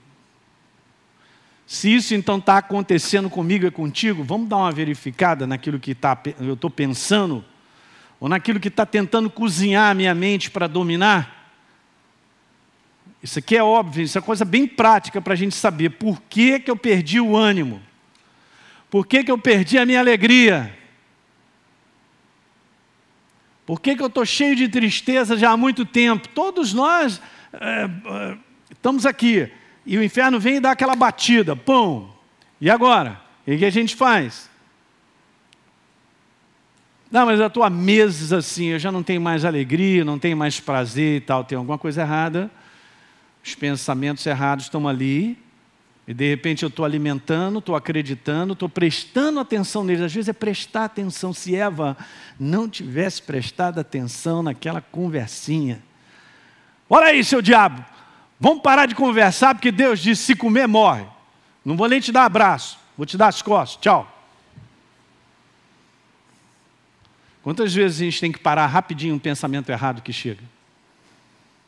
Se 1.66 1.95
isso 1.95 2.14
então 2.14 2.39
está 2.39 2.59
acontecendo 2.59 3.31
comigo 3.31 3.66
e 3.66 3.70
contigo, 3.70 4.23
vamos 4.23 4.49
dar 4.49 4.59
uma 4.59 4.73
verificada 4.73 5.47
naquilo 5.47 5.79
que 5.79 5.95
tá, 5.95 6.20
eu 6.39 6.55
estou 6.55 6.68
pensando, 6.68 7.45
ou 8.20 8.29
naquilo 8.29 8.61
que 8.61 8.68
está 8.68 8.85
tentando 8.85 9.31
cozinhar 9.31 9.91
a 9.91 9.95
minha 9.95 10.14
mente 10.14 10.51
para 10.51 10.66
dominar. 10.66 11.51
Isso 13.23 13.39
aqui 13.39 13.57
é 13.57 13.62
óbvio, 13.62 14.05
isso 14.05 14.18
é 14.18 14.20
coisa 14.20 14.45
bem 14.45 14.66
prática 14.66 15.20
para 15.20 15.33
a 15.33 15.37
gente 15.37 15.55
saber 15.55 15.91
por 15.91 16.20
que, 16.23 16.59
que 16.59 16.70
eu 16.70 16.77
perdi 16.77 17.20
o 17.20 17.37
ânimo, 17.37 17.81
por 18.93 19.07
que, 19.07 19.24
que 19.24 19.30
eu 19.30 19.38
perdi 19.38 19.78
a 19.78 19.86
minha 19.86 20.01
alegria, 20.01 20.78
por 23.64 23.80
que, 23.80 23.97
que 23.97 24.03
eu 24.03 24.09
estou 24.09 24.26
cheio 24.26 24.55
de 24.55 24.68
tristeza 24.68 25.34
já 25.34 25.53
há 25.53 25.57
muito 25.57 25.86
tempo. 25.86 26.28
Todos 26.28 26.74
nós 26.74 27.18
é, 27.55 27.84
é, 27.84 28.38
estamos 28.70 29.07
aqui 29.07 29.51
e 29.86 29.97
o 29.97 30.05
inferno 30.05 30.38
vem 30.38 30.57
e 30.57 30.61
dá 30.61 30.72
aquela 30.72 30.95
batida, 30.95 31.57
pum. 31.57 32.07
E 32.61 32.68
agora? 32.68 33.18
O 33.47 33.57
que 33.57 33.64
a 33.64 33.70
gente 33.70 33.97
faz? 33.97 34.51
Não, 37.11 37.24
mas 37.24 37.40
eu 37.40 37.47
estou 37.47 37.62
há 37.62 37.70
meses 37.70 38.30
assim, 38.30 38.66
eu 38.66 38.78
já 38.78 38.93
não 38.93 39.03
tenho 39.03 39.22
mais 39.22 39.47
alegria, 39.47 40.05
não 40.05 40.18
tenho 40.18 40.36
mais 40.36 40.61
prazer 40.61 41.16
e 41.16 41.20
tal, 41.22 41.45
tem 41.45 41.57
alguma 41.57 41.78
coisa 41.78 42.03
errada. 42.03 42.51
Os 43.43 43.55
pensamentos 43.55 44.26
errados 44.26 44.66
estão 44.66 44.86
ali, 44.86 45.41
e 46.07 46.12
de 46.12 46.28
repente 46.28 46.64
eu 46.64 46.68
estou 46.68 46.84
alimentando, 46.84 47.61
estou 47.61 47.76
acreditando, 47.76 48.55
estou 48.55 48.68
prestando 48.68 49.38
atenção 49.38 49.84
neles. 49.84 50.03
Às 50.03 50.12
vezes 50.12 50.28
é 50.28 50.32
prestar 50.32 50.84
atenção. 50.84 51.32
Se 51.32 51.55
Eva 51.55 51.96
não 52.38 52.68
tivesse 52.68 53.22
prestado 53.22 53.78
atenção 53.78 54.42
naquela 54.42 54.80
conversinha. 54.80 55.80
Olha 56.90 57.07
aí, 57.07 57.22
seu 57.22 57.40
diabo, 57.40 57.84
vamos 58.38 58.62
parar 58.62 58.86
de 58.86 58.94
conversar, 58.94 59.55
porque 59.55 59.70
Deus 59.70 60.00
disse: 60.00 60.24
se 60.24 60.36
comer, 60.36 60.66
morre. 60.66 61.07
Não 61.64 61.76
vou 61.76 61.88
nem 61.88 62.00
te 62.00 62.11
dar 62.11 62.24
abraço, 62.24 62.78
vou 62.96 63.07
te 63.07 63.16
dar 63.16 63.28
as 63.28 63.40
costas. 63.40 63.80
Tchau. 63.80 64.09
Quantas 67.44 67.72
vezes 67.72 68.00
a 68.00 68.05
gente 68.05 68.20
tem 68.20 68.32
que 68.32 68.38
parar 68.38 68.66
rapidinho 68.66 69.14
um 69.14 69.18
pensamento 69.18 69.70
errado 69.70 70.03
que 70.03 70.12
chega? 70.12 70.42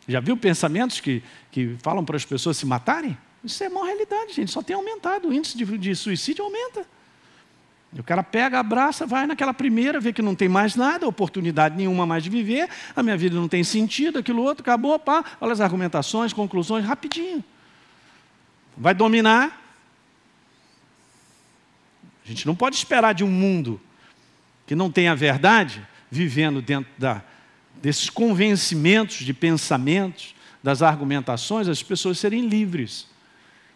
Já 0.09 0.21
viu 0.21 0.37
pensamentos 0.37 1.01
que, 1.01 1.23
que 1.51 1.77
falam 1.83 2.05
para 2.05 2.17
as 2.17 2.25
pessoas 2.25 2.57
se 2.57 2.67
matarem? 2.67 3.17
Isso 3.45 3.63
é 3.63 3.69
uma 3.69 3.85
realidade, 3.85 4.33
gente. 4.33 4.51
Só 4.51 4.63
tem 4.63 4.75
aumentado. 4.75 5.29
O 5.29 5.33
índice 5.33 5.57
de, 5.57 5.79
de 5.79 5.95
suicídio 5.95 6.45
aumenta. 6.45 6.87
O 7.99 8.03
cara 8.03 8.23
pega, 8.25 8.59
abraça, 8.59 9.07
vai 9.07 9.27
naquela 9.27 9.55
primeira, 9.55 10.01
vê 10.01 10.13
que 10.13 10.21
não 10.21 10.35
tem 10.35 10.49
mais 10.49 10.75
nada, 10.75 11.07
oportunidade 11.07 11.77
nenhuma 11.77 12.05
mais 12.05 12.25
de 12.25 12.31
viver, 12.31 12.69
a 12.95 13.05
minha 13.05 13.17
vida 13.17 13.37
não 13.37 13.47
tem 13.47 13.63
sentido, 13.63 14.19
aquilo 14.19 14.43
outro, 14.43 14.63
acabou, 14.63 14.99
pá, 14.99 15.25
olha 15.41 15.53
as 15.53 15.61
argumentações, 15.61 16.33
conclusões, 16.33 16.85
rapidinho. 16.85 17.45
Vai 18.77 18.95
dominar. 18.95 19.63
A 22.25 22.29
gente 22.29 22.45
não 22.47 22.57
pode 22.57 22.75
esperar 22.75 23.15
de 23.15 23.23
um 23.23 23.31
mundo 23.31 23.81
que 24.67 24.75
não 24.75 24.91
tem 24.91 25.07
a 25.07 25.15
verdade, 25.15 25.87
vivendo 26.11 26.61
dentro 26.61 26.91
da, 26.99 27.23
desses 27.81 28.11
convencimentos 28.11 29.19
de 29.19 29.33
pensamentos, 29.33 30.35
das 30.63 30.83
argumentações, 30.83 31.69
as 31.69 31.83
pessoas 31.83 32.19
serem 32.19 32.49
livres, 32.49 33.07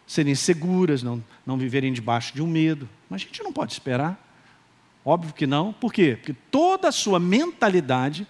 serem 0.09 0.35
seguras, 0.35 1.03
não, 1.03 1.23
não 1.47 1.59
viverem 1.59 1.93
debaixo 1.93 2.35
de 2.35 2.41
um 2.41 2.47
medo. 2.47 2.89
Mas 3.11 3.21
a 3.21 3.25
gente 3.27 3.43
não 3.43 3.53
pode 3.53 3.75
esperar. 3.75 4.19
Óbvio 5.05 5.35
que 5.35 5.47
não. 5.47 5.71
Por 5.71 5.93
quê? 5.93 6.17
Porque 6.17 6.35
toda 6.51 6.89
a 6.89 6.93
sua 6.93 7.21
mentalidade 7.21 8.27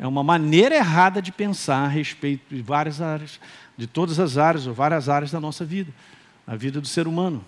é 0.00 0.06
uma 0.06 0.24
maneira 0.24 0.74
errada 0.74 1.22
de 1.22 1.30
pensar 1.30 1.84
a 1.84 1.88
respeito 1.88 2.52
de 2.52 2.60
várias 2.60 3.00
áreas, 3.00 3.38
de 3.76 3.86
todas 3.86 4.18
as 4.18 4.36
áreas 4.36 4.66
ou 4.66 4.74
várias 4.74 5.08
áreas 5.08 5.30
da 5.30 5.40
nossa 5.40 5.64
vida, 5.64 5.92
a 6.44 6.56
vida 6.56 6.80
do 6.80 6.88
ser 6.88 7.06
humano. 7.06 7.44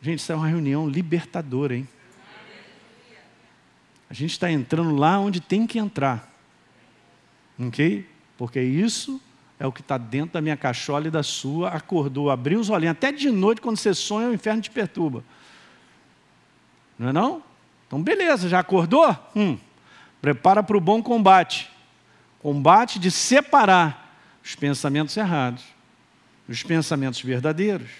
Gente, 0.00 0.20
isso 0.20 0.30
é 0.30 0.36
uma 0.36 0.46
reunião 0.46 0.88
libertadora, 0.88 1.76
hein? 1.76 1.88
A 4.08 4.14
gente 4.14 4.30
está 4.30 4.48
entrando 4.48 4.94
lá 4.94 5.18
onde 5.18 5.40
tem 5.40 5.66
que 5.66 5.80
entrar. 5.80 6.32
Ok? 7.58 8.08
Porque 8.38 8.60
isso 8.60 9.20
é 9.58 9.66
o 9.66 9.72
que 9.72 9.80
está 9.80 9.96
dentro 9.96 10.34
da 10.34 10.40
minha 10.40 10.56
cachola 10.56 11.08
e 11.08 11.10
da 11.10 11.22
sua. 11.22 11.70
Acordou, 11.70 12.30
abriu 12.30 12.60
os 12.60 12.68
olhinhos. 12.68 12.92
Até 12.92 13.10
de 13.10 13.30
noite, 13.30 13.60
quando 13.60 13.78
você 13.78 13.94
sonha, 13.94 14.28
o 14.28 14.34
inferno 14.34 14.60
te 14.60 14.70
perturba. 14.70 15.24
Não 16.98 17.08
é 17.08 17.12
não? 17.12 17.42
Então, 17.86 18.02
beleza, 18.02 18.48
já 18.48 18.58
acordou? 18.58 19.16
Hum, 19.34 19.58
prepara 20.20 20.62
para 20.62 20.76
o 20.76 20.80
bom 20.80 21.02
combate. 21.02 21.70
Combate 22.40 22.98
de 22.98 23.10
separar 23.10 24.14
os 24.44 24.54
pensamentos 24.54 25.16
errados 25.16 25.64
dos 26.46 26.62
pensamentos 26.62 27.20
verdadeiros. 27.20 27.90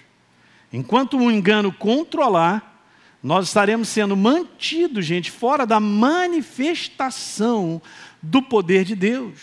Enquanto 0.73 1.19
o 1.19 1.31
engano 1.31 1.73
controlar, 1.73 2.75
nós 3.23 3.49
estaremos 3.49 3.89
sendo 3.89 4.17
mantidos, 4.17 5.05
gente, 5.05 5.31
fora 5.31 5.67
da 5.67 5.81
manifestação 5.81 7.83
do 8.23 8.43
poder 8.43 8.85
de 8.85 8.95
Deus. 8.95 9.41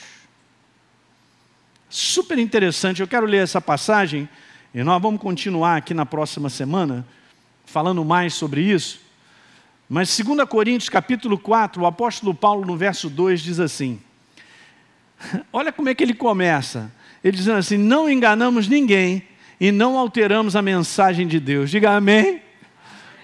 Super 1.96 2.40
interessante, 2.40 3.02
eu 3.02 3.08
quero 3.08 3.28
ler 3.28 3.44
essa 3.44 3.62
passagem 3.62 4.28
e 4.74 4.84
nós 4.84 5.00
vamos 5.00 5.22
continuar 5.22 5.78
aqui 5.78 5.94
na 5.94 6.08
próxima 6.08 6.50
semana 6.50 7.06
falando 7.66 8.04
mais 8.04 8.34
sobre 8.34 8.62
isso. 8.62 9.00
Mas 9.88 10.18
2 10.18 10.50
Coríntios 10.50 10.90
capítulo 10.90 11.38
4, 11.38 11.84
o 11.84 11.86
apóstolo 11.86 12.34
Paulo 12.34 12.66
no 12.66 12.76
verso 12.76 13.12
2 13.12 13.42
diz 13.44 13.60
assim: 13.60 14.02
Olha 15.54 15.72
como 15.72 15.88
é 15.88 15.94
que 15.94 16.02
ele 16.02 16.16
começa. 16.16 16.92
Ele 17.24 17.38
dizendo 17.38 17.60
assim: 17.60 17.78
Não 17.78 18.10
enganamos 18.10 18.68
ninguém 18.68 19.22
e 19.62 19.72
não 19.72 19.96
alteramos 19.96 20.56
a 20.56 20.64
mensagem 20.64 21.28
de 21.28 21.40
Deus. 21.40 21.70
Diga 21.70 21.92
amém. 21.92 22.42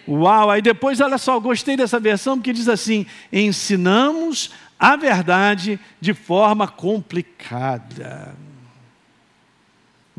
Uau! 0.07 0.51
Aí 0.51 0.61
depois, 0.61 1.01
olha 1.01 1.17
só, 1.17 1.39
gostei 1.39 1.75
dessa 1.75 1.99
versão 1.99 2.37
porque 2.37 2.53
diz 2.53 2.69
assim: 2.69 3.07
ensinamos 3.33 4.51
a 4.79 4.95
verdade 4.95 5.79
de 5.99 6.13
forma 6.13 6.67
complicada. 6.67 8.37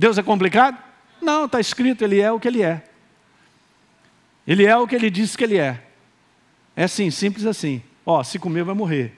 Deus 0.01 0.17
é 0.17 0.23
complicado? 0.23 0.83
Não, 1.21 1.45
está 1.45 1.61
escrito, 1.61 2.03
Ele 2.03 2.21
é 2.21 2.33
o 2.33 2.41
que 2.41 2.49
Ele 2.49 2.63
é. 2.63 2.83
Ele 4.47 4.65
é 4.65 4.75
o 4.75 4.89
que 4.89 4.95
Ele 4.95 5.11
disse 5.11 5.37
que 5.37 5.45
Ele 5.45 5.59
é. 5.59 5.85
É 6.75 6.85
assim, 6.85 7.11
simples 7.11 7.45
assim. 7.45 7.83
Ó, 8.07 8.25
se 8.25 8.39
comer 8.39 8.65
vai 8.65 8.75
morrer. 8.75 9.13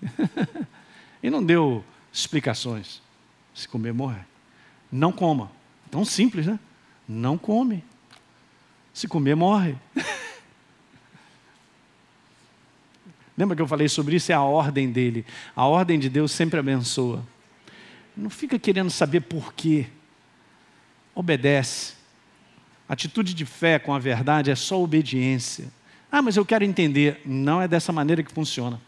e 1.20 1.28
não 1.28 1.44
deu 1.44 1.84
explicações. 2.12 3.02
Se 3.52 3.66
comer, 3.66 3.92
morre. 3.92 4.20
Não 4.92 5.10
coma. 5.10 5.50
Tão 5.90 6.04
simples, 6.04 6.46
né? 6.46 6.60
Não 7.08 7.36
come. 7.36 7.82
Se 8.94 9.08
comer, 9.08 9.34
morre. 9.34 9.76
Lembra 13.36 13.56
que 13.56 13.62
eu 13.62 13.66
falei 13.66 13.88
sobre 13.88 14.14
isso? 14.14 14.30
É 14.30 14.36
a 14.36 14.42
ordem 14.42 14.92
dele. 14.92 15.26
A 15.56 15.66
ordem 15.66 15.98
de 15.98 16.08
Deus 16.08 16.30
sempre 16.30 16.60
abençoa. 16.60 17.26
Não 18.18 18.28
fica 18.28 18.58
querendo 18.58 18.90
saber 18.90 19.20
por 19.20 19.54
quê. 19.54 19.86
Obedece. 21.14 21.94
Atitude 22.88 23.32
de 23.32 23.46
fé 23.46 23.78
com 23.78 23.94
a 23.94 23.98
verdade 24.00 24.50
é 24.50 24.56
só 24.56 24.82
obediência. 24.82 25.66
Ah, 26.10 26.20
mas 26.20 26.36
eu 26.36 26.44
quero 26.44 26.64
entender. 26.64 27.20
Não 27.24 27.62
é 27.62 27.68
dessa 27.68 27.92
maneira 27.92 28.20
que 28.24 28.32
funciona. 28.32 28.80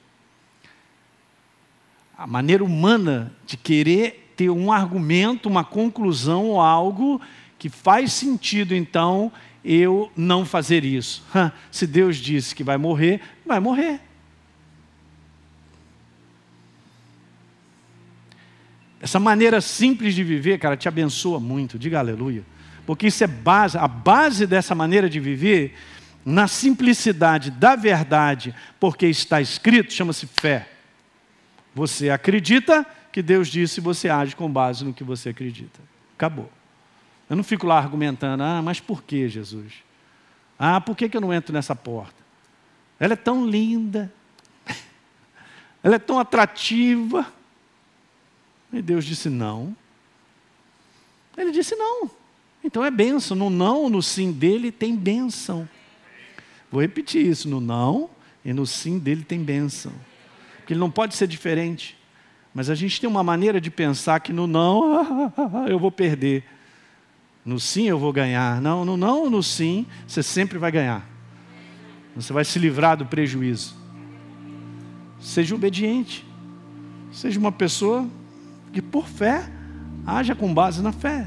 A 2.19 2.27
maneira 2.27 2.65
humana 2.65 3.33
de 3.47 3.57
querer 3.57 4.33
ter 4.37 4.51
um 4.51 4.73
argumento, 4.73 5.49
uma 5.49 5.63
conclusão 5.63 6.47
ou 6.47 6.61
algo 6.61 7.21
que 7.57 7.69
faz 7.69 8.13
sentido, 8.13 8.75
então, 8.75 9.31
eu 9.65 10.11
não 10.17 10.45
fazer 10.45 10.85
isso. 10.85 11.25
Se 11.71 11.87
Deus 11.87 12.17
disse 12.17 12.53
que 12.53 12.65
vai 12.65 12.77
morrer, 12.77 13.21
vai 13.47 13.61
morrer. 13.61 14.01
Essa 19.01 19.19
maneira 19.19 19.61
simples 19.61 20.15
de 20.15 20.23
viver, 20.23 20.59
cara, 20.59 20.77
te 20.77 20.87
abençoa 20.87 21.41
muito, 21.41 21.79
diga 21.79 21.99
aleluia. 21.99 22.45
Porque 22.85 23.07
isso 23.07 23.25
é 23.25 23.27
base, 23.27 23.79
a 23.79 23.89
base 23.89 24.47
dessa 24.47 24.75
maneira 24.75 25.09
de 25.09 25.19
viver, 25.19 25.75
na 26.25 26.47
simplicidade 26.47 27.51
da 27.51 27.75
verdade, 27.77 28.55
porque 28.79 29.07
está 29.07 29.41
escrito, 29.41 29.93
chama-se 29.93 30.27
fé. 30.27 30.69
Você 31.75 32.11
acredita 32.11 32.87
que 33.11 33.23
Deus 33.23 33.49
disse 33.49 33.81
e 33.81 33.83
você 33.83 34.09
age 34.09 34.37
com 34.37 34.51
base 34.51 34.85
no 34.85 34.93
que 34.93 35.03
você 35.03 35.31
acredita. 35.31 35.81
Acabou. 36.15 36.51
Eu 37.29 37.37
não 37.37 37.45
fico 37.45 37.67
lá 37.67 37.79
argumentando, 37.79 38.43
ah, 38.43 38.61
mas 38.61 38.81
por 38.81 39.03
que 39.03 39.29
Jesus? 39.29 39.73
Ah, 40.59 40.81
por 40.81 40.97
que, 40.97 41.09
que 41.09 41.17
eu 41.17 41.21
não 41.21 41.33
entro 41.33 41.53
nessa 41.53 41.75
porta? 41.75 42.21
Ela 42.99 43.15
é 43.15 43.17
tão 43.17 43.47
linda, 43.47 44.13
ela 45.83 45.95
é 45.95 45.99
tão 45.99 46.19
atrativa. 46.19 47.27
E 48.73 48.81
Deus 48.81 49.05
disse 49.05 49.29
não. 49.29 49.75
Ele 51.37 51.51
disse 51.51 51.75
não. 51.75 52.11
Então 52.63 52.85
é 52.85 52.91
bênção. 52.91 53.37
No 53.37 53.51
não, 53.51 53.89
no 53.89 54.03
sim 54.03 54.33
dele 54.33 54.71
tem 54.71 54.95
bênção. 54.95 55.69
Vou 56.71 56.81
repetir 56.81 57.27
isso: 57.27 57.49
no 57.49 57.61
não 57.61 58.11
e 58.45 58.53
no 58.53 58.67
sim 58.67 58.99
dele 58.99 59.25
tem 59.25 59.43
bênção. 59.43 59.93
Porque 60.59 60.73
ele 60.73 60.81
não 60.81 60.91
pode 60.91 61.15
ser 61.15 61.27
diferente. 61.27 61.97
Mas 62.55 62.69
a 62.69 62.75
gente 62.75 63.01
tem 63.01 63.09
uma 63.09 63.23
maneira 63.23 63.61
de 63.61 63.71
pensar 63.71 64.21
que 64.21 64.33
no 64.33 64.47
não 64.47 65.33
eu 65.69 65.79
vou 65.79 65.91
perder. 65.91 66.45
No 67.45 67.59
sim 67.59 67.89
eu 67.89 67.99
vou 67.99 68.13
ganhar. 68.13 68.61
Não, 68.61 68.85
no 68.85 68.97
não, 68.97 69.31
no 69.31 69.43
sim, 69.43 69.87
você 70.07 70.23
sempre 70.23 70.59
vai 70.59 70.71
ganhar. 70.71 71.09
Você 72.15 72.33
vai 72.33 72.45
se 72.45 72.59
livrar 72.59 72.97
do 72.97 73.07
prejuízo. 73.07 73.75
Seja 75.21 75.55
obediente. 75.55 76.27
Seja 77.13 77.39
uma 77.39 77.53
pessoa 77.53 78.09
que, 78.73 78.81
por 78.81 79.07
fé, 79.07 79.49
haja 80.07 80.35
com 80.35 80.53
base 80.53 80.83
na 80.83 80.93
fé. 80.93 81.27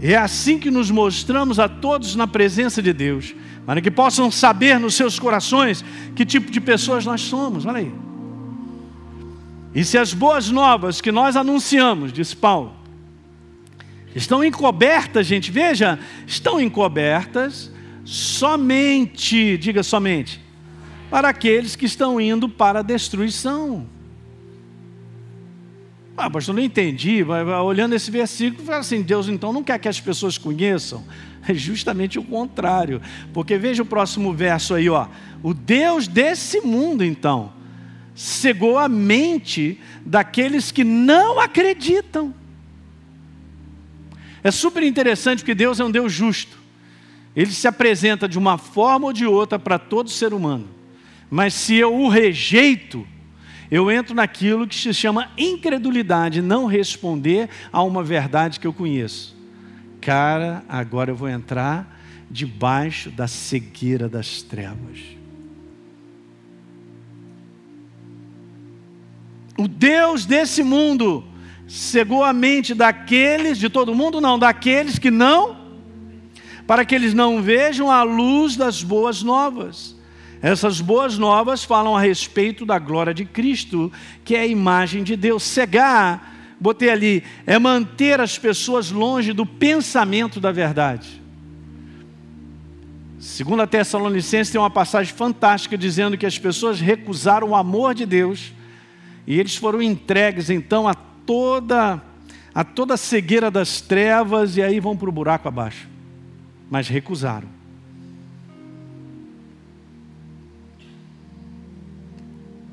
É 0.00 0.16
assim 0.16 0.58
que 0.58 0.70
nos 0.70 0.90
mostramos 0.90 1.58
a 1.58 1.68
todos 1.68 2.16
na 2.16 2.26
presença 2.26 2.82
de 2.82 2.92
Deus, 2.92 3.34
para 3.64 3.80
que 3.80 3.90
possam 3.90 4.30
saber 4.30 4.78
nos 4.80 4.94
seus 4.94 5.18
corações 5.18 5.84
que 6.16 6.26
tipo 6.26 6.50
de 6.50 6.60
pessoas 6.60 7.06
nós 7.06 7.20
somos. 7.20 7.64
Olha 7.64 7.78
aí. 7.78 7.94
E 9.74 9.84
se 9.84 9.96
as 9.96 10.12
boas 10.12 10.50
novas 10.50 11.00
que 11.00 11.12
nós 11.12 11.36
anunciamos, 11.36 12.12
disse 12.12 12.36
Paulo, 12.36 12.82
Estão 14.14 14.44
encobertas, 14.44 15.26
gente, 15.26 15.50
veja, 15.50 15.98
estão 16.26 16.60
encobertas 16.60 17.72
somente, 18.04 19.56
diga 19.56 19.82
somente, 19.82 20.40
para 21.10 21.28
aqueles 21.28 21.74
que 21.76 21.86
estão 21.86 22.20
indo 22.20 22.48
para 22.48 22.80
a 22.80 22.82
destruição. 22.82 23.86
Ah, 26.16 26.28
pastor, 26.28 26.54
não 26.54 26.62
entendi. 26.62 27.24
Olhando 27.64 27.94
esse 27.94 28.10
versículo, 28.10 28.64
fala 28.64 28.78
assim: 28.78 29.02
Deus 29.02 29.28
então 29.28 29.52
não 29.52 29.62
quer 29.62 29.78
que 29.78 29.88
as 29.88 30.00
pessoas 30.00 30.36
conheçam. 30.36 31.04
É 31.46 31.54
justamente 31.54 32.18
o 32.18 32.22
contrário. 32.22 33.00
Porque 33.32 33.58
veja 33.58 33.82
o 33.82 33.86
próximo 33.86 34.32
verso 34.32 34.74
aí, 34.74 34.88
ó. 34.88 35.08
O 35.42 35.52
Deus 35.52 36.06
desse 36.06 36.60
mundo, 36.60 37.02
então, 37.02 37.52
cegou 38.14 38.78
a 38.78 38.88
mente 38.88 39.80
daqueles 40.06 40.70
que 40.70 40.84
não 40.84 41.40
acreditam. 41.40 42.32
É 44.44 44.50
super 44.50 44.82
interessante 44.82 45.40
porque 45.40 45.54
Deus 45.54 45.80
é 45.80 45.84
um 45.84 45.90
Deus 45.90 46.12
justo. 46.12 46.58
Ele 47.34 47.50
se 47.50 47.66
apresenta 47.66 48.28
de 48.28 48.38
uma 48.38 48.58
forma 48.58 49.06
ou 49.06 49.12
de 49.12 49.24
outra 49.24 49.58
para 49.58 49.78
todo 49.78 50.10
ser 50.10 50.34
humano. 50.34 50.68
Mas 51.30 51.54
se 51.54 51.74
eu 51.76 51.94
o 51.94 52.08
rejeito, 52.08 53.06
eu 53.72 53.90
entro 53.90 54.14
naquilo 54.14 54.68
que 54.68 54.76
se 54.76 54.92
chama 54.92 55.30
incredulidade, 55.38 56.42
não 56.42 56.66
responder 56.66 57.48
a 57.72 57.82
uma 57.82 58.04
verdade 58.04 58.60
que 58.60 58.66
eu 58.66 58.72
conheço. 58.72 59.34
Cara, 59.98 60.62
agora 60.68 61.10
eu 61.10 61.16
vou 61.16 61.26
entrar 61.26 61.98
debaixo 62.30 63.10
da 63.10 63.26
cegueira 63.26 64.10
das 64.10 64.42
trevas. 64.42 64.98
O 69.56 69.66
Deus 69.66 70.26
desse 70.26 70.62
mundo 70.62 71.24
cegou 71.66 72.22
a 72.22 72.34
mente 72.34 72.74
daqueles, 72.74 73.56
de 73.56 73.70
todo 73.70 73.94
mundo, 73.94 74.20
não, 74.20 74.38
daqueles 74.38 74.98
que 74.98 75.10
não, 75.10 75.56
para 76.66 76.84
que 76.84 76.94
eles 76.94 77.14
não 77.14 77.40
vejam 77.40 77.90
a 77.90 78.02
luz 78.02 78.54
das 78.54 78.82
boas 78.82 79.22
novas. 79.22 79.96
Essas 80.42 80.80
boas 80.80 81.16
novas 81.16 81.62
falam 81.62 81.96
a 81.96 82.00
respeito 82.00 82.66
da 82.66 82.76
glória 82.76 83.14
de 83.14 83.24
Cristo, 83.24 83.92
que 84.24 84.34
é 84.34 84.40
a 84.40 84.46
imagem 84.46 85.04
de 85.04 85.14
Deus. 85.14 85.44
Cegar, 85.44 86.56
botei 86.58 86.90
ali, 86.90 87.22
é 87.46 87.60
manter 87.60 88.20
as 88.20 88.36
pessoas 88.36 88.90
longe 88.90 89.32
do 89.32 89.46
pensamento 89.46 90.40
da 90.40 90.50
verdade. 90.50 91.22
Segundo 93.20 93.62
a 93.62 93.68
Tessalonicenses 93.68 94.50
tem 94.52 94.60
uma 94.60 94.68
passagem 94.68 95.14
fantástica 95.14 95.78
dizendo 95.78 96.18
que 96.18 96.26
as 96.26 96.36
pessoas 96.36 96.80
recusaram 96.80 97.50
o 97.50 97.54
amor 97.54 97.94
de 97.94 98.04
Deus 98.04 98.52
e 99.24 99.38
eles 99.38 99.54
foram 99.54 99.80
entregues 99.80 100.50
então 100.50 100.88
a 100.88 100.94
toda 100.94 102.02
a 102.52 102.64
toda 102.64 102.94
a 102.94 102.96
cegueira 102.96 103.48
das 103.48 103.80
trevas 103.80 104.56
e 104.56 104.62
aí 104.62 104.80
vão 104.80 104.96
para 104.96 105.08
o 105.08 105.12
buraco 105.12 105.46
abaixo. 105.46 105.88
Mas 106.68 106.88
recusaram. 106.88 107.61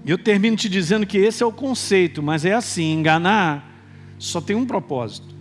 Eu 0.05 0.17
termino 0.17 0.55
te 0.55 0.69
dizendo 0.69 1.05
que 1.05 1.17
esse 1.17 1.43
é 1.43 1.45
o 1.45 1.51
conceito, 1.51 2.23
mas 2.23 2.45
é 2.45 2.53
assim: 2.53 2.93
enganar 2.93 3.69
só 4.17 4.41
tem 4.41 4.55
um 4.55 4.65
propósito. 4.65 5.35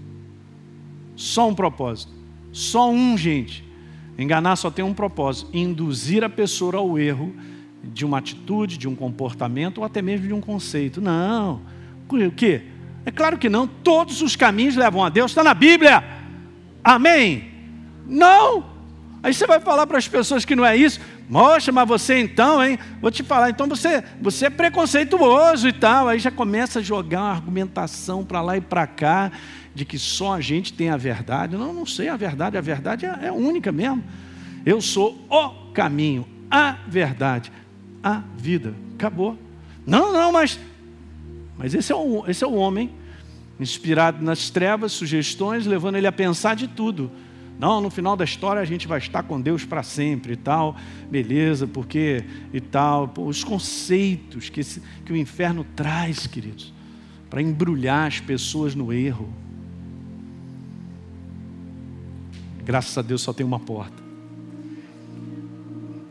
Só 1.16 1.48
um 1.48 1.54
propósito. 1.54 2.12
Só 2.52 2.90
um, 2.90 3.16
gente. 3.16 3.64
Enganar 4.18 4.56
só 4.56 4.70
tem 4.70 4.84
um 4.84 4.94
propósito: 4.94 5.50
induzir 5.52 6.24
a 6.24 6.28
pessoa 6.28 6.76
ao 6.76 6.98
erro 6.98 7.34
de 7.82 8.04
uma 8.04 8.18
atitude, 8.18 8.76
de 8.76 8.88
um 8.88 8.94
comportamento 8.94 9.78
ou 9.78 9.84
até 9.84 10.02
mesmo 10.02 10.26
de 10.26 10.34
um 10.34 10.40
conceito. 10.40 11.00
Não. 11.00 11.62
O 12.08 12.30
quê? 12.30 12.62
É 13.04 13.10
claro 13.10 13.38
que 13.38 13.48
não. 13.48 13.66
Todos 13.66 14.22
os 14.22 14.36
caminhos 14.36 14.76
levam 14.76 15.04
a 15.04 15.08
Deus. 15.08 15.30
Está 15.30 15.42
na 15.44 15.54
Bíblia. 15.54 16.02
Amém? 16.82 17.50
Não. 18.06 18.64
Aí 19.22 19.34
você 19.34 19.46
vai 19.46 19.60
falar 19.60 19.86
para 19.86 19.98
as 19.98 20.08
pessoas 20.08 20.44
que 20.44 20.56
não 20.56 20.64
é 20.64 20.76
isso. 20.76 21.00
Moxa, 21.28 21.70
mas 21.70 21.86
você 21.86 22.18
então, 22.18 22.64
hein? 22.64 22.78
Vou 23.02 23.10
te 23.10 23.22
falar, 23.22 23.50
então 23.50 23.68
você, 23.68 24.02
você 24.20 24.46
é 24.46 24.50
preconceituoso 24.50 25.68
e 25.68 25.72
tal. 25.72 26.08
Aí 26.08 26.18
já 26.18 26.30
começa 26.30 26.78
a 26.78 26.82
jogar 26.82 27.20
uma 27.20 27.30
argumentação 27.32 28.24
para 28.24 28.40
lá 28.40 28.56
e 28.56 28.60
para 28.62 28.86
cá 28.86 29.30
de 29.74 29.84
que 29.84 29.98
só 29.98 30.34
a 30.34 30.40
gente 30.40 30.72
tem 30.72 30.88
a 30.88 30.96
verdade. 30.96 31.56
Não, 31.56 31.72
não 31.72 31.84
sei 31.84 32.08
a 32.08 32.16
verdade, 32.16 32.56
a 32.56 32.60
verdade 32.62 33.04
é, 33.04 33.26
é 33.26 33.32
única 33.32 33.70
mesmo. 33.70 34.02
Eu 34.64 34.80
sou 34.80 35.18
o 35.28 35.72
caminho, 35.72 36.26
a 36.50 36.78
verdade, 36.88 37.52
a 38.02 38.22
vida. 38.36 38.74
Acabou. 38.94 39.38
Não, 39.86 40.12
não, 40.12 40.32
mas. 40.32 40.58
Mas 41.58 41.74
esse 41.74 41.92
é 41.92 41.94
o, 41.94 42.24
esse 42.26 42.42
é 42.42 42.46
o 42.46 42.54
homem, 42.54 42.90
inspirado 43.60 44.24
nas 44.24 44.48
trevas, 44.48 44.92
sugestões, 44.92 45.66
levando 45.66 45.96
ele 45.96 46.06
a 46.06 46.12
pensar 46.12 46.56
de 46.56 46.68
tudo. 46.68 47.10
Não, 47.58 47.80
no 47.80 47.90
final 47.90 48.16
da 48.16 48.24
história 48.24 48.62
a 48.62 48.64
gente 48.64 48.86
vai 48.86 48.98
estar 48.98 49.24
com 49.24 49.40
Deus 49.40 49.64
para 49.64 49.82
sempre 49.82 50.34
e 50.34 50.36
tal, 50.36 50.76
beleza, 51.10 51.66
porque 51.66 52.24
e 52.52 52.60
tal. 52.60 53.12
Os 53.18 53.42
conceitos 53.42 54.48
que, 54.48 54.60
esse, 54.60 54.80
que 55.04 55.12
o 55.12 55.16
inferno 55.16 55.66
traz, 55.74 56.26
queridos, 56.26 56.72
para 57.28 57.42
embrulhar 57.42 58.06
as 58.06 58.20
pessoas 58.20 58.76
no 58.76 58.92
erro. 58.92 59.28
Graças 62.64 62.96
a 62.96 63.02
Deus 63.02 63.22
só 63.22 63.32
tem 63.32 63.44
uma 63.44 63.58
porta. 63.58 64.02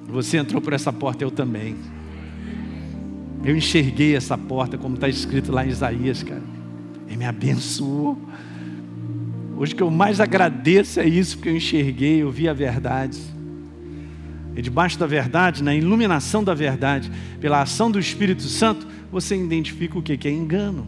Você 0.07 0.37
entrou 0.37 0.61
por 0.61 0.73
essa 0.73 0.91
porta, 0.91 1.23
eu 1.23 1.31
também. 1.31 1.75
Eu 3.43 3.55
enxerguei 3.55 4.15
essa 4.15 4.37
porta, 4.37 4.77
como 4.77 4.95
está 4.95 5.07
escrito 5.07 5.51
lá 5.51 5.65
em 5.65 5.69
Isaías, 5.69 6.23
cara. 6.23 6.43
Ele 7.07 7.17
me 7.17 7.25
abençoou. 7.25 8.19
Hoje 9.57 9.73
que 9.73 9.81
eu 9.81 9.89
mais 9.89 10.19
agradeço 10.19 10.99
é 10.99 11.07
isso, 11.07 11.37
porque 11.37 11.49
eu 11.49 11.55
enxerguei, 11.55 12.21
eu 12.21 12.29
vi 12.29 12.47
a 12.47 12.53
verdade. 12.53 13.19
E 14.55 14.61
debaixo 14.61 14.99
da 14.99 15.07
verdade, 15.07 15.63
na 15.63 15.73
iluminação 15.73 16.43
da 16.43 16.53
verdade, 16.53 17.11
pela 17.41 17.61
ação 17.61 17.89
do 17.89 17.99
Espírito 17.99 18.43
Santo, 18.43 18.87
você 19.11 19.35
identifica 19.35 19.97
o 19.97 20.01
que 20.01 20.27
é 20.27 20.31
engano. 20.31 20.85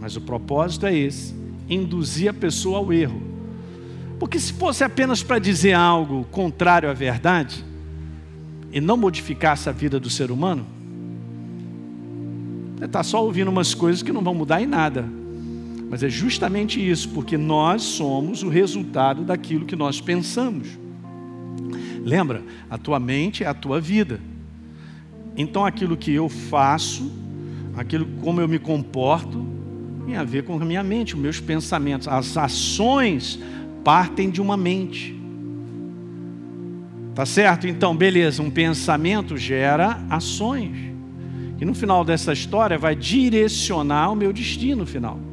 Mas 0.00 0.16
o 0.16 0.20
propósito 0.22 0.86
é 0.86 0.96
esse: 0.96 1.34
induzir 1.68 2.30
a 2.30 2.34
pessoa 2.34 2.78
ao 2.78 2.90
erro. 2.90 3.22
Porque 4.18 4.38
se 4.38 4.54
fosse 4.54 4.82
apenas 4.82 5.22
para 5.22 5.38
dizer 5.38 5.74
algo 5.74 6.24
contrário 6.30 6.88
à 6.88 6.94
verdade, 6.94 7.62
e 8.72 8.80
não 8.80 8.96
modificasse 8.96 9.68
a 9.68 9.72
vida 9.72 10.00
do 10.00 10.08
ser 10.08 10.30
humano, 10.30 10.64
você 12.78 12.86
está 12.86 13.02
só 13.02 13.22
ouvindo 13.22 13.48
umas 13.48 13.74
coisas 13.74 14.02
que 14.02 14.10
não 14.10 14.22
vão 14.22 14.34
mudar 14.34 14.62
em 14.62 14.66
nada. 14.66 15.21
Mas 15.92 16.02
é 16.02 16.08
justamente 16.08 16.80
isso, 16.80 17.10
porque 17.10 17.36
nós 17.36 17.82
somos 17.82 18.42
o 18.42 18.48
resultado 18.48 19.24
daquilo 19.24 19.66
que 19.66 19.76
nós 19.76 20.00
pensamos. 20.00 20.66
Lembra? 22.02 22.42
A 22.70 22.78
tua 22.78 22.98
mente 22.98 23.44
é 23.44 23.46
a 23.46 23.52
tua 23.52 23.78
vida. 23.78 24.18
Então 25.36 25.66
aquilo 25.66 25.94
que 25.94 26.10
eu 26.10 26.30
faço, 26.30 27.12
aquilo 27.76 28.06
como 28.22 28.40
eu 28.40 28.48
me 28.48 28.58
comporto, 28.58 29.46
tem 30.06 30.16
a 30.16 30.24
ver 30.24 30.44
com 30.44 30.54
a 30.54 30.64
minha 30.64 30.82
mente, 30.82 31.14
os 31.14 31.20
meus 31.20 31.38
pensamentos. 31.40 32.08
As 32.08 32.38
ações 32.38 33.38
partem 33.84 34.30
de 34.30 34.40
uma 34.40 34.56
mente. 34.56 35.14
Tá 37.14 37.26
certo? 37.26 37.68
Então, 37.68 37.94
beleza, 37.94 38.42
um 38.42 38.50
pensamento 38.50 39.36
gera 39.36 40.02
ações. 40.08 40.74
E 41.60 41.66
no 41.66 41.74
final 41.74 42.02
dessa 42.02 42.32
história 42.32 42.78
vai 42.78 42.96
direcionar 42.96 44.10
o 44.10 44.16
meu 44.16 44.32
destino 44.32 44.86
final. 44.86 45.31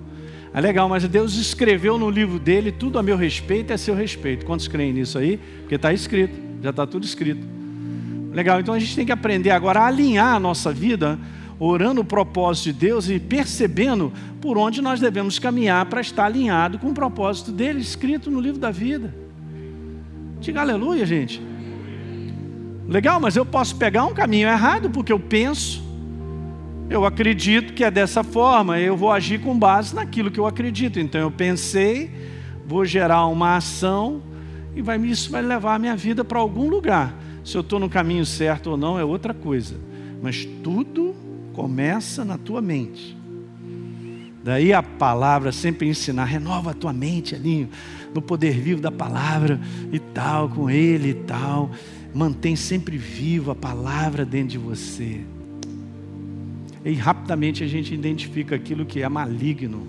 É 0.53 0.59
legal, 0.59 0.89
mas 0.89 1.07
Deus 1.07 1.35
escreveu 1.35 1.97
no 1.97 2.09
livro 2.09 2.39
dele 2.39 2.71
tudo 2.71 2.97
a 2.97 3.03
meu 3.03 3.15
respeito 3.15 3.71
é 3.71 3.77
seu 3.77 3.93
respeito. 3.93 4.45
Quantos 4.45 4.67
creem 4.67 4.93
nisso 4.93 5.17
aí? 5.17 5.37
Porque 5.59 5.75
está 5.75 5.93
escrito, 5.93 6.35
já 6.61 6.71
está 6.71 6.87
tudo 6.87 7.05
escrito. 7.05 7.45
Legal, 8.33 8.59
então 8.59 8.73
a 8.73 8.79
gente 8.79 8.95
tem 8.95 9.05
que 9.05 9.11
aprender 9.11 9.51
agora 9.51 9.81
a 9.81 9.87
alinhar 9.87 10.35
a 10.35 10.39
nossa 10.39 10.71
vida, 10.71 11.19
orando 11.59 12.01
o 12.01 12.05
propósito 12.05 12.65
de 12.65 12.73
Deus 12.73 13.09
e 13.09 13.19
percebendo 13.19 14.11
por 14.41 14.57
onde 14.57 14.81
nós 14.81 14.99
devemos 14.99 15.37
caminhar 15.37 15.85
para 15.85 16.01
estar 16.01 16.25
alinhado 16.25 16.79
com 16.79 16.89
o 16.89 16.93
propósito 16.93 17.51
dele 17.51 17.79
escrito 17.79 18.31
no 18.31 18.39
livro 18.39 18.59
da 18.59 18.71
vida. 18.71 19.13
Diga 20.39 20.61
aleluia, 20.61 21.05
gente. 21.05 21.41
Legal, 22.87 23.19
mas 23.19 23.35
eu 23.35 23.45
posso 23.45 23.75
pegar 23.75 24.05
um 24.05 24.13
caminho 24.13 24.47
errado 24.47 24.89
porque 24.89 25.13
eu 25.13 25.19
penso 25.19 25.88
eu 26.89 27.05
acredito 27.05 27.73
que 27.73 27.83
é 27.83 27.91
dessa 27.91 28.23
forma, 28.23 28.79
eu 28.79 28.97
vou 28.97 29.11
agir 29.11 29.39
com 29.39 29.57
base 29.57 29.93
naquilo 29.93 30.31
que 30.31 30.39
eu 30.39 30.47
acredito. 30.47 30.99
Então 30.99 31.21
eu 31.21 31.29
pensei, 31.29 32.09
vou 32.65 32.83
gerar 32.83 33.27
uma 33.27 33.57
ação 33.57 34.23
e 34.75 34.81
vai, 34.81 34.97
isso 35.05 35.29
vai 35.29 35.41
levar 35.41 35.75
a 35.75 35.79
minha 35.79 35.95
vida 35.95 36.25
para 36.25 36.39
algum 36.39 36.67
lugar. 36.67 37.13
Se 37.43 37.55
eu 37.55 37.61
estou 37.61 37.79
no 37.79 37.89
caminho 37.89 38.25
certo 38.25 38.71
ou 38.71 38.77
não 38.77 38.97
é 38.97 39.03
outra 39.03 39.33
coisa. 39.33 39.79
Mas 40.21 40.45
tudo 40.63 41.15
começa 41.53 42.25
na 42.25 42.37
tua 42.37 42.61
mente. 42.61 43.15
Daí 44.43 44.73
a 44.73 44.81
palavra 44.81 45.51
sempre 45.51 45.87
ensinar, 45.87 46.25
renova 46.25 46.71
a 46.71 46.73
tua 46.73 46.91
mente 46.91 47.35
ali, 47.35 47.69
no 48.15 48.21
poder 48.21 48.59
vivo 48.59 48.81
da 48.81 48.91
palavra 48.91 49.59
e 49.91 49.99
tal, 49.99 50.49
com 50.49 50.69
ele 50.69 51.09
e 51.09 51.13
tal. 51.13 51.69
Mantém 52.13 52.55
sempre 52.55 52.97
viva 52.97 53.51
a 53.51 53.55
palavra 53.55 54.25
dentro 54.25 54.49
de 54.49 54.57
você 54.57 55.23
e 56.83 56.93
rapidamente 56.93 57.63
a 57.63 57.67
gente 57.67 57.93
identifica 57.93 58.55
aquilo 58.55 58.85
que 58.85 59.01
é 59.01 59.09
maligno. 59.09 59.87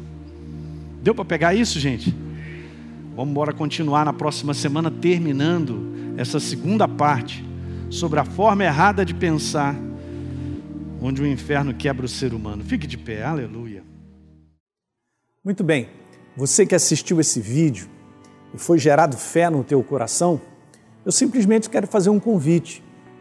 Deu 1.03 1.15
para 1.15 1.25
pegar 1.25 1.55
isso, 1.55 1.79
gente? 1.79 2.15
Vamos 3.15 3.31
embora 3.31 3.53
continuar 3.53 4.05
na 4.05 4.13
próxima 4.13 4.55
semana, 4.55 4.91
terminando 4.91 6.15
essa 6.17 6.41
segunda 6.41 6.87
parte 6.87 7.45
sobre 7.89 8.21
a 8.21 8.25
forma 8.25 8.65
errada 8.65 9.05
de 9.05 9.15
pensar, 9.15 9.75
onde 11.01 11.23
o 11.23 11.27
inferno 11.27 11.75
quebra 11.75 12.07
o 12.07 12.09
ser 12.09 12.35
humano. 12.35 12.65
Fique 12.65 12.87
de 12.87 12.99
pé, 12.99 13.25
aleluia. 13.25 13.83
Muito 15.45 15.65
bem, 15.65 15.89
você 16.37 16.67
que 16.67 16.75
assistiu 16.75 17.21
esse 17.21 17.41
vídeo 17.41 17.89
e 18.55 18.59
foi 18.59 18.79
gerado 18.79 19.17
fé 19.17 19.49
no 19.49 19.65
teu 19.65 19.83
coração, 19.83 20.41
eu 21.05 21.13
simplesmente 21.13 21.71
quero 21.71 21.87
fazer 21.87 22.11
um 22.11 22.21
convite 22.21 22.83